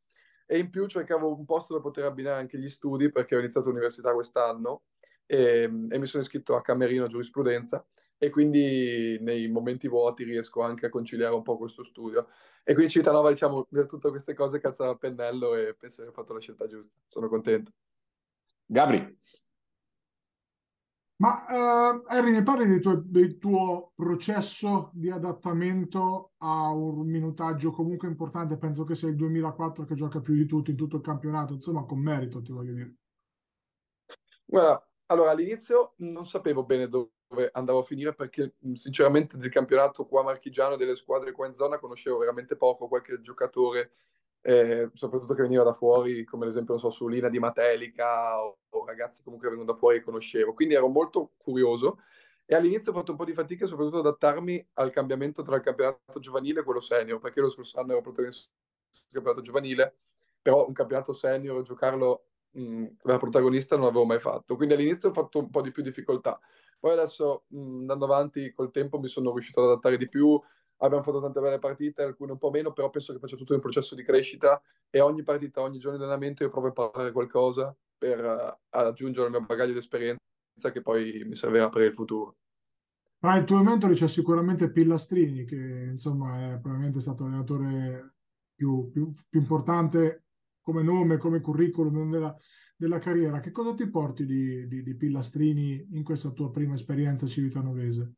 E 0.46 0.58
in 0.58 0.70
più 0.70 0.86
cercavo 0.86 1.34
un 1.34 1.44
posto 1.44 1.74
da 1.74 1.80
poter 1.80 2.04
abbinare 2.04 2.38
anche 2.38 2.58
gli 2.58 2.68
studi 2.68 3.10
perché 3.10 3.34
ho 3.34 3.40
iniziato 3.40 3.68
l'università 3.68 4.12
quest'anno 4.12 4.82
e, 5.24 5.62
e 5.62 5.98
mi 5.98 6.06
sono 6.06 6.22
iscritto 6.22 6.54
a 6.54 6.62
Camerino 6.62 7.06
Giurisprudenza 7.08 7.84
e 8.18 8.30
quindi 8.30 9.18
nei 9.20 9.48
momenti 9.48 9.88
vuoti 9.88 10.24
riesco 10.24 10.62
anche 10.62 10.86
a 10.86 10.90
conciliare 10.90 11.34
un 11.34 11.42
po' 11.42 11.58
questo 11.58 11.82
studio. 11.82 12.28
E 12.64 12.72
quindi 12.74 12.92
Civitanova, 12.92 13.30
diciamo, 13.30 13.64
per 13.64 13.86
tutte 13.86 14.10
queste 14.10 14.34
cose 14.34 14.58
calzava 14.58 14.92
a 14.92 14.96
pennello 14.96 15.54
e 15.54 15.74
penso 15.74 15.96
di 15.96 16.08
aver 16.08 16.14
fatto 16.14 16.32
la 16.32 16.40
scelta 16.40 16.66
giusta. 16.66 16.94
Sono 17.06 17.28
contento. 17.28 17.72
Gabri. 18.66 19.16
Ma 21.18 21.44
uh, 21.48 22.02
Harry, 22.06 22.30
ne 22.30 22.42
parli 22.42 22.66
del 22.66 22.80
tuo, 22.80 23.02
del 23.02 23.38
tuo, 23.38 23.92
processo 23.94 24.90
di 24.92 25.10
adattamento 25.10 26.32
a 26.38 26.70
un 26.70 27.06
minutaggio 27.06 27.70
comunque 27.70 28.08
importante? 28.08 28.58
Penso 28.58 28.84
che 28.84 28.94
sia 28.94 29.08
il 29.08 29.16
2004 29.16 29.84
che 29.84 29.94
gioca 29.94 30.20
più 30.20 30.34
di 30.34 30.44
tutti 30.44 30.70
in 30.72 30.76
tutto 30.76 30.96
il 30.96 31.02
campionato, 31.02 31.54
insomma, 31.54 31.84
con 31.84 32.00
merito, 32.00 32.42
ti 32.42 32.52
voglio 32.52 32.74
dire. 32.74 32.94
Guarda, 34.44 34.86
allora 35.06 35.30
all'inizio 35.30 35.94
non 35.98 36.26
sapevo 36.26 36.64
bene 36.64 36.88
dove 36.88 37.10
dove 37.28 37.50
andavo 37.52 37.80
a 37.80 37.84
finire 37.84 38.14
perché 38.14 38.54
sinceramente 38.74 39.36
del 39.36 39.50
campionato 39.50 40.06
qua 40.06 40.22
marchigiano 40.22 40.76
delle 40.76 40.96
squadre 40.96 41.32
qua 41.32 41.46
in 41.46 41.54
zona 41.54 41.78
conoscevo 41.78 42.18
veramente 42.18 42.56
poco 42.56 42.88
qualche 42.88 43.20
giocatore 43.20 43.92
eh, 44.46 44.90
soprattutto 44.94 45.34
che 45.34 45.42
veniva 45.42 45.64
da 45.64 45.74
fuori 45.74 46.22
come 46.24 46.44
ad 46.44 46.50
esempio 46.50 46.74
non 46.74 46.82
so 46.82 46.90
Solina 46.90 47.28
di 47.28 47.40
Matelica 47.40 48.40
o, 48.40 48.58
o 48.68 48.84
ragazzi 48.84 49.24
comunque 49.24 49.48
vengono 49.48 49.72
da 49.72 49.76
fuori 49.76 49.98
che 49.98 50.04
conoscevo. 50.04 50.54
Quindi 50.54 50.74
ero 50.74 50.86
molto 50.86 51.32
curioso 51.36 51.98
e 52.44 52.54
all'inizio 52.54 52.92
ho 52.92 52.94
fatto 52.94 53.10
un 53.10 53.16
po' 53.16 53.24
di 53.24 53.32
fatica 53.32 53.66
soprattutto 53.66 53.98
ad 53.98 54.06
adattarmi 54.06 54.68
al 54.74 54.92
cambiamento 54.92 55.42
tra 55.42 55.56
il 55.56 55.62
campionato 55.62 56.20
giovanile 56.20 56.60
e 56.60 56.62
quello 56.62 56.78
senior 56.78 57.18
perché 57.18 57.40
lo 57.40 57.48
scorso 57.48 57.80
anno 57.80 57.92
ero 57.92 58.02
protagonista 58.02 58.52
del 58.92 59.10
campionato 59.10 59.42
giovanile 59.42 59.96
però 60.40 60.64
un 60.64 60.72
campionato 60.72 61.12
senior 61.12 61.62
giocarlo 61.62 62.26
mh, 62.52 62.86
da 63.02 63.18
protagonista 63.18 63.74
non 63.74 63.86
l'avevo 63.86 64.04
mai 64.04 64.20
fatto. 64.20 64.54
Quindi 64.54 64.74
all'inizio 64.74 65.08
ho 65.08 65.12
fatto 65.12 65.40
un 65.40 65.50
po' 65.50 65.60
di 65.60 65.72
più 65.72 65.82
difficoltà 65.82 66.38
poi 66.78 66.92
adesso, 66.92 67.44
mh, 67.48 67.80
andando 67.80 68.04
avanti 68.04 68.52
col 68.52 68.70
tempo, 68.70 68.98
mi 68.98 69.08
sono 69.08 69.32
riuscito 69.32 69.62
ad 69.62 69.70
adattare 69.70 69.96
di 69.96 70.08
più. 70.08 70.40
Abbiamo 70.78 71.02
fatto 71.02 71.20
tante 71.20 71.40
belle 71.40 71.58
partite, 71.58 72.02
alcune 72.02 72.32
un 72.32 72.38
po' 72.38 72.50
meno, 72.50 72.72
però 72.72 72.90
penso 72.90 73.12
che 73.12 73.18
faccia 73.18 73.36
tutto 73.36 73.54
un 73.54 73.60
processo 73.60 73.94
di 73.94 74.04
crescita 74.04 74.60
e 74.90 75.00
ogni 75.00 75.22
partita, 75.22 75.62
ogni 75.62 75.78
giorno 75.78 75.96
di 75.96 76.04
allenamento 76.04 76.42
io 76.42 76.50
provo 76.50 76.66
a 76.66 76.68
imparare 76.68 77.12
qualcosa 77.12 77.74
per 77.96 78.22
uh, 78.22 78.56
aggiungere 78.68 79.26
al 79.26 79.32
mio 79.32 79.40
bagaglio 79.40 79.72
di 79.72 79.78
esperienza 79.78 80.20
che 80.72 80.82
poi 80.82 81.24
mi 81.24 81.34
servirà 81.34 81.70
per 81.70 81.82
il 81.82 81.94
futuro. 81.94 82.36
Tra 83.18 83.38
i 83.38 83.44
tuoi 83.44 83.62
mentori 83.62 83.94
c'è 83.94 84.06
sicuramente 84.06 84.70
Pillastrini, 84.70 85.44
che 85.44 85.56
insomma 85.56 86.52
è 86.52 86.58
probabilmente 86.58 87.00
stato 87.00 87.24
l'allenatore 87.24 88.16
più, 88.54 88.90
più, 88.90 89.10
più 89.28 89.40
importante 89.40 90.24
come 90.60 90.82
nome, 90.82 91.16
come 91.16 91.40
curriculum 91.40 92.10
della, 92.10 92.36
della 92.76 92.98
carriera, 92.98 93.40
che 93.40 93.50
cosa 93.50 93.74
ti 93.74 93.88
porti 93.88 94.26
di, 94.26 94.68
di, 94.68 94.82
di 94.82 94.94
Pillastrini 94.94 95.88
in 95.92 96.04
questa 96.04 96.30
tua 96.30 96.50
prima 96.50 96.74
esperienza 96.74 97.26
civitanovese? 97.26 98.14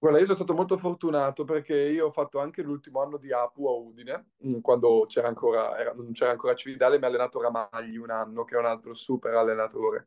Guarda, 0.00 0.18
io 0.18 0.26
sono 0.26 0.36
stato 0.36 0.54
molto 0.54 0.78
fortunato 0.78 1.44
perché 1.44 1.74
io 1.74 2.06
ho 2.06 2.12
fatto 2.12 2.38
anche 2.38 2.62
l'ultimo 2.62 3.02
anno 3.02 3.16
di 3.16 3.32
APU 3.32 3.66
a 3.66 3.72
Udine, 3.72 4.26
mm, 4.46 4.60
quando 4.60 5.06
c'era 5.08 5.26
ancora, 5.26 5.76
era, 5.76 5.92
non 5.92 6.12
c'era 6.12 6.30
ancora 6.30 6.54
Cividale, 6.54 6.98
mi 6.98 7.04
ha 7.04 7.08
allenato 7.08 7.40
Ramagli 7.40 7.96
un 7.96 8.10
anno, 8.10 8.44
che 8.44 8.54
è 8.54 8.58
un 8.58 8.66
altro 8.66 8.94
super 8.94 9.34
allenatore. 9.34 10.06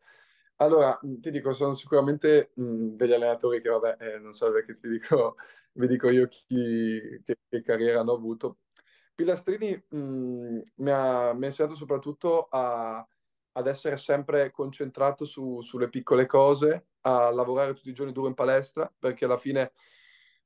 Allora, 0.58 0.98
mm, 1.06 1.20
ti 1.20 1.30
dico, 1.32 1.52
sono 1.54 1.74
sicuramente 1.76 2.52
mh, 2.56 2.64
mm, 2.64 2.88
degli 2.96 3.12
allenatori 3.14 3.62
che, 3.62 3.70
vabbè, 3.70 3.98
eh, 4.00 4.20
non 4.20 4.34
so 4.34 4.50
perché 4.52 4.78
ti 4.80 4.88
dico, 4.90 5.36
vi 5.74 5.88
dico 5.88 6.10
io 6.10 6.28
chi, 6.28 7.22
che, 7.26 7.40
che 7.50 7.62
carriera 7.62 8.00
hanno 8.00 8.14
avuto. 8.14 8.60
Pilastrini 9.14 9.86
mh, 9.90 10.62
mi, 10.76 10.92
ha, 10.92 11.34
mi 11.34 11.44
ha 11.44 11.48
insegnato 11.48 11.76
soprattutto 11.76 12.48
a 12.50 13.06
ad 13.54 13.68
essere 13.68 13.98
sempre 13.98 14.52
concentrato 14.52 15.26
su, 15.26 15.62
sulle 15.62 15.90
piccole 15.90 16.26
cose, 16.26 16.88
a 17.02 17.30
lavorare 17.32 17.74
tutti 17.74 17.90
i 17.90 17.94
giorni 17.94 18.14
duro 18.14 18.28
in 18.28 18.34
palestra, 18.34 18.92
perché 18.98 19.26
alla 19.26 19.38
fine 19.38 19.74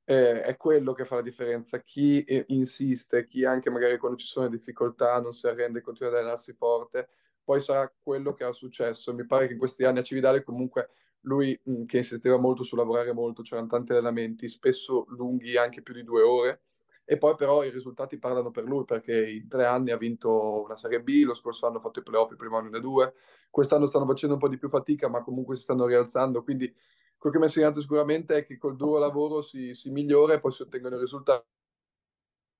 eh, 0.04 0.42
è 0.42 0.56
quello 0.56 0.92
che 0.92 1.04
fa 1.04 1.16
la 1.16 1.22
differenza. 1.22 1.80
Chi 1.80 2.22
eh, 2.24 2.44
insiste, 2.48 3.26
chi 3.26 3.44
anche 3.44 3.70
magari 3.70 3.98
quando 3.98 4.18
ci 4.18 4.26
sono 4.26 4.48
difficoltà 4.48 5.20
non 5.20 5.32
si 5.32 5.46
arrende, 5.46 5.80
continua 5.80 6.10
ad 6.10 6.18
allenarsi 6.18 6.52
forte, 6.52 7.08
poi 7.44 7.60
sarà 7.60 7.92
quello 8.02 8.32
che 8.34 8.44
ha 8.44 8.52
successo. 8.52 9.14
Mi 9.14 9.26
pare 9.26 9.46
che 9.46 9.52
in 9.52 9.58
questi 9.58 9.84
anni 9.84 10.00
a 10.00 10.02
Cividale 10.02 10.42
comunque 10.42 10.90
lui 11.20 11.58
mh, 11.62 11.84
che 11.84 11.98
insisteva 11.98 12.38
molto 12.38 12.62
su 12.62 12.76
lavorare 12.76 13.12
molto, 13.12 13.42
c'erano 13.42 13.68
tanti 13.68 13.92
allenamenti, 13.92 14.48
spesso 14.48 15.04
lunghi 15.08 15.56
anche 15.56 15.82
più 15.82 15.94
di 15.94 16.04
due 16.04 16.22
ore, 16.22 16.62
e 17.08 17.18
poi 17.18 17.36
però 17.36 17.62
i 17.62 17.70
risultati 17.70 18.18
parlano 18.18 18.50
per 18.50 18.64
lui 18.64 18.84
perché 18.84 19.30
in 19.30 19.46
tre 19.46 19.64
anni 19.64 19.92
ha 19.92 19.96
vinto 19.96 20.64
una 20.64 20.74
Serie 20.74 21.00
B, 21.00 21.22
lo 21.24 21.34
scorso 21.34 21.66
anno 21.66 21.78
ha 21.78 21.80
fatto 21.80 22.00
i 22.00 22.02
playoff 22.02 22.32
il 22.32 22.36
primo 22.36 22.58
anno 22.58 22.76
e 22.76 22.80
due, 22.80 23.14
quest'anno 23.48 23.86
stanno 23.86 24.06
facendo 24.06 24.34
un 24.34 24.40
po' 24.40 24.48
di 24.48 24.58
più 24.58 24.68
fatica 24.68 25.08
ma 25.08 25.22
comunque 25.22 25.56
si 25.56 25.62
stanno 25.62 25.86
rialzando, 25.86 26.42
quindi 26.42 26.66
quello 27.16 27.32
che 27.32 27.38
mi 27.38 27.44
ha 27.44 27.46
insegnato 27.46 27.80
sicuramente 27.80 28.38
è 28.38 28.44
che 28.44 28.58
col 28.58 28.74
duro 28.74 28.98
lavoro 28.98 29.40
si, 29.40 29.72
si 29.72 29.90
migliora 29.90 30.34
e 30.34 30.40
poi 30.40 30.50
si 30.50 30.62
ottengono 30.62 30.96
i 30.96 30.98
risultati 30.98 31.44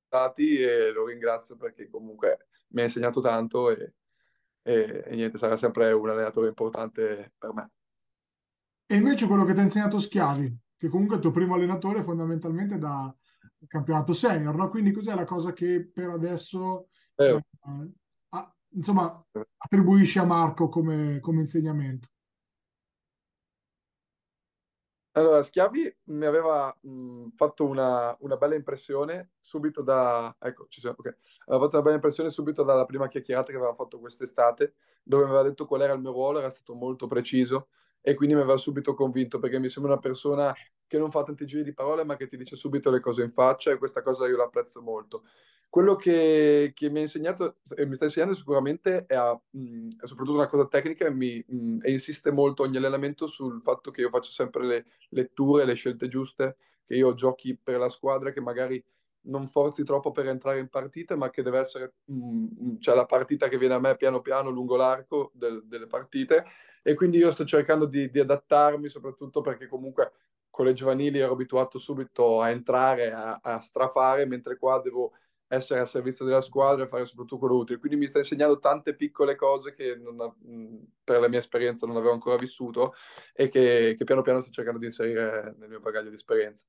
e 0.09 0.93
lo 0.93 1.07
ringrazio 1.07 1.57
perché 1.57 1.91
comunque 1.91 2.47
mi 2.69 2.83
ha 2.83 2.85
insegnato 2.85 3.21
tanto 3.21 3.71
e, 3.71 3.95
e, 4.63 5.03
e 5.07 5.15
niente, 5.17 5.39
sarà 5.39 5.57
sempre 5.57 5.91
un 5.91 6.09
allenatore 6.09 6.47
importante 6.47 7.33
per 7.37 7.53
me. 7.53 7.71
E 8.87 8.95
invece 8.95 9.27
quello 9.27 9.45
che 9.45 9.55
ti 9.55 9.59
ha 9.59 9.65
insegnato 9.65 9.99
Schiavi, 9.99 10.57
che 10.77 10.89
comunque 10.89 11.17
è 11.17 11.19
il 11.19 11.25
tuo 11.25 11.33
primo 11.33 11.55
allenatore 11.55 12.05
fondamentalmente 12.05 12.79
da 12.79 13.13
campionato 13.69 14.13
senior, 14.13 14.55
no? 14.55 14.69
Quindi 14.69 14.93
cos'è 14.93 15.15
la 15.15 15.25
cosa 15.25 15.53
che 15.53 15.87
per 15.93 16.11
adesso 16.11 16.89
Eh, 17.19 17.41
eh, 17.65 17.91
a- 18.31 18.55
insomma 18.71 19.25
attribuisci 19.59 20.19
a 20.19 20.25
Marco 20.25 20.69
come, 20.69 21.21
come 21.21 21.41
insegnamento? 21.41 22.09
Allora, 25.13 25.43
Schiavi 25.43 25.97
mi 26.05 26.27
aveva 26.27 26.77
mh, 26.83 27.29
fatto 27.37 27.65
una, 27.65 28.15
una 28.21 28.37
bella 28.37 28.55
impressione 28.55 29.31
subito 29.41 29.81
da... 29.83 30.35
Ecco, 30.39 30.67
ci 30.69 30.81
siamo, 30.81 30.97
ok. 30.99 31.17
Aveva 31.47 31.65
fatto 31.65 31.77
una 31.77 31.83
bella 31.85 31.95
impressione 31.95 32.29
subito 32.29 32.63
dalla 32.63 32.85
prima 32.85 33.09
chiacchierata 33.09 33.51
che 33.51 33.57
aveva 33.57 33.75
fatto 33.75 33.99
quest'estate, 33.99 34.75
dove 35.03 35.23
mi 35.25 35.31
aveva 35.31 35.45
detto 35.49 35.65
qual 35.67 35.81
era 35.81 35.95
il 35.95 36.01
mio 36.01 36.13
ruolo, 36.13 36.39
era 36.41 36.51
stato 36.51 36.75
molto 36.75 37.07
preciso 37.07 37.69
e 38.03 38.15
quindi 38.15 38.35
mi 38.35 38.43
aveva 38.43 38.59
subito 38.59 38.93
convinto 38.95 39.39
perché 39.39 39.59
mi 39.59 39.71
sembra 39.71 39.93
una 39.93 40.01
persona 40.03 40.55
che 40.87 40.99
non 40.99 41.11
fa 41.11 41.23
tanti 41.23 41.47
giri 41.47 41.63
di 41.63 41.75
parole 41.75 42.05
ma 42.05 42.17
che 42.17 42.29
ti 42.29 42.37
dice 42.37 42.57
subito 42.57 42.91
le 42.91 43.01
cose 43.01 43.23
in 43.23 43.33
faccia 43.33 43.71
e 43.71 43.79
questa 43.79 44.03
cosa 44.03 44.27
io 44.27 44.37
l'apprezzo 44.37 44.81
molto. 44.83 45.25
Quello 45.69 45.97
che, 45.97 46.73
che 46.75 46.89
mi 46.89 47.01
ha 47.01 47.03
insegnato 47.03 47.55
e 47.77 47.85
mi 47.87 47.97
sta 47.97 48.05
insegnando 48.05 48.35
sicuramente 48.35 49.05
è, 49.07 49.15
a, 49.15 49.39
mh, 49.51 49.89
è 50.01 50.07
soprattutto 50.07 50.37
una 50.37 50.49
cosa 50.49 50.67
tecnica 50.69 51.07
e, 51.07 51.11
mi, 51.11 51.45
mh, 51.47 51.79
e 51.83 51.93
insiste 51.93 52.31
molto 52.31 52.63
ogni 52.63 52.77
allenamento 52.77 53.27
sul 53.27 53.61
fatto 53.63 53.91
che 53.91 54.01
io 54.01 54.09
faccio 54.09 54.31
sempre 54.31 54.65
le 54.65 54.87
letture, 55.11 55.65
le 55.65 55.75
scelte 55.75 56.09
giuste, 56.09 56.57
che 56.87 56.95
io 56.95 57.15
giochi 57.15 57.59
per 57.61 57.79
la 57.79 57.91
squadra, 57.91 58.33
che 58.33 58.41
magari 58.41 58.83
non 59.27 59.49
forzi 59.49 59.83
troppo 59.85 60.13
per 60.13 60.29
entrare 60.29 60.61
in 60.61 60.69
partita, 60.69 61.17
ma 61.17 61.31
che 61.31 61.43
deve 61.43 61.59
essere 61.59 61.95
mh, 62.05 62.79
cioè 62.79 62.95
la 62.95 63.07
partita 63.07 63.49
che 63.49 63.59
viene 63.59 63.75
a 63.75 63.81
me 63.81 63.97
piano 63.97 64.21
piano 64.21 64.51
lungo 64.51 64.77
l'arco 64.77 65.31
del, 65.35 65.63
delle 65.67 65.87
partite. 65.87 66.45
E 66.83 66.95
quindi 66.95 67.19
io 67.19 67.33
sto 67.33 67.45
cercando 67.45 67.87
di, 67.87 68.09
di 68.11 68.21
adattarmi, 68.21 68.89
soprattutto 68.89 69.41
perché 69.41 69.67
comunque 69.67 70.13
con 70.57 70.65
le 70.65 70.73
giovanili 70.73 71.19
ero 71.19 71.35
abituato 71.35 71.77
subito 71.77 72.41
a 72.41 72.49
entrare, 72.49 73.13
a, 73.13 73.39
a 73.43 73.61
strafare, 73.61 74.25
mentre 74.25 74.57
qua 74.57 74.81
devo 74.81 75.13
essere 75.49 75.81
a 75.81 75.85
servizio 75.85 76.25
della 76.25 76.41
squadra 76.41 76.85
e 76.85 76.89
fare 76.89 77.05
soprattutto 77.05 77.37
quello 77.37 77.57
utile. 77.57 77.79
Quindi 77.79 77.99
mi 77.99 78.07
sta 78.07 78.21
insegnando 78.21 78.59
tante 78.59 78.97
piccole 78.97 79.37
cose 79.37 79.75
che 79.75 79.97
non, 79.97 80.17
per 81.05 81.21
la 81.21 81.29
mia 81.29 81.41
esperienza 81.41 81.87
non 81.87 81.97
avevo 81.97 82.15
ancora 82.15 82.39
vissuto 82.39 82.95
e 83.35 83.51
che, 83.51 83.97
che, 83.99 84.05
piano 84.05 84.23
piano 84.23 84.41
sto 84.41 84.51
cercando 84.51 84.79
di 84.79 84.87
inserire 84.87 85.55
nel 85.59 85.69
mio 85.69 85.81
bagaglio 85.81 86.09
di 86.09 86.17
esperienza. 86.17 86.65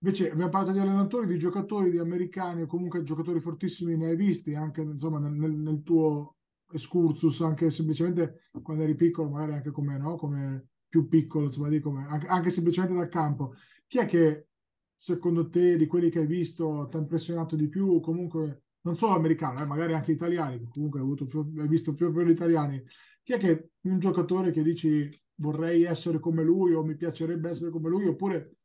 Invece 0.00 0.32
abbiamo 0.32 0.50
parlato 0.50 0.72
di 0.72 0.80
allenatori, 0.80 1.28
di 1.28 1.38
giocatori, 1.38 1.92
di 1.92 1.98
americani 1.98 2.62
o 2.62 2.66
comunque 2.66 3.04
giocatori 3.04 3.38
fortissimi 3.38 3.96
ne 3.96 4.08
hai 4.08 4.16
visti 4.16 4.56
anche 4.56 4.80
insomma, 4.80 5.20
nel, 5.20 5.34
nel, 5.34 5.52
nel 5.52 5.84
tuo 5.84 6.38
excursus, 6.72 7.42
anche 7.42 7.70
semplicemente 7.70 8.50
quando 8.60 8.82
eri 8.82 8.96
piccolo, 8.96 9.30
magari 9.30 9.52
anche 9.52 9.70
come, 9.70 9.96
no? 9.98 10.16
come 10.16 10.70
più 10.88 11.08
piccolo, 11.08 11.46
insomma, 11.46 11.68
di 11.68 11.80
come, 11.80 12.06
anche, 12.06 12.50
semplicemente 12.50 12.96
dal 12.96 13.08
campo. 13.08 13.54
Chi 13.86 13.98
è 13.98 14.06
che 14.06 14.48
secondo 14.96 15.48
te 15.48 15.76
di 15.76 15.86
quelli 15.86 16.10
che 16.10 16.20
hai 16.20 16.26
visto 16.26 16.88
ti 16.90 16.96
ha 16.96 17.00
impressionato 17.00 17.56
di 17.56 17.68
più? 17.68 18.00
Comunque, 18.00 18.64
non 18.82 18.96
solo 18.96 19.14
americano, 19.14 19.60
eh, 19.62 19.66
magari 19.66 19.94
anche 19.94 20.12
italiani, 20.12 20.68
comunque 20.68 21.00
hai, 21.00 21.04
avuto, 21.04 21.26
hai 21.58 21.68
visto 21.68 21.94
più 21.94 22.10
fiori 22.12 22.30
italiani. 22.30 22.82
Chi 23.22 23.32
è 23.34 23.38
che 23.38 23.70
un 23.82 23.98
giocatore 23.98 24.50
che 24.50 24.62
dici 24.62 25.10
vorrei 25.36 25.84
essere 25.84 26.18
come 26.18 26.42
lui 26.42 26.72
o 26.72 26.82
mi 26.82 26.96
piacerebbe 26.96 27.50
essere 27.50 27.70
come 27.70 27.88
lui, 27.88 28.06
oppure 28.06 28.56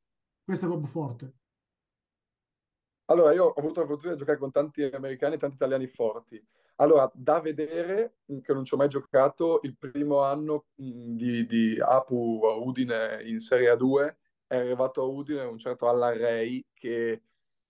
questo 0.44 0.66
è 0.66 0.68
proprio 0.68 0.90
forte? 0.90 1.34
Allora, 3.06 3.34
io 3.34 3.46
ho 3.46 3.54
avuto 3.54 3.82
la 3.82 3.88
fortuna 3.88 4.14
di 4.14 4.20
giocare 4.20 4.38
con 4.38 4.52
tanti 4.52 4.84
americani 4.84 5.36
e 5.36 5.38
tanti 5.38 5.56
italiani 5.56 5.88
forti. 5.88 6.42
Allora, 6.78 7.10
da 7.14 7.40
vedere, 7.40 8.18
che 8.42 8.54
non 8.54 8.66
ci 8.66 8.74
ho 8.74 8.78
mai 8.78 8.90
giocato, 8.90 9.60
il 9.64 9.78
primo 9.78 10.22
anno 10.22 10.66
di, 10.74 11.46
di 11.46 11.78
Apu 11.80 12.42
a 12.46 12.56
Udine 12.56 13.22
in 13.24 13.40
Serie 13.40 13.72
A2, 13.74 14.16
è 14.48 14.58
arrivato 14.58 15.02
a 15.02 15.06
Udine 15.06 15.44
un 15.44 15.58
certo 15.60 15.88
Allan 15.88 16.18
Ray, 16.18 16.66
che 16.74 17.22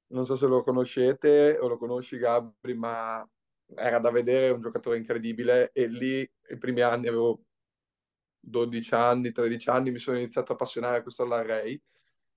non 0.08 0.26
so 0.26 0.36
se 0.38 0.48
lo 0.48 0.64
conoscete 0.64 1.58
o 1.60 1.68
lo 1.68 1.78
conosci 1.78 2.18
Gabri, 2.18 2.76
ma 2.76 3.28
era 3.76 4.00
da 4.00 4.12
vedere, 4.12 4.54
un 4.54 4.62
giocatore 4.62 4.98
incredibile 4.98 5.72
e 5.74 5.88
lì 5.88 6.20
i 6.22 6.58
primi 6.58 6.82
anni 6.82 7.08
avevo 7.08 7.44
12 8.40 8.94
anni, 8.94 9.32
13 9.32 9.70
anni, 9.70 9.92
mi 9.92 10.00
sono 10.00 10.18
iniziato 10.18 10.52
a 10.52 10.56
appassionare 10.56 10.98
a 10.98 11.02
questo 11.02 11.24
Allan 11.24 11.46
Ray 11.46 11.82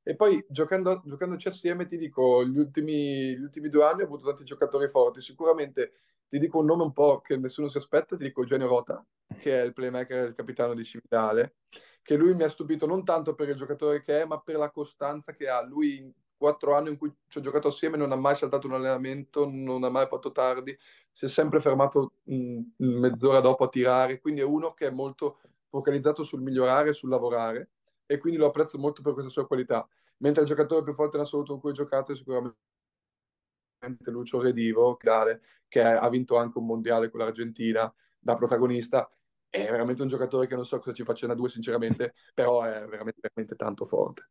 e 0.09 0.14
poi 0.14 0.44
giocando, 0.48 1.02
giocandoci 1.04 1.48
assieme 1.48 1.84
ti 1.84 1.96
dico, 1.96 2.44
gli 2.44 2.59
ultimi, 2.59 3.36
gli 3.36 3.42
ultimi 3.42 3.68
due 3.68 3.84
anni 3.86 4.02
ho 4.02 4.04
avuto 4.04 4.24
tanti 4.24 4.44
giocatori 4.44 4.88
forti, 4.88 5.20
sicuramente 5.20 5.94
ti 6.28 6.38
dico 6.38 6.61
un 6.61 6.66
nome 6.66 6.84
un 6.84 6.92
po' 6.92 7.20
che 7.20 7.36
nessuno 7.36 7.66
si 7.68 7.78
aspetta, 7.78 8.16
ti 8.16 8.22
dico 8.22 8.42
Eugenio 8.42 8.68
Rota, 8.68 9.04
che 9.36 9.61
è 9.61 9.64
il 9.64 9.72
playmaker, 9.72 10.28
il 10.28 10.34
capitano 10.36 10.74
di 10.74 10.84
Cividale, 10.84 11.57
che 12.02 12.14
lui 12.14 12.36
mi 12.36 12.44
ha 12.44 12.48
stupito 12.48 12.86
non 12.86 13.02
tanto 13.04 13.34
per 13.34 13.48
il 13.48 13.57
giocatore 13.57 14.00
che 14.04 14.20
è, 14.22 14.24
ma 14.24 14.38
per 14.38 14.59
la 14.59 14.70
costanza 14.70 15.32
che 15.32 15.48
ha. 15.48 15.61
Lui 15.66 15.96
in 15.96 16.12
quattro 16.36 16.76
anni 16.76 16.90
in 16.90 16.98
cui 16.98 17.12
ci 17.26 17.38
ho 17.38 17.40
giocato 17.40 17.66
assieme 17.66 17.96
non 17.96 18.12
ha 18.12 18.16
mai 18.16 18.36
saltato 18.36 18.68
un 18.68 18.74
allenamento, 18.74 19.50
non 19.50 19.82
ha 19.82 19.90
mai 19.90 20.07
fatto 20.07 20.30
tardi, 20.30 20.78
si 21.11 21.24
è 21.24 21.28
sempre 21.28 21.59
fermato 21.59 22.12
mh, 22.22 22.61
mezz'ora 22.76 23.40
dopo 23.40 23.64
a 23.64 23.68
tirare, 23.68 24.20
quindi 24.20 24.40
è 24.40 24.44
uno 24.44 24.72
che 24.72 24.86
è 24.86 24.90
molto 24.90 25.40
focalizzato 25.68 26.22
sul 26.22 26.42
migliorare, 26.42 26.92
sul 26.92 27.09
lavorare 27.09 27.70
e 28.07 28.18
quindi 28.18 28.38
lo 28.38 28.46
apprezzo 28.46 28.78
molto 28.78 29.02
per 29.02 29.12
questa 29.12 29.30
sua 29.30 29.46
qualità. 29.46 29.86
Mentre 30.18 30.42
il 30.42 30.48
giocatore 30.48 30.82
più 30.82 30.94
forte 30.94 31.16
in 31.16 31.22
assoluto 31.22 31.52
con 31.52 31.61
cui 31.61 31.70
ho 31.70 31.74
giocato 31.74 32.12
è 32.12 32.16
sicuramente 32.16 32.57
Lucio 34.07 34.40
Redivo, 34.40 34.96
che 34.96 35.82
ha 35.82 36.09
vinto 36.09 36.36
anche 36.36 36.59
un 36.59 36.66
mondiale 36.66 37.11
con 37.11 37.20
l'Argentina 37.20 37.92
da 38.18 38.34
protagonista. 38.36 39.11
È 39.48 39.70
veramente 39.70 40.02
un 40.02 40.09
giocatore 40.09 40.46
che 40.46 40.54
non 40.54 40.64
so 40.64 40.78
cosa 40.78 40.92
ci 40.92 41.04
faccia 41.04 41.30
a 41.30 41.34
due, 41.34 41.48
sinceramente, 41.48 42.14
però 42.34 42.62
è 42.62 42.86
veramente, 42.86 43.20
veramente 43.20 43.57
tanto 43.57 43.84
forte. 43.84 44.30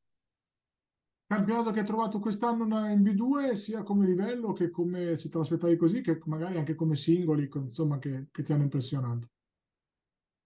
Campionato 1.27 1.71
che 1.71 1.79
hai 1.79 1.85
trovato 1.85 2.19
quest'anno 2.19 2.87
in 2.87 3.01
B2, 3.01 3.55
sia 3.55 3.81
come 3.81 4.05
livello 4.05 4.53
che 4.53 4.69
come 4.69 5.17
se 5.17 5.29
te 5.29 5.37
l'aspettavi 5.37 5.75
così, 5.75 6.01
che 6.01 6.19
magari 6.25 6.57
anche 6.57 6.75
come 6.75 6.95
singoli, 6.95 7.49
insomma, 7.51 7.97
che, 7.97 8.27
che 8.31 8.43
ti 8.43 8.53
hanno 8.53 8.63
impressionato. 8.63 9.29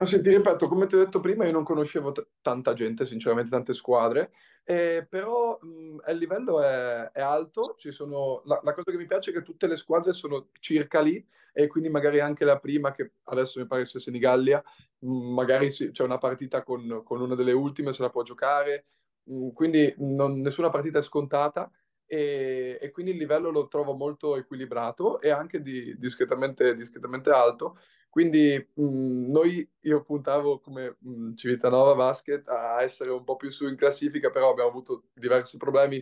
Sì, 0.02 0.22
ti 0.22 0.30
ripeto, 0.34 0.70
come 0.70 0.88
ti 0.88 0.95
ho 0.95 0.97
detto 0.97 1.20
prima, 1.20 1.45
io 1.45 1.52
non 1.52 1.66
conoscevo 1.66 2.14
tanta 2.41 2.74
gente, 2.74 3.06
sinceramente, 3.06 3.50
tante 3.50 3.74
squadre, 3.74 4.32
eh, 4.64 5.06
però 5.10 5.60
mh, 5.62 5.97
il 6.08 6.18
livello 6.18 6.62
è, 6.62 7.12
è 7.12 7.20
alto. 7.20 7.76
Ci 7.78 7.91
sono, 7.91 8.41
la, 8.45 8.62
la, 8.64 8.74
cosa 8.74 8.91
che 8.91 8.97
mi 8.97 9.06
piace 9.06 9.32
è 9.32 9.34
che 9.34 9.41
tutte 9.41 9.68
le 9.68 9.76
squadre 9.76 10.14
sono 10.14 10.52
circa 10.62 11.02
lì, 11.02 11.26
e 11.52 11.68
quindi 11.68 11.89
magari 11.89 12.22
anche 12.22 12.45
la 12.45 12.58
prima, 12.60 12.91
che 12.93 13.12
adesso 13.26 13.60
mi 13.60 13.68
pare 13.68 13.84
sia 13.84 14.00
Senigallia, 14.00 14.64
mh, 15.00 15.12
magari 15.34 15.70
sì, 15.70 15.91
c'è 15.91 16.04
una 16.04 16.18
partita 16.18 16.64
con, 16.64 17.02
con, 17.04 17.20
una 17.20 17.36
delle 17.36 17.52
ultime, 17.52 17.91
se 17.91 18.02
la 18.02 18.10
può 18.10 18.24
giocare, 18.24 18.86
mh, 19.24 19.50
quindi 19.50 19.93
non, 19.97 20.39
nessuna 20.39 20.70
partita 20.70 21.00
è 21.00 21.04
scontata. 21.04 21.70
E, 22.12 22.80
e, 22.82 22.89
quindi 22.91 23.12
il 23.12 23.18
livello 23.18 23.51
lo 23.51 23.68
trovo 23.68 23.93
molto 23.93 24.36
equilibrato 24.36 25.20
e 25.20 25.30
anche 25.30 25.62
di, 25.62 25.95
discretamente, 25.97 26.76
discretamente 26.76 27.30
alto 27.30 27.78
quindi 28.10 28.57
mh, 28.74 29.32
noi, 29.32 29.68
io 29.82 30.01
puntavo 30.03 30.60
come 30.60 30.97
mh, 30.99 31.36
Civitanova 31.36 31.93
Basket 31.95 32.47
a 32.47 32.82
essere 32.82 33.12
un 33.12 33.24
po' 33.24 33.36
più 33.36 33.51
su 33.51 33.68
in 33.68 33.76
classifica, 33.76 34.32
però 34.32 34.49
abbiamo 34.49 34.70
avuto 34.70 35.10
diversi 35.14 35.57
problemi 35.57 35.97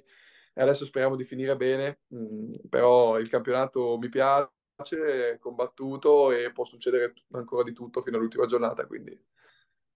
e 0.53 0.61
adesso 0.61 0.85
speriamo 0.85 1.15
di 1.17 1.25
finire 1.25 1.55
bene, 1.57 1.99
mh, 2.07 2.67
però 2.69 3.19
il 3.19 3.29
campionato 3.29 3.97
mi 3.97 4.07
piace, 4.09 5.33
è 5.33 5.37
combattuto 5.39 6.31
e 6.31 6.51
può 6.51 6.63
succedere 6.65 7.13
ancora 7.31 7.63
di 7.63 7.73
tutto 7.73 8.01
fino 8.01 8.17
all'ultima 8.17 8.45
giornata, 8.45 8.85
quindi 8.87 9.19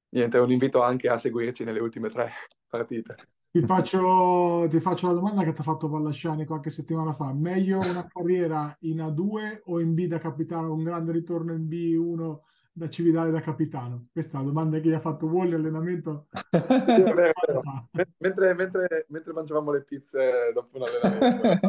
niente, 0.09 0.38
è 0.38 0.41
un 0.41 0.51
invito 0.51 0.82
anche 0.82 1.07
a 1.09 1.18
seguirci 1.18 1.64
nelle 1.64 1.80
ultime 1.80 2.09
tre 2.09 2.32
partite. 2.68 3.16
Ti 3.54 3.62
faccio, 3.64 4.66
ti 4.70 4.80
faccio 4.80 5.08
la 5.08 5.14
domanda 5.14 5.43
che 5.43 5.52
ti 5.52 5.60
ha 5.60 5.66
fatto 5.66 5.89
Vallasciani 5.89 6.45
qualche 6.45 6.70
settimana 6.70 7.12
fa. 7.12 7.34
Meglio 7.34 7.80
una 7.80 8.08
carriera 8.08 8.74
in 8.84 8.99
A2 8.99 9.64
o 9.66 9.82
in 9.82 9.93
B 9.93 10.06
da 10.06 10.20
capitano, 10.20 10.72
un 10.74 10.84
grande 10.84 11.12
ritorno 11.12 11.52
in 11.52 11.68
B1 11.68 12.39
da 12.72 12.88
Cividale 12.88 13.30
da 13.30 13.41
capitano? 13.41 14.08
Questa 14.14 14.38
è 14.38 14.39
la 14.39 14.47
domanda 14.47 14.80
che 14.80 14.88
gli 14.88 14.93
ha 14.93 15.02
fatto 15.02 15.26
Wally 15.26 15.56
allenamento. 15.56 16.28
mentre, 18.20 18.54
mentre, 18.54 19.06
mentre, 19.10 19.34
mangiavamo 19.34 19.72
le 19.74 19.84
pizze 19.84 20.54
dopo 20.54 20.78
un 20.78 20.84
allenamento. 20.84 21.68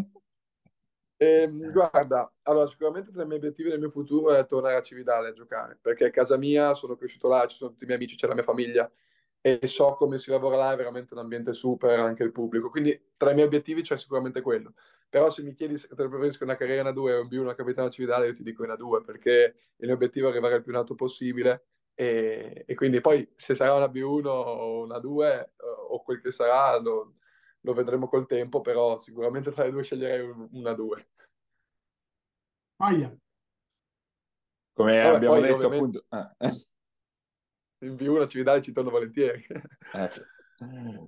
E, 1.17 1.27
ehm, 1.43 1.73
guarda, 1.73 2.33
allora 2.43 2.69
sicuramente 2.69 3.11
tra 3.11 3.25
i 3.25 3.27
miei 3.27 3.39
obiettivi 3.39 3.71
nel 3.71 3.81
mio 3.81 3.91
futuro 3.91 4.33
è 4.33 4.47
tornare 4.47 4.77
a 4.77 4.83
Cividale 4.83 5.31
a 5.31 5.33
giocare, 5.33 5.77
perché 5.83 6.07
è 6.07 6.11
casa 6.13 6.37
mia, 6.37 6.75
sono 6.75 6.95
cresciuto 6.95 7.27
là, 7.27 7.45
ci 7.49 7.57
sono 7.57 7.71
tutti 7.73 7.83
i 7.83 7.87
miei 7.87 7.99
amici, 7.99 8.15
c'è 8.15 8.29
la 8.29 8.35
mia 8.35 8.45
famiglia 8.45 8.89
e 9.45 9.67
so 9.67 9.95
come 9.97 10.19
si 10.19 10.31
lavora 10.31 10.57
là, 10.57 10.73
è 10.73 10.77
veramente 10.77 11.15
un 11.15 11.19
ambiente 11.19 11.53
super, 11.53 11.99
anche 11.99 12.23
il 12.23 12.31
pubblico. 12.31 12.71
Quindi 12.71 12.99
tra 13.17 13.33
i 13.33 13.35
miei 13.35 13.47
obiettivi 13.47 13.83
c'è 13.83 13.99
sicuramente 13.99 14.41
quello. 14.41 14.75
Però 15.09 15.29
se 15.31 15.43
mi 15.43 15.53
chiedi 15.53 15.77
se 15.77 15.89
preferisco 15.95 16.45
una 16.45 16.55
carriera 16.55 16.89
in 16.89 16.95
A2 16.95 16.99
o 16.99 17.21
in 17.21 17.29
B1 17.29 17.39
una 17.39 17.55
capitano 17.55 17.91
cividale, 17.91 18.29
io 18.29 18.33
ti 18.33 18.45
dico 18.45 18.65
in 18.65 18.71
A2 18.71 19.05
perché 19.05 19.55
il 19.77 19.87
mio 19.87 19.95
obiettivo 19.95 20.29
è 20.29 20.31
arrivare 20.31 20.57
il 20.57 20.63
più 20.63 20.71
in 20.71 20.79
alto 20.79 20.95
possibile 20.95 21.67
e, 21.95 22.65
e, 22.67 22.75
quindi 22.75 23.01
poi 23.01 23.31
se 23.35 23.55
sarà 23.55 23.75
una 23.75 23.87
B1 23.87 24.27
o 24.27 24.83
una 24.85 24.99
2 24.99 25.53
o 25.91 26.03
quel 26.03 26.21
che 26.21 26.31
sarà 26.31 26.79
lo, 26.79 27.17
lo, 27.61 27.75
vedremo 27.75 28.09
col 28.09 28.27
tempo, 28.27 28.61
però 28.61 29.01
sicuramente 29.01 29.51
tra 29.51 29.65
le 29.65 29.73
due 29.73 29.83
sceglierei 29.83 30.33
una 30.53 30.73
2. 30.73 31.07
Aia. 32.77 33.15
Come 34.73 35.03
Vabbè, 35.03 35.17
abbiamo 35.17 35.41
detto 35.41 35.67
ovviamente... 35.67 36.05
appunto... 36.09 36.37
Eh. 36.39 36.71
In 37.83 37.97
più 37.97 38.15
una 38.15 38.27
Cividale 38.27 38.63
ci 38.63 38.73
torno 38.73 38.91
volentieri. 38.91 39.45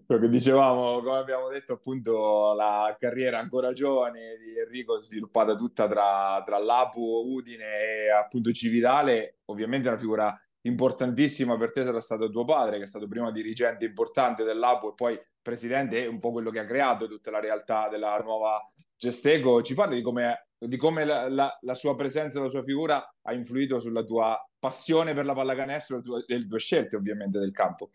Quello 0.07 0.21
che 0.21 0.29
dicevamo, 0.29 1.01
come 1.01 1.19
abbiamo 1.19 1.49
detto, 1.49 1.75
appunto, 1.75 2.53
la 2.55 2.97
carriera 2.99 3.39
ancora 3.39 3.73
giovane 3.73 4.37
di 4.39 4.59
Enrico 4.59 5.01
sviluppata 5.01 5.55
tutta 5.55 5.87
tra, 5.87 6.43
tra 6.45 6.59
l'Apu, 6.59 7.01
Udine 7.01 7.65
e 7.65 8.11
appunto 8.11 8.51
Cividale, 8.51 9.39
ovviamente 9.45 9.87
è 9.87 9.93
una 9.93 10.01
figura 10.01 10.37
importantissima 10.63 11.57
per 11.57 11.71
te 11.71 11.85
sarà 11.85 12.01
stato 12.01 12.29
tuo 12.31 12.45
padre, 12.45 12.79
che 12.79 12.85
è 12.85 12.89
stato 12.89 13.07
prima 13.07 13.31
dirigente 13.31 13.85
importante 13.85 14.43
dell'Apu 14.43 14.89
e 14.89 14.95
poi 14.97 15.21
presidente, 15.41 16.03
e 16.03 16.07
un 16.09 16.19
po' 16.19 16.33
quello 16.33 16.51
che 16.51 16.59
ha 16.59 16.67
creato 16.67 17.07
tutta 17.07 17.31
la 17.31 17.39
realtà 17.39 17.89
della 17.89 18.19
nuova 18.19 18.61
Gesteco. 18.97 19.63
Ci 19.63 19.75
parli 19.75 19.97
di 19.97 20.03
come, 20.03 20.49
di 20.59 20.77
come 20.77 21.05
la, 21.05 21.29
la, 21.29 21.59
la, 21.61 21.75
sua 21.75 21.95
presenza, 21.95 22.41
la 22.41 22.49
sua 22.49 22.63
figura 22.63 23.15
ha 23.23 23.33
influito 23.33 23.81
sulla 23.81 24.03
tua 24.03 24.39
passione 24.59 25.15
per 25.15 25.27
la 25.27 25.35
pallacanestro 25.35 26.03
e 26.27 26.39
le 26.39 26.47
tue 26.47 26.59
scelte 26.59 26.97
ovviamente 26.97 27.39
del 27.39 27.53
campo? 27.53 27.91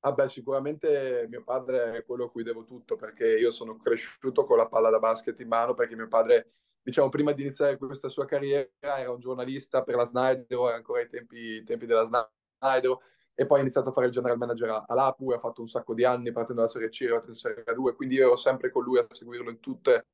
Ah 0.00 0.28
sicuramente 0.28 1.26
mio 1.28 1.42
padre 1.42 1.96
è 1.96 2.04
quello 2.04 2.26
a 2.26 2.30
cui 2.30 2.44
devo 2.44 2.64
tutto 2.64 2.94
perché 2.94 3.26
io 3.38 3.50
sono 3.50 3.76
cresciuto 3.76 4.44
con 4.44 4.56
la 4.56 4.68
palla 4.68 4.88
da 4.88 5.00
basket 5.00 5.40
in 5.40 5.48
mano 5.48 5.74
perché 5.74 5.96
mio 5.96 6.06
padre, 6.06 6.52
diciamo, 6.80 7.08
prima 7.08 7.32
di 7.32 7.42
iniziare 7.42 7.76
questa 7.76 8.08
sua 8.08 8.24
carriera 8.24 8.68
era 8.78 9.10
un 9.10 9.18
giornalista 9.18 9.82
per 9.82 9.96
la 9.96 10.04
Snyder, 10.04 10.74
ancora 10.74 11.00
ai 11.00 11.08
tempi, 11.08 11.64
tempi 11.64 11.86
della 11.86 12.04
Snyder, 12.04 12.96
e 13.34 13.46
poi 13.46 13.58
ha 13.58 13.62
iniziato 13.62 13.88
a 13.88 13.92
fare 13.92 14.06
il 14.06 14.12
general 14.12 14.38
manager 14.38 14.84
all'Apu, 14.86 15.32
ha 15.32 15.40
fatto 15.40 15.62
un 15.62 15.68
sacco 15.68 15.92
di 15.92 16.04
anni 16.04 16.30
partendo 16.30 16.62
dalla 16.62 16.72
Serie 16.72 16.88
C, 16.88 17.02
arrivato 17.02 17.30
in 17.30 17.34
Serie 17.34 17.64
2, 17.74 17.94
quindi 17.96 18.14
io 18.14 18.26
ero 18.26 18.36
sempre 18.36 18.70
con 18.70 18.84
lui 18.84 18.98
a 18.98 19.06
seguirlo 19.08 19.50
in 19.50 19.58
tutte, 19.58 20.06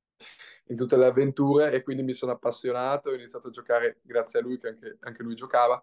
in 0.66 0.76
tutte 0.76 0.96
le 0.96 1.06
avventure 1.06 1.72
e 1.72 1.82
quindi 1.82 2.02
mi 2.02 2.12
sono 2.12 2.32
appassionato, 2.32 3.10
ho 3.10 3.14
iniziato 3.14 3.48
a 3.48 3.50
giocare 3.50 3.98
grazie 4.02 4.38
a 4.38 4.42
lui 4.42 4.58
che 4.58 4.68
anche, 4.68 4.96
anche 5.00 5.22
lui 5.22 5.34
giocava. 5.34 5.82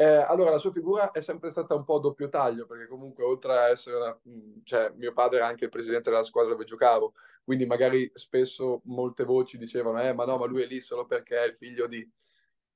Eh, 0.00 0.04
allora, 0.04 0.50
la 0.50 0.58
sua 0.58 0.70
figura 0.70 1.10
è 1.10 1.20
sempre 1.20 1.50
stata 1.50 1.74
un 1.74 1.82
po' 1.84 1.96
a 1.96 2.00
doppio 2.00 2.28
taglio, 2.28 2.66
perché 2.66 2.86
comunque 2.86 3.24
oltre 3.24 3.52
a 3.58 3.68
essere 3.68 3.96
una, 3.96 4.20
cioè, 4.62 4.92
mio 4.94 5.12
padre 5.12 5.38
era 5.38 5.48
anche 5.48 5.64
il 5.64 5.70
presidente 5.70 6.08
della 6.10 6.22
squadra 6.22 6.52
dove 6.52 6.64
giocavo, 6.64 7.14
quindi 7.42 7.66
magari 7.66 8.08
spesso 8.14 8.80
molte 8.84 9.24
voci 9.24 9.58
dicevano, 9.58 10.00
eh, 10.00 10.12
ma 10.12 10.24
no, 10.24 10.38
ma 10.38 10.46
lui 10.46 10.62
è 10.62 10.66
lì 10.66 10.78
solo 10.80 11.04
perché 11.04 11.42
è 11.42 11.46
il 11.46 11.56
figlio 11.56 11.88
di... 11.88 12.08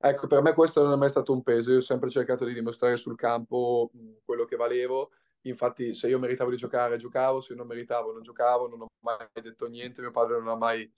Ecco, 0.05 0.27
per 0.27 0.43
me 0.43 0.53
questo 0.53 0.83
non 0.83 0.95
è 0.95 0.97
mai 0.97 1.11
stato 1.11 1.33
un 1.33 1.45
peso, 1.45 1.71
io 1.71 1.77
ho 1.77 1.81
sempre 1.81 2.11
cercato 2.11 2.45
di 2.45 2.55
dimostrare 2.55 2.97
sul 2.97 3.15
campo 3.15 3.93
quello 4.25 4.45
che 4.45 4.57
valevo, 4.57 5.13
infatti 5.43 5.95
se 5.95 6.09
io 6.09 6.19
meritavo 6.19 6.51
di 6.51 6.57
giocare, 6.57 6.97
giocavo, 6.97 7.41
se 7.41 7.53
io 7.53 7.59
non 7.59 7.69
meritavo, 7.69 8.11
non 8.13 8.23
giocavo, 8.23 8.67
non 8.67 8.81
ho 8.81 8.87
mai 8.99 9.29
detto 9.41 9.69
niente, 9.69 10.01
mio 10.01 10.11
padre 10.11 10.39
non 10.39 10.49
ha 10.49 10.57
mai, 10.57 10.93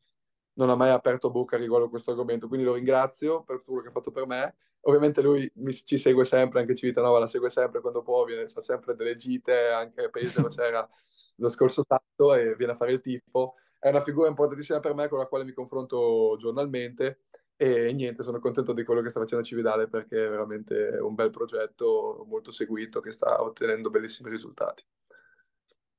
non 0.54 0.70
ha 0.70 0.74
mai 0.74 0.90
aperto 0.90 1.30
bocca 1.30 1.56
riguardo 1.56 1.86
a 1.86 1.90
questo 1.90 2.10
argomento, 2.10 2.48
quindi 2.48 2.66
lo 2.66 2.74
ringrazio 2.74 3.42
per 3.42 3.56
tutto 3.58 3.72
quello 3.72 3.82
che 3.82 3.88
ha 3.88 3.92
fatto 3.92 4.10
per 4.10 4.26
me 4.26 4.54
ovviamente 4.84 5.22
lui 5.22 5.50
mi, 5.56 5.72
ci 5.72 5.98
segue 5.98 6.24
sempre, 6.24 6.60
anche 6.60 6.74
Civitanova 6.74 7.18
la 7.18 7.26
segue 7.26 7.50
sempre 7.50 7.80
quando 7.80 8.02
può, 8.02 8.24
viene, 8.24 8.48
fa 8.48 8.60
sempre 8.60 8.94
delle 8.94 9.16
gite, 9.16 9.68
anche 9.68 10.04
a 10.04 10.08
Pesaro 10.08 10.48
c'era 10.48 10.88
lo 11.36 11.48
scorso 11.48 11.84
sabato 11.86 12.34
e 12.34 12.54
viene 12.56 12.72
a 12.72 12.76
fare 12.76 12.92
il 12.92 13.00
tifo. 13.00 13.54
È 13.78 13.88
una 13.88 14.02
figura 14.02 14.28
importantissima 14.28 14.80
per 14.80 14.94
me 14.94 15.08
con 15.08 15.18
la 15.18 15.26
quale 15.26 15.44
mi 15.44 15.52
confronto 15.52 16.36
giornalmente 16.38 17.24
e 17.56 17.92
niente, 17.92 18.22
sono 18.22 18.40
contento 18.40 18.72
di 18.72 18.82
quello 18.82 19.00
che 19.00 19.10
sta 19.10 19.20
facendo 19.20 19.44
Cividale 19.44 19.88
perché 19.88 20.26
è 20.26 20.28
veramente 20.28 20.98
un 21.00 21.14
bel 21.14 21.30
progetto 21.30 22.24
molto 22.26 22.50
seguito 22.50 23.00
che 23.00 23.12
sta 23.12 23.42
ottenendo 23.42 23.90
bellissimi 23.90 24.30
risultati. 24.30 24.82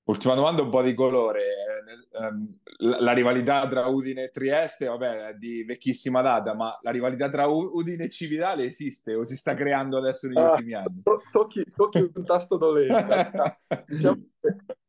Ultima 0.05 0.35
domanda, 0.35 0.61
un 0.61 0.69
po' 0.69 0.81
di 0.81 0.93
colore. 0.93 1.43
Ehm, 2.19 2.59
la 2.99 3.13
rivalità 3.13 3.67
tra 3.67 3.87
Udine 3.87 4.25
e 4.25 4.31
Trieste, 4.31 4.85
vabbè, 4.85 5.27
è 5.27 5.33
di 5.35 5.63
vecchissima 5.63 6.21
data, 6.21 6.53
ma 6.53 6.77
la 6.81 6.91
rivalità 6.91 7.29
tra 7.29 7.47
Udine 7.47 8.05
e 8.05 8.09
Cividale 8.09 8.65
esiste 8.65 9.15
o 9.15 9.23
si 9.23 9.35
sta 9.35 9.53
creando 9.53 9.97
adesso 9.97 10.27
negli 10.27 10.37
ah, 10.37 10.51
ultimi 10.51 10.73
anni? 10.73 11.01
tocchi, 11.31 11.63
tocchi 11.75 12.11
un 12.13 12.25
tasto 12.25 12.57
dolente. 12.57 13.59
diciamo 13.87 14.19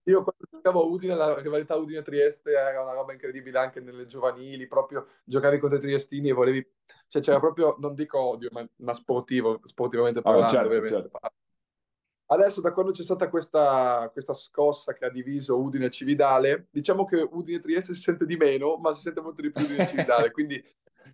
io 0.09 0.23
quando 0.23 0.45
giocavo 0.49 0.83
a 0.83 0.85
Udine, 0.85 1.15
la 1.15 1.41
rivalità 1.41 1.75
Udine-Trieste 1.75 2.53
era 2.53 2.81
una 2.81 2.93
roba 2.93 3.13
incredibile 3.13 3.59
anche 3.59 3.81
nelle 3.81 4.07
giovanili, 4.07 4.69
proprio 4.69 5.07
giocavi 5.25 5.59
contro 5.59 5.79
i 5.79 5.81
triestini 5.81 6.29
e 6.29 6.33
volevi... 6.33 6.65
Cioè 7.09 7.23
c'era 7.23 7.39
proprio, 7.39 7.77
non 7.79 7.95
dico 7.95 8.21
odio, 8.21 8.49
ma, 8.53 8.67
ma 8.77 8.95
sportivo, 8.95 9.61
sportivamente 9.65 10.21
parlando, 10.21 10.49
oh, 10.49 10.53
certo, 10.53 10.67
ovviamente. 10.67 10.95
Certo. 10.95 11.19
Adesso, 12.29 12.61
da 12.61 12.73
quando 12.73 12.91
c'è 12.91 13.05
stata 13.05 13.29
questa, 13.29 14.09
questa 14.13 14.35
scossa 14.35 14.93
che 14.93 15.05
ha 15.05 15.11
diviso 15.11 15.61
Udine 15.61 15.87
e 15.87 15.91
Cividale, 15.91 16.67
diciamo 16.71 17.05
che 17.05 17.21
Udine 17.31 17.59
e 17.59 17.61
Trieste 17.61 17.95
si 17.95 18.01
sente 18.01 18.27
di 18.27 18.37
meno, 18.37 18.77
ma 18.79 18.93
si 18.93 19.03
sente 19.03 19.21
molto 19.21 19.43
di 19.43 19.53
più 19.53 19.63
Udine 19.63 19.87
Cividale. 19.87 20.31
Quindi 20.33 20.55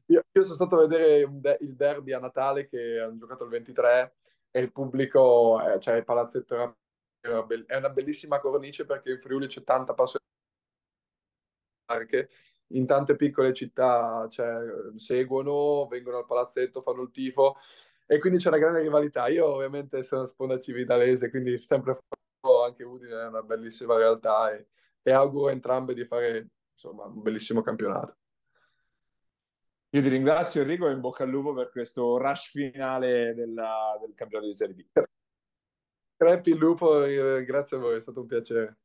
io, 0.06 0.22
io, 0.32 0.42
sono 0.42 0.54
stato 0.54 0.76
a 0.76 0.86
vedere 0.86 1.26
de- 1.30 1.58
il 1.60 1.76
derby 1.76 2.12
a 2.12 2.18
Natale 2.18 2.66
che 2.66 2.98
hanno 2.98 3.16
giocato 3.16 3.44
il 3.44 3.50
23 3.50 4.14
e 4.50 4.60
il 4.60 4.72
pubblico, 4.72 5.60
eh, 5.62 5.78
cioè 5.80 5.96
il 5.96 6.04
palazzetto 6.04 6.54
era, 6.54 6.76
era 7.20 7.42
be- 7.42 7.64
è 7.66 7.76
una 7.76 7.90
bellissima 7.90 8.40
cornice 8.40 8.86
perché 8.86 9.10
in 9.12 9.20
Friuli 9.20 9.46
c'è 9.48 9.62
tanta 9.64 9.92
passione 9.94 10.24
in 12.74 12.86
tante 12.86 13.16
piccole 13.16 13.52
città 13.52 14.26
cioè, 14.30 14.60
seguono, 14.96 15.86
vengono 15.88 16.18
al 16.18 16.26
palazzetto, 16.26 16.80
fanno 16.80 17.02
il 17.02 17.10
tifo 17.10 17.56
e 18.12 18.18
quindi 18.18 18.38
c'è 18.38 18.48
una 18.48 18.58
grande 18.58 18.82
rivalità. 18.82 19.28
Io 19.28 19.46
ovviamente 19.46 20.02
sono 20.02 20.26
sponda 20.26 20.60
civitalese, 20.60 21.30
quindi 21.30 21.62
sempre 21.62 21.98
anche 22.62 22.84
Udine 22.84 23.22
è 23.22 23.26
una 23.26 23.42
bellissima 23.42 23.96
realtà 23.96 24.52
e, 24.52 24.68
e 25.00 25.12
auguro 25.12 25.46
a 25.48 25.52
entrambe 25.52 25.94
di 25.94 26.04
fare 26.04 26.48
insomma, 26.74 27.04
un 27.04 27.22
bellissimo 27.22 27.62
campionato. 27.62 28.16
Io 29.94 30.02
ti 30.02 30.08
ringrazio 30.08 30.60
Enrico 30.60 30.88
e 30.88 30.92
in 30.92 31.00
bocca 31.00 31.22
al 31.22 31.30
lupo 31.30 31.54
per 31.54 31.70
questo 31.70 32.18
rush 32.18 32.50
finale 32.50 33.32
della, 33.34 33.98
del 33.98 34.14
campionato 34.14 34.48
di 34.50 34.56
Serie 34.56 34.74
B. 34.74 34.84
Crepi 36.14 36.50
il 36.50 36.58
lupo, 36.58 37.04
eh, 37.04 37.44
grazie 37.46 37.78
a 37.78 37.80
voi, 37.80 37.96
è 37.96 38.00
stato 38.00 38.20
un 38.20 38.26
piacere. 38.26 38.76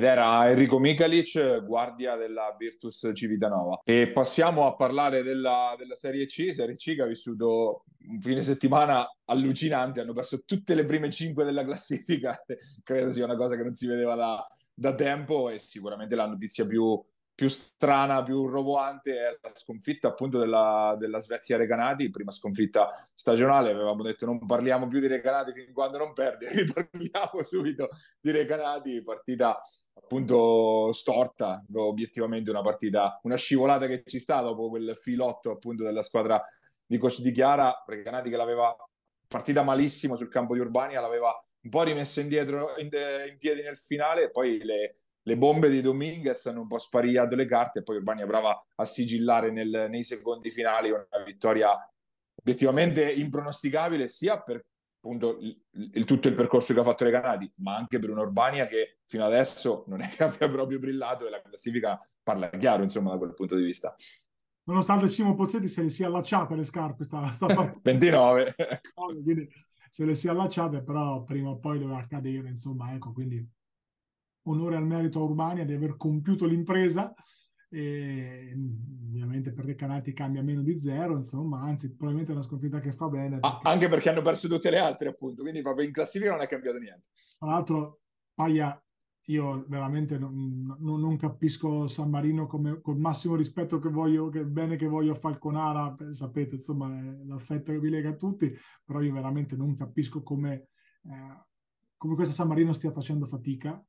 Ed 0.00 0.06
era 0.06 0.48
Enrico 0.48 0.78
Mikalic, 0.78 1.62
guardia 1.62 2.16
della 2.16 2.56
Virtus 2.58 3.10
Civitanova. 3.12 3.82
E 3.84 4.10
passiamo 4.10 4.66
a 4.66 4.74
parlare 4.74 5.22
della, 5.22 5.74
della 5.76 5.94
Serie 5.94 6.24
C, 6.24 6.54
Serie 6.54 6.76
C 6.76 6.94
che 6.94 7.02
ha 7.02 7.06
vissuto 7.06 7.84
un 8.08 8.18
fine 8.18 8.42
settimana 8.42 9.06
allucinante, 9.26 10.00
hanno 10.00 10.14
perso 10.14 10.42
tutte 10.46 10.74
le 10.74 10.86
prime 10.86 11.10
cinque 11.10 11.44
della 11.44 11.64
classifica, 11.64 12.34
credo 12.82 13.12
sia 13.12 13.26
una 13.26 13.36
cosa 13.36 13.56
che 13.56 13.62
non 13.62 13.74
si 13.74 13.86
vedeva 13.86 14.14
da, 14.14 14.46
da 14.72 14.94
tempo 14.94 15.50
e 15.50 15.58
sicuramente 15.58 16.16
la 16.16 16.26
notizia 16.26 16.66
più, 16.66 16.98
più 17.40 17.48
strana, 17.48 18.22
più 18.22 18.46
roboante 18.48 19.18
è 19.18 19.38
la 19.40 19.52
sconfitta 19.54 20.08
appunto 20.08 20.38
della, 20.38 20.94
della 20.98 21.20
Svezia 21.20 21.56
Recanati, 21.56 22.10
prima 22.10 22.32
sconfitta 22.32 22.92
stagionale, 23.14 23.70
avevamo 23.70 24.02
detto 24.02 24.26
non 24.26 24.44
parliamo 24.44 24.88
più 24.88 25.00
di 25.00 25.06
Recanati 25.06 25.52
fin 25.54 25.72
quando 25.72 25.96
non 25.96 26.12
perde, 26.12 26.50
riparliamo 26.52 27.42
subito 27.42 27.88
di 28.20 28.30
Recanati, 28.30 29.02
partita 29.02 29.58
appunto 29.94 30.92
storta, 30.92 31.64
obiettivamente 31.72 32.50
una 32.50 32.60
partita, 32.60 33.18
una 33.22 33.36
scivolata 33.36 33.86
che 33.86 34.02
ci 34.04 34.18
sta 34.18 34.42
dopo 34.42 34.68
quel 34.68 34.94
filotto 35.00 35.50
appunto 35.50 35.82
della 35.82 36.02
squadra 36.02 36.44
di 36.84 36.98
coach 36.98 37.22
di 37.22 37.32
Chiara, 37.32 37.84
Recanati 37.86 38.28
che 38.28 38.36
l'aveva 38.36 38.76
partita 39.26 39.62
malissimo 39.62 40.14
sul 40.14 40.28
campo 40.28 40.52
di 40.52 40.60
Urbania, 40.60 41.00
l'aveva 41.00 41.32
un 41.62 41.70
po' 41.70 41.84
rimessa 41.84 42.20
indietro 42.20 42.74
in, 42.76 42.90
in 43.30 43.38
piedi 43.38 43.62
nel 43.62 43.78
finale 43.78 44.30
poi 44.30 44.62
le 44.62 44.96
le 45.22 45.36
bombe 45.36 45.68
di 45.68 45.80
Dominguez 45.80 46.46
hanno 46.46 46.62
un 46.62 46.66
po' 46.66 46.78
sparigliato 46.78 47.34
le 47.34 47.46
carte 47.46 47.80
e 47.80 47.82
poi 47.82 47.96
Urbania 47.96 48.26
prova 48.26 48.66
a 48.76 48.84
sigillare 48.84 49.50
nel, 49.50 49.86
nei 49.90 50.04
secondi 50.04 50.50
finali 50.50 50.90
una 50.90 51.06
vittoria 51.24 51.70
obiettivamente 52.34 53.10
impronosticabile 53.12 54.08
sia 54.08 54.40
per 54.40 54.64
appunto 55.02 55.38
il, 55.40 55.58
il, 55.92 56.04
tutto 56.04 56.28
il 56.28 56.34
percorso 56.34 56.74
che 56.74 56.80
ha 56.80 56.84
fatto 56.84 57.04
le 57.04 57.10
Canadi, 57.10 57.50
ma 57.56 57.76
anche 57.76 57.98
per 57.98 58.10
un'Urbania 58.10 58.66
che 58.66 58.98
fino 59.06 59.24
adesso 59.24 59.84
non 59.88 60.02
è 60.02 60.08
che 60.08 60.22
abbia 60.22 60.48
proprio 60.48 60.78
brillato 60.78 61.26
e 61.26 61.30
la 61.30 61.40
classifica 61.40 61.98
parla 62.22 62.50
chiaro 62.50 62.82
insomma 62.82 63.10
da 63.10 63.18
quel 63.18 63.34
punto 63.34 63.56
di 63.56 63.64
vista. 63.64 63.94
Nonostante 64.64 65.08
Simo 65.08 65.34
Pozzetti 65.34 65.68
se 65.68 65.82
le 65.82 65.88
sia 65.88 66.06
allacciate 66.06 66.54
le 66.54 66.64
scarpe 66.64 67.04
sta, 67.04 67.30
sta 67.32 67.46
29 67.82 68.54
quindi 68.94 69.48
se 69.90 70.04
le 70.04 70.14
sia 70.14 70.30
allacciate 70.32 70.82
però 70.82 71.24
prima 71.24 71.48
o 71.48 71.58
poi 71.58 71.78
doveva 71.78 71.98
accadere 71.98 72.48
insomma 72.48 72.92
ecco 72.94 73.12
quindi 73.12 73.44
onore 74.44 74.76
al 74.76 74.86
merito 74.86 75.20
a 75.20 75.24
Urbania 75.24 75.64
di 75.64 75.72
aver 75.72 75.96
compiuto 75.96 76.46
l'impresa. 76.46 77.12
E, 77.72 78.52
ovviamente 79.06 79.52
per 79.52 79.64
Recanati 79.64 80.12
cambia 80.12 80.42
meno 80.42 80.62
di 80.62 80.78
zero, 80.80 81.16
insomma, 81.16 81.60
anzi, 81.60 81.88
probabilmente 81.88 82.32
è 82.32 82.34
una 82.34 82.44
sconfitta 82.44 82.80
che 82.80 82.92
fa 82.92 83.08
bene. 83.08 83.36
Ah, 83.36 83.52
perché... 83.52 83.68
Ah, 83.68 83.70
anche 83.70 83.88
perché 83.88 84.08
hanno 84.10 84.22
perso 84.22 84.48
tutte 84.48 84.70
le 84.70 84.78
altre, 84.78 85.08
appunto, 85.08 85.42
quindi 85.42 85.62
proprio 85.62 85.86
in 85.86 85.92
classifica 85.92 86.32
non 86.32 86.40
è 86.40 86.48
cambiato 86.48 86.78
niente. 86.78 87.06
Tra 87.38 87.48
l'altro, 87.48 88.00
Paia, 88.34 88.82
io 89.26 89.64
veramente 89.68 90.18
non, 90.18 90.76
non, 90.80 91.00
non 91.00 91.16
capisco 91.16 91.86
San 91.86 92.10
Marino 92.10 92.46
come, 92.46 92.80
con 92.80 92.98
massimo 92.98 93.36
rispetto 93.36 93.78
che 93.78 93.88
voglio, 93.88 94.28
che 94.30 94.44
bene 94.44 94.74
che 94.74 94.88
voglio 94.88 95.12
a 95.12 95.16
Falconara, 95.16 95.94
sapete, 96.10 96.56
insomma, 96.56 96.88
l'affetto 97.24 97.70
che 97.70 97.78
vi 97.78 97.90
lega 97.90 98.10
a 98.10 98.16
tutti, 98.16 98.52
però 98.84 99.00
io 99.00 99.12
veramente 99.12 99.54
non 99.54 99.76
capisco 99.76 100.24
come, 100.24 100.70
eh, 101.04 101.46
come 101.96 102.14
questa 102.16 102.34
San 102.34 102.48
Marino 102.48 102.72
stia 102.72 102.90
facendo 102.90 103.26
fatica 103.26 103.80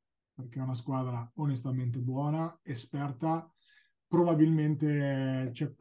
perché 0.42 0.60
è 0.60 0.64
una 0.64 0.76
squadra 0.76 1.30
onestamente 1.36 2.00
buona, 2.00 2.60
esperta, 2.64 3.50
probabilmente 4.08 5.50
c'è, 5.54 5.72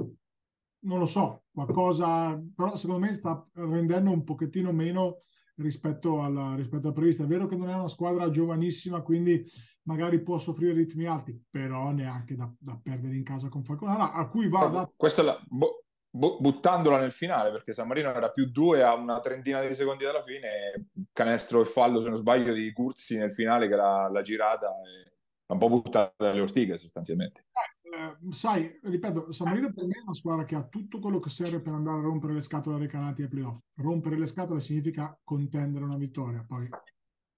non 0.82 0.98
lo 0.98 1.06
so, 1.06 1.44
qualcosa, 1.52 2.40
però 2.54 2.76
secondo 2.76 3.06
me 3.06 3.14
sta 3.14 3.44
rendendo 3.54 4.10
un 4.10 4.24
pochettino 4.24 4.72
meno 4.72 5.22
rispetto 5.56 6.22
alla, 6.22 6.54
rispetto 6.54 6.86
alla 6.86 6.94
prevista. 6.96 7.24
È 7.24 7.26
vero 7.26 7.46
che 7.46 7.56
non 7.56 7.68
è 7.68 7.74
una 7.74 7.88
squadra 7.88 8.30
giovanissima, 8.30 9.02
quindi 9.02 9.44
magari 9.82 10.22
può 10.22 10.38
soffrire 10.38 10.72
ritmi 10.72 11.06
alti, 11.06 11.38
però 11.50 11.90
neanche 11.90 12.36
da, 12.36 12.50
da 12.58 12.78
perdere 12.80 13.16
in 13.16 13.24
casa 13.24 13.48
con 13.48 13.64
Falconara, 13.64 14.12
a 14.12 14.28
cui 14.28 14.48
va 14.48 14.66
da... 14.68 14.92
Questa 14.94 15.22
è 15.22 15.24
la, 15.24 15.40
bo, 15.48 15.58
bo, 15.58 15.84
buttandola 16.10 16.98
nel 16.98 17.12
finale, 17.12 17.50
perché 17.50 17.72
San 17.72 17.86
Marino 17.86 18.12
era 18.12 18.30
più 18.30 18.50
due 18.50 18.82
a 18.82 18.94
una 18.94 19.20
trentina 19.20 19.60
di 19.64 19.74
secondi 19.74 20.04
dalla 20.04 20.24
fine, 20.24 20.88
canestro 21.12 21.60
e 21.60 21.64
fallo, 21.64 22.00
se 22.00 22.08
non 22.08 22.16
sbaglio, 22.16 22.52
di 22.52 22.72
Curzi 22.72 23.16
nel 23.16 23.32
finale 23.32 23.68
che 23.68 23.76
l'ha, 23.76 24.08
l'ha 24.08 24.22
girata 24.22 24.68
e 24.68 25.10
un 25.52 25.58
po' 25.58 25.68
buttata 25.68 26.12
dalle 26.16 26.40
ortighe 26.40 26.76
sostanzialmente. 26.76 27.46
Eh, 27.90 28.32
sai, 28.32 28.78
ripeto, 28.82 29.32
San 29.32 29.48
Marino 29.48 29.72
per 29.72 29.86
me 29.86 29.94
è 29.98 30.02
una 30.02 30.14
squadra 30.14 30.44
che 30.44 30.54
ha 30.54 30.62
tutto 30.64 31.00
quello 31.00 31.18
che 31.18 31.28
serve 31.28 31.60
per 31.60 31.72
andare 31.72 31.98
a 31.98 32.02
rompere 32.02 32.34
le 32.34 32.40
scatole 32.40 32.78
dei 32.78 32.88
canati 32.88 33.22
ai 33.22 33.28
playoff. 33.28 33.58
Rompere 33.74 34.18
le 34.18 34.26
scatole 34.26 34.60
significa 34.60 35.18
contendere 35.24 35.84
una 35.84 35.96
vittoria, 35.96 36.44
poi 36.46 36.68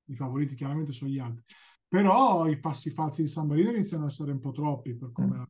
i 0.06 0.14
favoriti 0.14 0.54
chiaramente 0.54 0.92
sono 0.92 1.10
gli 1.10 1.18
altri. 1.18 1.42
Però 1.88 2.46
i 2.46 2.58
passi 2.58 2.90
falsi 2.90 3.22
di 3.22 3.28
San 3.28 3.46
Marino 3.46 3.70
iniziano 3.70 4.04
a 4.04 4.08
essere 4.08 4.32
un 4.32 4.40
po' 4.40 4.52
troppi 4.52 4.94
per 4.94 5.10
come, 5.12 5.36
mm. 5.36 5.42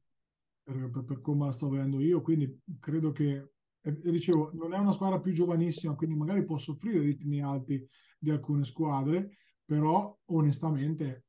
Per, 0.62 0.90
per, 0.90 1.04
per 1.04 1.20
come 1.20 1.46
la 1.46 1.52
sto 1.52 1.68
vedendo 1.68 2.00
io, 2.00 2.20
quindi 2.20 2.60
credo 2.78 3.12
che, 3.12 3.52
eh, 3.80 3.98
dicevo, 4.10 4.50
non 4.54 4.74
è 4.74 4.78
una 4.78 4.92
squadra 4.92 5.20
più 5.20 5.32
giovanissima, 5.32 5.94
quindi 5.94 6.16
magari 6.16 6.44
può 6.44 6.58
soffrire 6.58 7.00
ritmi 7.00 7.42
alti 7.42 7.86
di 8.18 8.30
alcune 8.30 8.64
squadre, 8.64 9.36
però 9.64 10.16
onestamente 10.26 11.24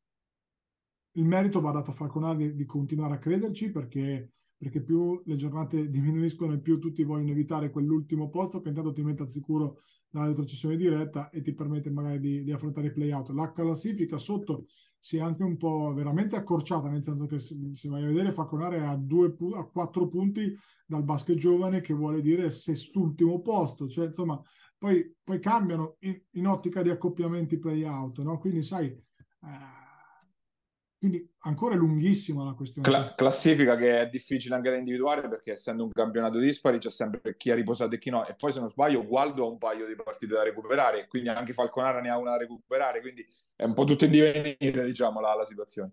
il 1.15 1.25
merito 1.25 1.61
va 1.61 1.71
dato 1.71 1.91
a 1.91 1.93
Falconari 1.93 2.37
di, 2.37 2.55
di 2.55 2.65
continuare 2.65 3.15
a 3.15 3.19
crederci 3.19 3.71
perché 3.71 4.33
perché 4.63 4.81
più 4.81 5.21
le 5.25 5.35
giornate 5.35 5.89
diminuiscono 5.91 6.53
e 6.53 6.59
più 6.59 6.79
tutti 6.79 7.03
vogliono 7.03 7.31
evitare 7.31 7.69
quell'ultimo 7.69 8.29
posto 8.29 8.61
che 8.61 8.69
intanto 8.69 8.93
ti 8.93 9.03
mette 9.03 9.23
al 9.23 9.29
sicuro 9.29 9.81
dalla 10.09 10.27
retrocessione 10.27 10.77
diretta 10.77 11.29
e 11.29 11.41
ti 11.41 11.53
permette 11.53 11.89
magari 11.89 12.19
di, 12.19 12.43
di 12.43 12.51
affrontare 12.51 12.87
i 12.87 12.91
play-out. 12.91 13.29
La 13.29 13.51
classifica 13.51 14.17
sotto 14.17 14.67
si 15.03 15.17
è 15.17 15.19
anche 15.19 15.43
un 15.43 15.57
po' 15.57 15.91
veramente 15.93 16.37
accorciata, 16.37 16.87
nel 16.87 17.03
senso 17.03 17.25
che 17.25 17.37
se, 17.37 17.57
se 17.73 17.89
vai 17.89 18.03
a 18.03 18.07
vedere 18.07 18.31
Falconare 18.31 18.85
a, 18.85 18.95
due, 18.95 19.35
a 19.53 19.65
quattro 19.65 20.07
punti 20.07 20.57
dal 20.85 21.03
basket 21.03 21.35
giovane, 21.35 21.81
che 21.81 21.93
vuole 21.93 22.21
dire 22.21 22.49
sest'ultimo 22.51 23.41
posto, 23.41 23.89
cioè 23.89 24.05
insomma 24.05 24.41
poi, 24.77 25.13
poi 25.21 25.41
cambiano 25.41 25.97
in, 25.99 26.17
in, 26.31 26.47
ottica 26.47 26.81
di 26.81 26.89
accoppiamenti 26.89 27.59
play-out, 27.59 28.19
no? 28.19 28.39
quindi 28.39 28.63
sai... 28.63 28.85
Eh, 28.87 29.81
quindi 31.03 31.29
ancora 31.39 31.75
è 31.75 31.77
lunghissima 31.77 32.45
la 32.45 32.53
questione. 32.53 32.87
Cla- 32.87 33.13
classifica 33.13 33.75
che 33.75 33.99
è 33.99 34.07
difficile 34.07 34.55
anche 34.55 34.69
da 34.69 34.77
individuare 34.77 35.27
perché 35.27 35.51
essendo 35.51 35.83
un 35.83 35.91
campionato 35.91 36.37
dispari 36.37 36.77
c'è 36.77 36.89
sempre 36.89 37.35
chi 37.35 37.51
ha 37.51 37.55
riposato 37.55 37.95
e 37.95 37.97
chi 37.97 38.09
no. 38.09 38.25
E 38.25 38.35
poi 38.35 38.53
se 38.53 38.61
non 38.61 38.69
sbaglio 38.69 39.05
Gualdo 39.05 39.43
ha 39.43 39.49
un 39.49 39.57
paio 39.57 39.85
di 39.85 39.95
partite 39.95 40.33
da 40.33 40.43
recuperare, 40.43 41.07
quindi 41.09 41.27
anche 41.27 41.51
Falconara 41.51 41.99
ne 41.99 42.09
ha 42.09 42.17
una 42.17 42.31
da 42.31 42.37
recuperare, 42.37 43.01
quindi 43.01 43.27
è 43.53 43.65
un 43.65 43.73
po' 43.73 43.83
tutto 43.83 44.05
in 44.05 44.11
divenire 44.11 44.85
diciamo 44.85 45.19
la, 45.19 45.35
la 45.35 45.45
situazione. 45.45 45.91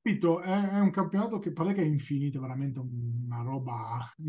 Capito, 0.00 0.40
è, 0.40 0.78
un 0.78 0.90
campionato 0.90 1.40
che 1.40 1.52
pare 1.52 1.74
che 1.74 1.82
è 1.82 1.84
infinito, 1.84 2.40
veramente 2.40 2.78
una 2.78 3.42
roba 3.42 3.98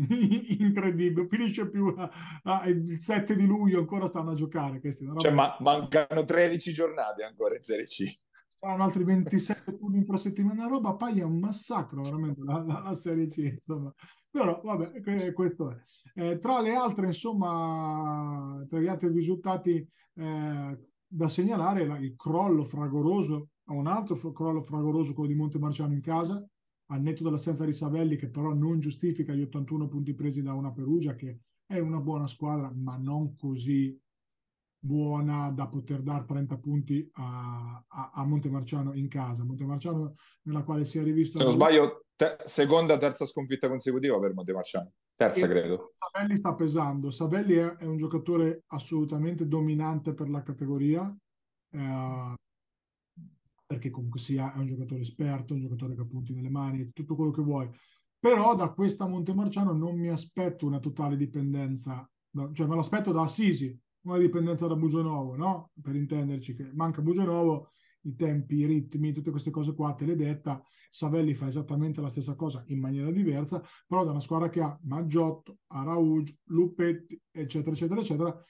incredibile. 0.58 1.28
Finisce 1.28 1.68
più 1.68 1.94
a, 1.96 2.10
a, 2.42 2.66
il 2.66 3.00
7 3.00 3.36
di 3.36 3.46
luglio, 3.46 3.78
ancora 3.78 4.06
stanno 4.06 4.32
a 4.32 4.34
giocare. 4.34 4.80
Questi, 4.80 5.08
cioè, 5.16 5.30
ma, 5.30 5.56
mancano 5.60 6.24
13 6.24 6.72
giornate 6.72 7.22
ancora 7.22 7.54
in 7.54 7.62
Serie 7.62 7.84
C 7.84 8.04
faranno 8.64 8.84
altri 8.84 9.04
27 9.04 9.76
turni 9.76 9.98
infrasettimana 9.98 10.66
roba, 10.66 10.94
poi 10.94 11.20
è 11.20 11.22
un 11.22 11.38
massacro 11.38 12.00
veramente 12.00 12.42
la, 12.42 12.64
la, 12.64 12.80
la 12.80 12.94
Serie 12.94 13.26
C, 13.26 13.36
insomma. 13.38 13.92
Però 14.30 14.60
vabbè, 14.64 15.32
questo 15.34 15.70
è. 15.70 15.76
Eh, 16.14 16.38
tra 16.38 16.60
le 16.62 16.74
altre, 16.74 17.08
insomma, 17.08 18.64
tra 18.66 18.80
gli 18.80 18.86
altri 18.86 19.08
risultati 19.08 19.86
eh, 20.14 20.78
da 21.06 21.28
segnalare, 21.28 21.86
la, 21.86 21.98
il 21.98 22.16
crollo 22.16 22.64
fragoroso, 22.64 23.50
un 23.66 23.86
altro 23.86 24.16
crollo 24.32 24.62
fragoroso, 24.62 25.12
quello 25.12 25.28
di 25.28 25.36
Montemarciano 25.36 25.92
in 25.92 26.00
casa, 26.00 26.44
al 26.86 27.02
netto 27.02 27.22
dell'assenza 27.22 27.66
di 27.66 27.72
Savelli, 27.74 28.16
che 28.16 28.30
però 28.30 28.54
non 28.54 28.80
giustifica 28.80 29.34
gli 29.34 29.42
81 29.42 29.88
punti 29.88 30.14
presi 30.14 30.42
da 30.42 30.54
una 30.54 30.72
Perugia, 30.72 31.14
che 31.14 31.40
è 31.66 31.78
una 31.78 32.00
buona 32.00 32.26
squadra, 32.26 32.72
ma 32.74 32.96
non 32.96 33.36
così 33.36 33.98
buona 34.84 35.50
da 35.50 35.66
poter 35.66 36.02
dare 36.02 36.26
30 36.26 36.58
punti 36.58 37.08
a, 37.14 37.82
a, 37.88 38.10
a 38.14 38.24
Montemarciano 38.24 38.92
in 38.92 39.08
casa. 39.08 39.42
Montemarciano 39.42 40.14
nella 40.42 40.62
quale 40.62 40.84
si 40.84 40.98
è 40.98 41.02
rivisto... 41.02 41.38
Se 41.38 41.44
non 41.44 41.52
sbaglio, 41.52 42.04
te- 42.14 42.36
seconda, 42.44 42.98
terza 42.98 43.24
sconfitta 43.24 43.68
consecutiva 43.68 44.18
per 44.20 44.34
Montemarciano. 44.34 44.92
Terza, 45.16 45.46
e 45.46 45.48
credo. 45.48 45.94
Savelli 45.96 46.36
sta 46.36 46.54
pesando. 46.54 47.10
Savelli 47.10 47.54
è, 47.54 47.76
è, 47.76 47.84
un 47.84 47.96
giocatore 47.96 48.64
assolutamente 48.68 49.48
dominante 49.48 50.12
per 50.12 50.28
la 50.28 50.42
categoria, 50.42 51.16
eh, 51.70 52.34
perché 53.66 53.90
comunque 53.90 54.20
sia 54.20 54.52
è 54.52 54.58
un 54.58 54.66
giocatore 54.66 55.00
esperto, 55.00 55.54
un 55.54 55.60
giocatore 55.60 55.94
che 55.94 56.02
ha 56.02 56.06
punti 56.06 56.34
nelle 56.34 56.50
mani, 56.50 56.90
tutto 56.92 57.14
quello 57.14 57.30
che 57.30 57.42
vuoi. 57.42 57.70
Però 58.18 58.54
da 58.54 58.68
questa 58.68 59.06
Montemarciano 59.06 59.72
non 59.72 59.96
mi 59.98 60.08
aspetto 60.08 60.66
una 60.66 60.78
totale 60.78 61.16
dipendenza, 61.16 62.06
cioè 62.52 62.66
me 62.66 62.74
l'aspetto 62.74 63.12
da 63.12 63.22
Assisi, 63.22 63.78
una 64.04 64.18
dipendenza 64.18 64.66
da 64.66 64.76
Bugionovo, 64.76 65.36
no? 65.36 65.70
Per 65.80 65.94
intenderci 65.94 66.54
che 66.54 66.70
manca 66.72 67.02
Bugionovo, 67.02 67.70
i 68.02 68.14
tempi, 68.14 68.56
i 68.56 68.66
ritmi, 68.66 69.12
tutte 69.12 69.30
queste 69.30 69.50
cose 69.50 69.74
qua 69.74 69.94
te 69.94 70.04
le 70.04 70.16
detta. 70.16 70.62
Savelli 70.90 71.34
fa 71.34 71.46
esattamente 71.46 72.00
la 72.00 72.08
stessa 72.08 72.34
cosa 72.34 72.62
in 72.68 72.78
maniera 72.78 73.10
diversa, 73.10 73.62
però 73.86 74.04
da 74.04 74.10
una 74.10 74.20
squadra 74.20 74.48
che 74.48 74.60
ha 74.60 74.78
Maggiotto, 74.82 75.58
Araujo, 75.68 76.32
Lupetti, 76.44 77.20
eccetera, 77.30 77.72
eccetera, 77.72 78.00
eccetera, 78.00 78.44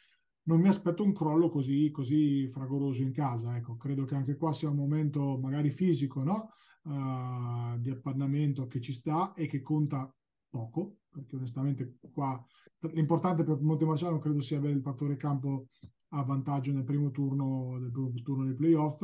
non 0.47 0.61
mi 0.61 0.69
aspetto 0.69 1.03
un 1.03 1.15
crollo 1.15 1.49
così, 1.49 1.91
così 1.91 2.49
fragoroso 2.51 3.03
in 3.03 3.13
casa. 3.13 3.57
Ecco, 3.57 3.77
credo 3.77 4.05
che 4.05 4.15
anche 4.15 4.37
qua 4.37 4.53
sia 4.53 4.69
un 4.69 4.77
momento 4.77 5.39
magari 5.39 5.71
fisico, 5.71 6.23
no? 6.23 6.51
Uh, 6.83 7.79
di 7.79 7.89
appannamento 7.89 8.67
che 8.67 8.79
ci 8.79 8.93
sta 8.93 9.33
e 9.33 9.47
che 9.47 9.63
conta 9.63 10.13
poco, 10.51 10.99
perché 11.15 11.37
onestamente 11.37 11.99
qua 12.13 12.45
l'importante 12.93 13.45
per 13.45 13.61
Montemarciano 13.61 14.19
credo 14.19 14.41
sia 14.41 14.59
avere 14.59 14.75
il 14.75 14.83
fattore 14.83 15.17
campo 15.17 15.69
a 16.11 16.23
vantaggio 16.23 16.73
nel 16.73 16.85
primo 16.85 17.11
turno 17.11 17.79
del 17.79 17.91
primo 17.91 18.13
turno 18.23 18.45
dei 18.45 18.55
playoff, 18.55 19.03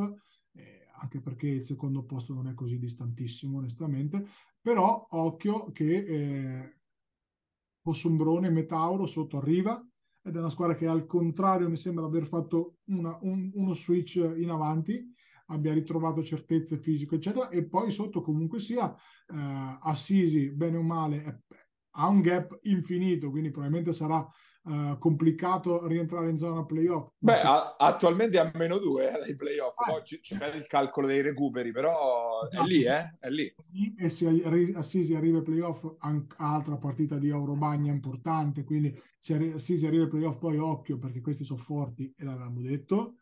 eh, 0.52 0.88
anche 1.00 1.20
perché 1.20 1.48
il 1.48 1.64
secondo 1.64 2.04
posto 2.04 2.34
non 2.34 2.48
è 2.48 2.54
così 2.54 2.78
distantissimo 2.78 3.58
onestamente, 3.58 4.26
però 4.60 5.06
occhio 5.10 5.70
che 5.72 5.94
eh, 5.94 6.78
Possombrone 7.80 8.50
Metauro 8.50 9.06
sotto 9.06 9.38
arriva 9.38 9.82
ed 10.22 10.36
è 10.36 10.38
una 10.38 10.50
squadra 10.50 10.76
che 10.76 10.86
al 10.86 11.06
contrario 11.06 11.70
mi 11.70 11.78
sembra 11.78 12.04
aver 12.04 12.26
fatto 12.26 12.76
una, 12.86 13.16
un, 13.22 13.50
uno 13.54 13.74
switch 13.74 14.16
in 14.16 14.50
avanti 14.50 15.14
abbia 15.50 15.72
ritrovato 15.72 16.22
certezze 16.22 16.78
fisiche, 16.78 17.16
eccetera, 17.16 17.48
e 17.48 17.64
poi 17.64 17.90
sotto 17.90 18.22
comunque 18.22 18.60
sia 18.60 18.92
eh, 18.92 19.78
Assisi, 19.82 20.50
bene 20.50 20.76
o 20.76 20.82
male, 20.82 21.22
è, 21.24 21.36
ha 21.92 22.06
un 22.08 22.20
gap 22.20 22.58
infinito, 22.62 23.30
quindi 23.30 23.50
probabilmente 23.50 23.92
sarà 23.92 24.26
uh, 24.64 24.98
complicato 24.98 25.86
rientrare 25.86 26.30
in 26.30 26.36
zona 26.36 26.64
playoff. 26.64 27.12
Beh, 27.18 27.36
se... 27.36 27.46
a- 27.46 27.76
attualmente 27.76 28.38
a 28.38 28.50
meno 28.54 28.78
due 28.78 29.08
eh, 29.08 29.18
dai 29.18 29.34
playoff, 29.34 29.74
ah. 29.76 29.92
poi 29.92 30.02
c- 30.02 30.20
c'è 30.20 30.54
il 30.54 30.66
calcolo 30.66 31.06
dei 31.06 31.22
recuperi, 31.22 31.72
però 31.72 32.48
è 32.48 32.62
lì, 32.62 32.84
eh? 32.84 33.16
È 33.18 33.28
lì. 33.28 33.52
E 33.98 34.08
se 34.08 34.26
Assisi 34.74 35.14
arriva 35.14 35.38
ai 35.38 35.44
playoff, 35.44 35.86
anche 35.98 36.34
altra 36.38 36.76
partita 36.76 37.18
di 37.18 37.28
Eurobagna 37.28 37.92
importante, 37.92 38.64
quindi 38.64 38.96
se 39.18 39.52
Assisi 39.54 39.86
arriva 39.86 40.04
ai 40.04 40.10
playoff 40.10 40.38
poi 40.38 40.58
occhio, 40.58 40.98
perché 40.98 41.20
questi 41.20 41.44
sono 41.44 41.60
forti, 41.60 42.12
e 42.16 42.24
l'avevamo 42.24 42.60
detto. 42.60 43.14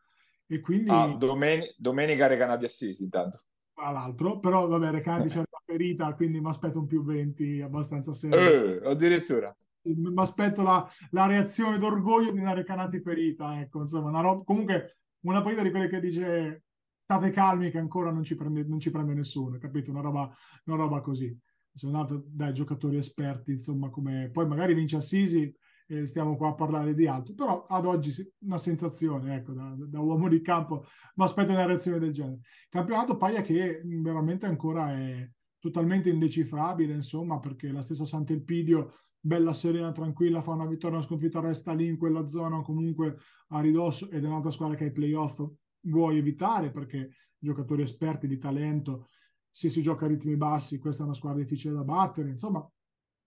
E 0.50 0.60
quindi... 0.60 0.90
Ah, 0.90 1.14
domen- 1.14 1.74
domenica 1.76 2.26
Recana 2.26 2.56
di 2.56 2.64
Assisi 2.64 3.02
intanto. 3.02 3.42
Tra 3.78 3.90
l'altro, 3.90 4.40
però 4.40 4.66
vabbè, 4.66 4.90
Recanati 4.90 5.28
c'è 5.28 5.38
la 5.38 5.62
ferita, 5.64 6.12
quindi 6.14 6.40
mi 6.40 6.48
aspetto 6.48 6.80
un 6.80 6.86
più 6.86 7.04
20 7.04 7.60
abbastanza 7.60 8.12
serio. 8.12 8.82
Eh, 8.82 8.90
addirittura. 8.90 9.56
Mi 9.82 10.20
aspetto 10.20 10.62
la, 10.62 10.84
la, 11.10 11.26
reazione 11.26 11.78
d'orgoglio 11.78 12.32
di 12.32 12.40
una 12.40 12.54
Recanati 12.54 13.00
ferita, 13.00 13.60
ecco, 13.60 13.82
insomma, 13.82 14.08
una 14.08 14.20
roba, 14.20 14.42
comunque 14.42 14.96
una 15.20 15.42
partita 15.42 15.62
di 15.62 15.70
quelle 15.70 15.88
che 15.88 16.00
dice 16.00 16.64
state 17.04 17.30
calmi 17.30 17.70
che 17.70 17.78
ancora 17.78 18.10
non 18.10 18.24
ci 18.24 18.34
prende, 18.34 18.64
non 18.64 18.80
ci 18.80 18.90
prende 18.90 19.14
nessuno, 19.14 19.56
capito? 19.58 19.92
Una 19.92 20.00
roba, 20.00 20.28
una 20.64 20.76
roba 20.76 21.00
così. 21.00 21.38
Sono 21.72 21.96
andato 21.96 22.24
dai 22.26 22.52
giocatori 22.52 22.96
esperti, 22.96 23.52
insomma, 23.52 23.90
come 23.90 24.28
poi 24.32 24.48
magari 24.48 24.74
vince 24.74 24.96
Assisi 24.96 25.54
eh, 25.88 26.06
stiamo 26.06 26.36
qua 26.36 26.48
a 26.48 26.54
parlare 26.54 26.94
di 26.94 27.06
altro, 27.06 27.34
però 27.34 27.66
ad 27.66 27.86
oggi 27.86 28.12
una 28.40 28.58
sensazione, 28.58 29.36
ecco, 29.36 29.52
da, 29.52 29.74
da 29.76 30.00
uomo 30.00 30.28
di 30.28 30.40
campo, 30.40 30.84
mi 31.14 31.24
aspetto 31.24 31.52
una 31.52 31.64
reazione 31.64 31.98
del 31.98 32.12
genere. 32.12 32.40
Campionato 32.68 33.16
Paglia 33.16 33.40
che 33.40 33.82
veramente 33.84 34.46
ancora 34.46 34.92
è 34.92 35.28
totalmente 35.58 36.10
indecifrabile, 36.10 36.94
insomma, 36.94 37.40
perché 37.40 37.72
la 37.72 37.82
stessa 37.82 38.04
Sant'Elpidio, 38.04 38.92
bella 39.18 39.52
serena, 39.52 39.90
tranquilla, 39.90 40.42
fa 40.42 40.52
una 40.52 40.66
vittoria, 40.66 40.98
una 40.98 41.06
sconfitta, 41.06 41.40
resta 41.40 41.72
lì 41.72 41.86
in 41.86 41.96
quella 41.96 42.28
zona, 42.28 42.60
comunque 42.62 43.16
a 43.48 43.60
ridosso, 43.60 44.10
ed 44.10 44.24
è 44.24 44.26
un'altra 44.26 44.50
squadra 44.50 44.76
che 44.76 44.84
ha 44.84 44.88
i 44.88 44.92
playoff 44.92 45.40
vuoi 45.80 46.18
evitare 46.18 46.70
perché 46.70 47.10
giocatori 47.38 47.82
esperti 47.82 48.26
di 48.26 48.38
talento, 48.38 49.06
se 49.50 49.68
si 49.68 49.80
gioca 49.80 50.04
a 50.04 50.08
ritmi 50.08 50.36
bassi, 50.36 50.78
questa 50.78 51.02
è 51.02 51.06
una 51.06 51.14
squadra 51.14 51.42
difficile 51.42 51.74
da 51.74 51.82
battere, 51.82 52.30
insomma, 52.30 52.68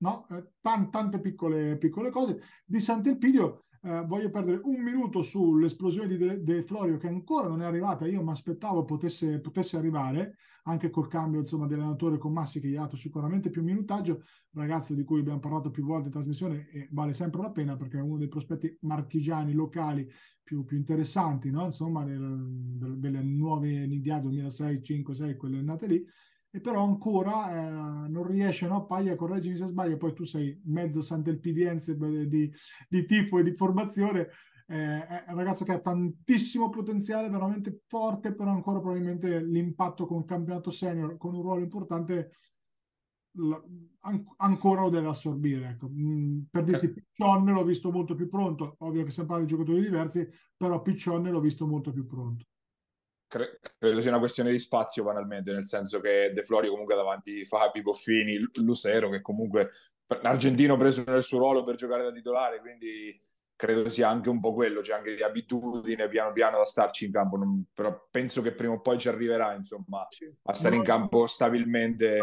no? 0.01 0.27
Eh, 0.29 0.43
t- 0.61 0.89
tante 0.89 1.19
piccole, 1.19 1.77
piccole 1.77 2.09
cose. 2.09 2.41
Di 2.65 2.79
Sant'Elpidio 2.79 3.65
eh, 3.83 4.03
voglio 4.05 4.29
perdere 4.29 4.61
un 4.63 4.81
minuto 4.81 5.21
sull'esplosione 5.21 6.07
di 6.07 6.43
De, 6.43 6.61
Florio 6.61 6.97
che 6.97 7.07
ancora 7.07 7.47
non 7.47 7.61
è 7.61 7.65
arrivata, 7.65 8.05
io 8.05 8.21
mi 8.21 8.31
aspettavo 8.31 8.85
potesse, 8.85 9.39
potesse 9.39 9.77
arrivare, 9.77 10.35
anche 10.63 10.91
col 10.91 11.07
cambio 11.07 11.39
insomma, 11.39 11.65
dell'allenatore 11.65 12.19
con 12.19 12.31
Massi 12.31 12.59
che 12.59 12.67
gli 12.67 12.75
ha 12.75 12.81
dato 12.81 12.95
sicuramente 12.95 13.49
più 13.49 13.63
minutaggio, 13.63 14.23
ragazzo 14.53 14.93
di 14.93 15.03
cui 15.03 15.21
abbiamo 15.21 15.39
parlato 15.39 15.71
più 15.71 15.83
volte 15.83 16.07
in 16.07 16.13
trasmissione 16.13 16.69
e 16.69 16.87
vale 16.91 17.13
sempre 17.13 17.41
la 17.41 17.49
pena 17.49 17.75
perché 17.75 17.97
è 17.97 18.01
uno 18.01 18.17
dei 18.17 18.27
prospetti 18.27 18.77
marchigiani 18.81 19.53
locali 19.53 20.07
più, 20.43 20.63
più 20.63 20.77
interessanti, 20.77 21.49
no? 21.49 21.65
insomma, 21.65 22.03
del, 22.03 22.97
delle 22.99 23.23
nuove 23.23 23.87
NIDA 23.87 24.19
2006, 24.19 24.83
5, 24.83 25.15
6, 25.15 25.35
quelle 25.37 25.61
nate 25.61 25.87
lì 25.87 26.05
e 26.51 26.59
però 26.59 26.83
ancora 26.83 27.49
eh, 27.49 28.09
non 28.09 28.27
riesce, 28.27 28.67
no? 28.67 28.85
Paglia, 28.85 29.15
correggimi 29.15 29.55
se 29.55 29.67
sbaglio, 29.67 29.95
poi 29.95 30.13
tu 30.13 30.25
sei 30.25 30.59
mezzo 30.65 31.01
sant'elpidiense 31.01 31.97
di, 32.27 32.51
di 32.89 33.05
tipo 33.05 33.39
e 33.39 33.43
di 33.43 33.53
formazione, 33.53 34.27
eh, 34.67 35.05
è 35.07 35.31
un 35.31 35.37
ragazzo 35.37 35.63
che 35.63 35.71
ha 35.71 35.79
tantissimo 35.79 36.69
potenziale, 36.69 37.29
veramente 37.29 37.83
forte, 37.87 38.35
però 38.35 38.51
ancora 38.51 38.79
probabilmente 38.79 39.41
l'impatto 39.41 40.05
con 40.05 40.19
il 40.19 40.25
campionato 40.25 40.69
senior, 40.69 41.15
con 41.17 41.33
un 41.35 41.41
ruolo 41.41 41.61
importante, 41.61 42.31
an- 44.01 44.25
ancora 44.37 44.81
lo 44.81 44.89
deve 44.89 45.07
assorbire. 45.07 45.69
Ecco. 45.69 45.89
Mm, 45.89 46.41
per 46.49 46.65
dirti, 46.65 46.85
eh. 46.87 46.93
Piccionne 46.93 47.53
l'ho 47.53 47.63
visto 47.63 47.91
molto 47.91 48.13
più 48.13 48.27
pronto, 48.27 48.75
ovvio 48.79 49.05
che 49.05 49.11
sempre 49.11 49.39
di 49.39 49.45
giocatori 49.45 49.81
diversi, 49.81 50.27
però 50.57 50.81
Piccionne 50.81 51.31
l'ho 51.31 51.39
visto 51.39 51.65
molto 51.65 51.93
più 51.93 52.05
pronto 52.05 52.45
credo 53.31 54.01
sia 54.01 54.09
una 54.09 54.19
questione 54.19 54.51
di 54.51 54.59
spazio 54.59 55.03
banalmente, 55.03 55.53
nel 55.53 55.63
senso 55.63 56.01
che 56.01 56.31
De 56.33 56.43
Florio 56.43 56.71
comunque 56.71 56.95
davanti 56.95 57.45
Fabi, 57.45 57.81
Boffini, 57.81 58.37
Lucero 58.55 59.09
che 59.09 59.21
comunque 59.21 59.71
l'argentino 60.21 60.75
preso 60.75 61.03
nel 61.05 61.23
suo 61.23 61.37
ruolo 61.37 61.63
per 61.63 61.75
giocare 61.75 62.03
da 62.03 62.11
titolare, 62.11 62.59
quindi 62.59 63.17
credo 63.55 63.89
sia 63.89 64.09
anche 64.09 64.27
un 64.27 64.39
po' 64.39 64.53
quello, 64.53 64.81
c'è 64.81 64.93
anche 64.93 65.13
di 65.13 65.21
abitudine 65.21 66.09
piano 66.09 66.33
piano 66.33 66.57
da 66.57 66.65
starci 66.65 67.05
in 67.05 67.11
campo, 67.11 67.37
non, 67.37 67.63
però 67.73 68.07
penso 68.09 68.41
che 68.41 68.53
prima 68.53 68.73
o 68.73 68.81
poi 68.81 68.97
ci 68.97 69.07
arriverà 69.07 69.53
insomma 69.53 70.07
a 70.43 70.53
stare 70.53 70.75
in 70.75 70.83
campo 70.83 71.27
stabilmente 71.27 72.17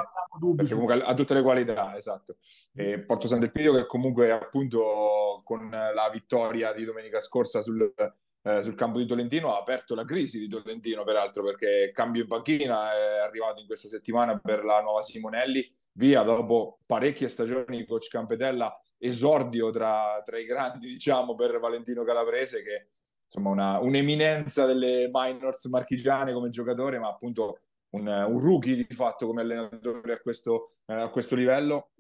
perché 0.57 0.73
comunque 0.73 1.01
ha 1.01 1.15
tutte 1.15 1.35
le 1.35 1.43
qualità, 1.43 1.97
esatto. 1.97 2.39
E 2.75 2.99
Porto 3.01 3.29
Sant'Elpidio 3.29 3.73
che 3.75 3.87
comunque 3.87 4.33
appunto 4.33 5.41
con 5.45 5.71
la 5.71 6.11
vittoria 6.13 6.73
di 6.73 6.85
domenica 6.85 7.21
scorsa 7.21 7.63
sul 7.63 7.95
eh, 8.43 8.63
sul 8.63 8.75
campo 8.75 8.99
di 8.99 9.07
Tolentino 9.07 9.53
ha 9.53 9.59
aperto 9.59 9.95
la 9.95 10.05
crisi 10.05 10.39
di 10.39 10.49
Tolentino, 10.49 11.05
peraltro, 11.05 11.43
perché 11.43 11.91
cambio 11.93 12.23
in 12.23 12.29
panchina 12.29 12.93
è 12.93 13.19
arrivato 13.19 13.61
in 13.61 13.67
questa 13.67 13.89
settimana 13.89 14.39
per 14.39 14.65
la 14.65 14.81
nuova 14.81 15.03
Simonelli, 15.03 15.71
via 15.93 16.23
dopo 16.23 16.79
parecchie 16.87 17.29
stagioni 17.29 17.85
coach 17.85 18.09
Campetella, 18.09 18.81
esordio 18.99 19.71
tra, 19.71 20.23
tra 20.25 20.39
i 20.39 20.45
grandi, 20.45 20.89
diciamo, 20.93 21.35
per 21.35 21.59
Valentino 21.59 22.05
Calabrese, 22.05 22.63
che 22.63 22.89
insomma 23.25 23.51
una, 23.51 23.79
un'eminenza 23.79 24.65
delle 24.65 25.11
minors 25.13 25.67
marchigiane 25.67 26.33
come 26.33 26.51
giocatore, 26.51 26.99
ma 26.99 27.09
appunto 27.09 27.61
un, 27.91 28.07
un 28.07 28.39
rookie 28.39 28.77
di 28.77 28.87
fatto 28.95 29.27
come 29.27 29.43
allenatore 29.43 30.13
a 30.13 30.21
questo, 30.21 30.73
eh, 30.87 30.95
a 30.95 31.09
questo 31.09 31.35
livello 31.35 31.91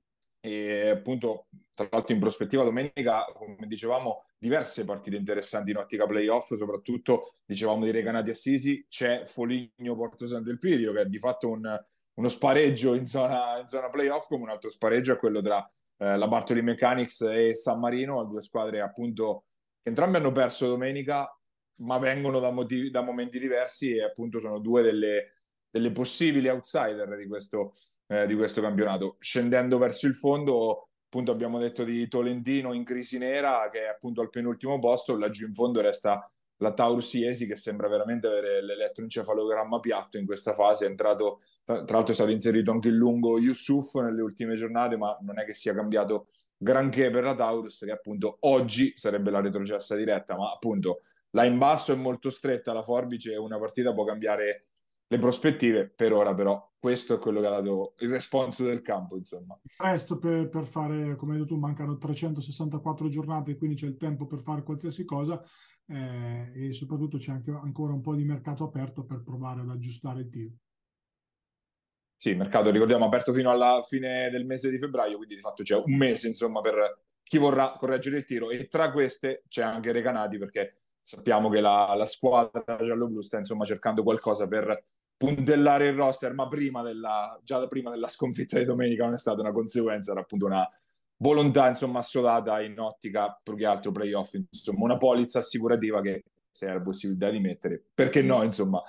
e 0.41 0.89
appunto 0.91 1.47
tra 1.71 1.89
l'altro 1.91 2.15
in 2.15 2.21
prospettiva 2.21 2.65
domenica 2.65 3.25
come 3.35 3.67
dicevamo 3.67 4.25
diverse 4.39 4.85
partite 4.85 5.17
interessanti 5.17 5.71
in 5.71 5.79
ottica 5.79 6.07
playoff 6.07 6.55
soprattutto 6.55 7.35
dicevamo 7.45 7.85
di 7.85 7.91
Reganati 7.91 8.31
Assisi. 8.31 8.85
C'è 8.89 9.25
Foligno 9.25 9.97
Porto 9.97 10.27
Sant'Elpidio 10.27 10.93
che 10.93 11.01
è 11.03 11.07
di 11.07 11.19
fatto 11.19 11.51
un, 11.51 11.85
uno 12.15 12.29
spareggio 12.29 12.95
in 12.95 13.07
zona, 13.07 13.59
in 13.61 13.69
zona 13.69 13.91
playoff 13.91 14.27
come 14.29 14.45
un 14.45 14.51
altro 14.51 14.71
spareggio 14.71 15.13
è 15.13 15.19
quello 15.19 15.41
tra 15.41 15.69
eh, 15.99 16.17
la 16.17 16.29
Bartoli 16.29 16.63
Mechanics 16.63 17.21
e 17.23 17.55
San 17.55 17.81
Marino 17.81 18.25
due 18.25 18.43
squadre 18.43 18.81
appunto 18.81 19.45
che 19.83 19.89
entrambe 19.89 20.19
hanno 20.19 20.33
perso 20.33 20.67
domenica 20.67 21.33
ma 21.81 21.99
vengono 21.99 22.39
da, 22.39 22.51
motivi, 22.51 22.91
da 22.91 23.03
momenti 23.03 23.39
diversi 23.39 23.95
e 23.95 24.03
appunto 24.03 24.41
sono 24.41 24.59
due 24.59 24.83
delle, 24.83 25.43
delle 25.71 25.93
possibili 25.93 26.49
outsider 26.49 27.17
di 27.17 27.27
questo, 27.27 27.75
eh, 28.09 28.27
di 28.27 28.35
questo 28.35 28.61
campionato. 28.61 29.17
Scendendo 29.21 29.79
verso 29.79 30.07
il 30.07 30.15
fondo, 30.15 30.89
appunto 31.05 31.31
abbiamo 31.31 31.59
detto 31.59 31.85
di 31.85 32.09
Tolentino 32.09 32.73
in 32.73 32.85
crisi 32.85 33.19
nera, 33.19 33.69
che 33.71 33.85
è 33.85 33.89
appunto 33.89 34.21
al 34.21 34.31
penultimo 34.31 34.79
posto, 34.79 35.17
laggiù 35.17 35.47
in 35.47 35.55
fondo 35.55 35.81
resta 35.81 36.31
la 36.61 36.73
Taurus 36.73 37.15
Iesi 37.15 37.47
che 37.47 37.57
sembra 37.57 37.89
veramente 37.89 38.27
avere 38.27 38.63
l'elettroencefalogramma 38.63 39.79
piatto 39.79 40.19
in 40.19 40.27
questa 40.27 40.53
fase, 40.53 40.87
è 40.87 40.89
entrato, 40.89 41.39
tra, 41.65 41.85
tra 41.85 41.97
l'altro 41.97 42.13
è 42.13 42.17
stato 42.17 42.31
inserito 42.31 42.73
anche 42.73 42.89
il 42.89 42.95
lungo 42.95 43.39
Yusuf 43.39 43.95
nelle 43.95 44.23
ultime 44.23 44.57
giornate, 44.57 44.97
ma 44.97 45.17
non 45.21 45.39
è 45.39 45.45
che 45.45 45.55
sia 45.55 45.73
cambiato 45.73 46.27
granché 46.57 47.11
per 47.11 47.23
la 47.23 47.35
Taurus, 47.35 47.85
che 47.85 47.93
appunto 47.93 48.39
oggi 48.41 48.93
sarebbe 48.97 49.31
la 49.31 49.41
retrocessa 49.41 49.95
diretta, 49.95 50.37
ma 50.37 50.51
appunto 50.51 50.99
là 51.31 51.45
in 51.45 51.59
basso 51.59 51.93
è 51.93 51.97
molto 51.97 52.31
stretta 52.31 52.73
la 52.73 52.83
forbice 52.83 53.33
e 53.33 53.37
una 53.37 53.59
partita 53.59 53.93
può 53.93 54.05
cambiare 54.05 54.68
le 55.11 55.19
prospettive 55.19 55.89
per 55.89 56.13
ora 56.13 56.35
però 56.35 56.71
questo 56.79 57.15
è 57.15 57.19
quello 57.19 57.41
che 57.41 57.47
ha 57.47 57.51
dato 57.51 57.95
il 57.99 58.11
responso 58.11 58.65
del 58.65 58.83
campo 58.83 59.17
insomma. 59.17 59.59
Presto 59.77 60.19
per, 60.19 60.49
per 60.49 60.67
fare 60.67 61.17
come 61.17 61.33
hai 61.33 61.39
detto 61.39 61.55
tu 61.55 61.59
mancano 61.59 61.97
364 61.97 63.09
giornate 63.09 63.57
quindi 63.57 63.77
c'è 63.77 63.87
il 63.87 63.97
tempo 63.97 64.27
per 64.27 64.41
fare 64.41 64.63
qualsiasi 64.63 65.05
cosa 65.05 65.43
eh, 65.87 66.53
e 66.55 66.73
soprattutto 66.73 67.17
c'è 67.17 67.33
anche 67.33 67.51
ancora 67.51 67.95
un 67.95 68.03
po' 68.03 68.15
di 68.15 68.25
mercato 68.25 68.65
aperto 68.65 69.05
per 69.05 69.23
provare 69.23 69.63
ad 69.63 69.71
aggiustare 69.71 70.21
il 70.21 70.29
tiro. 70.29 70.53
Sì, 72.21 72.35
mercato 72.35 72.71
ricordiamo 72.71 73.05
aperto 73.05 73.33
fino 73.33 73.51
alla 73.51 73.83
fine 73.87 74.29
del 74.31 74.45
mese 74.45 74.71
di 74.71 74.79
febbraio 74.79 75.17
quindi 75.17 75.37
di 75.37 75.41
fatto 75.41 75.63
c'è 75.63 75.77
un 75.77 75.97
mese 75.97 76.29
insomma 76.29 76.61
per 76.61 77.07
chi 77.23 77.39
vorrà 77.39 77.77
correggere 77.79 78.19
il 78.19 78.25
tiro 78.25 78.51
e 78.51 78.69
tra 78.69 78.91
queste 78.91 79.45
c'è 79.49 79.63
anche 79.63 79.93
Recanati 79.93 80.37
perché 80.37 80.77
sappiamo 81.01 81.49
che 81.49 81.61
la, 81.61 81.95
la 81.95 82.07
squadra 82.07 82.77
giallo-blu 82.83 83.23
sta 83.23 83.39
insomma 83.39 83.65
cercando 83.65 84.03
qualcosa 84.03 84.47
per 84.47 84.83
puntellare 85.19 85.89
il 85.89 85.97
roster, 85.97 86.33
ma 86.33 86.49
prima 86.49 86.81
della, 86.81 87.39
già 87.43 87.67
prima 87.67 87.91
della 87.91 88.09
sconfitta 88.09 88.57
di 88.57 88.65
domenica 88.65 89.05
non 89.05 89.15
è 89.15 89.19
stata 89.19 89.41
una 89.41 89.53
conseguenza, 89.53 90.13
era 90.13 90.21
appunto 90.21 90.47
una 90.47 90.67
volontà 91.19 91.69
insomma 91.69 91.99
assodata 91.99 92.63
in 92.63 92.79
ottica 92.79 93.37
più 93.43 93.57
che 93.57 93.67
altro 93.67 93.91
playoff, 93.91 94.35
insomma 94.35 94.85
una 94.85 94.97
polizza 94.97 95.41
assicurativa 95.41 96.01
che 96.01 96.23
se 96.51 96.67
era 96.67 96.75
la 96.75 96.83
possibilità 96.83 97.31
di 97.31 97.41
mettere, 97.41 97.83
perché 97.93 98.23
no 98.23 98.43
insomma. 98.43 98.83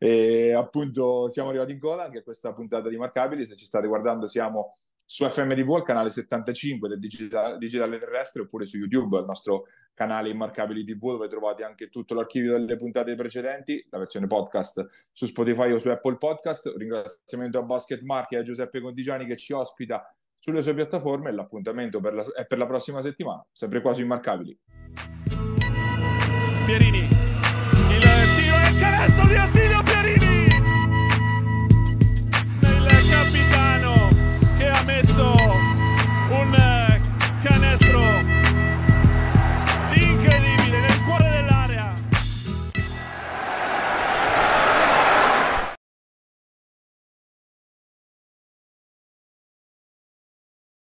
E 0.00 0.52
appunto 0.52 1.28
siamo 1.28 1.48
arrivati 1.48 1.72
in 1.72 1.80
coda 1.80 2.04
anche 2.04 2.18
a 2.18 2.22
questa 2.22 2.52
puntata 2.52 2.88
di 2.88 2.96
Marcabili, 2.96 3.46
se 3.46 3.56
ci 3.56 3.64
state 3.64 3.86
guardando 3.86 4.26
siamo 4.26 4.72
su 5.10 5.26
FMTV 5.26 5.74
al 5.74 5.84
canale 5.84 6.10
75 6.10 6.86
del 6.86 6.98
digitale, 6.98 7.56
digitale 7.56 7.96
terrestre 7.96 8.42
oppure 8.42 8.66
su 8.66 8.76
YouTube, 8.76 9.16
al 9.16 9.24
nostro 9.24 9.64
canale 9.94 10.28
Immarcabili 10.28 10.84
TV 10.84 11.12
dove 11.12 11.28
trovate 11.28 11.64
anche 11.64 11.88
tutto 11.88 12.12
l'archivio 12.12 12.52
delle 12.52 12.76
puntate 12.76 13.14
precedenti, 13.14 13.82
la 13.88 13.96
versione 13.96 14.26
podcast 14.26 14.86
su 15.10 15.24
Spotify 15.24 15.72
o 15.72 15.78
su 15.78 15.88
Apple 15.88 16.18
Podcast. 16.18 16.66
Un 16.66 16.76
ringraziamento 16.76 17.58
a 17.58 17.62
Basket 17.62 18.02
Marchi 18.02 18.34
e 18.34 18.38
a 18.38 18.42
Giuseppe 18.42 18.82
Condigiani 18.82 19.24
che 19.24 19.38
ci 19.38 19.54
ospita 19.54 20.14
sulle 20.38 20.60
sue 20.60 20.74
piattaforme 20.74 21.30
e 21.30 21.32
l'appuntamento 21.32 22.00
per 22.00 22.12
la, 22.12 22.24
è 22.34 22.44
per 22.44 22.58
la 22.58 22.66
prossima 22.66 23.00
settimana, 23.00 23.42
sempre 23.50 23.80
qua 23.80 23.94
su 23.94 24.02
Immarcabili. 24.02 24.58
Pierini, 26.66 26.98
il 26.98 28.02
tiro 28.36 28.56
e 28.56 28.78
canestro 28.78 29.26
di 29.26 29.36
Attilio 29.36 29.77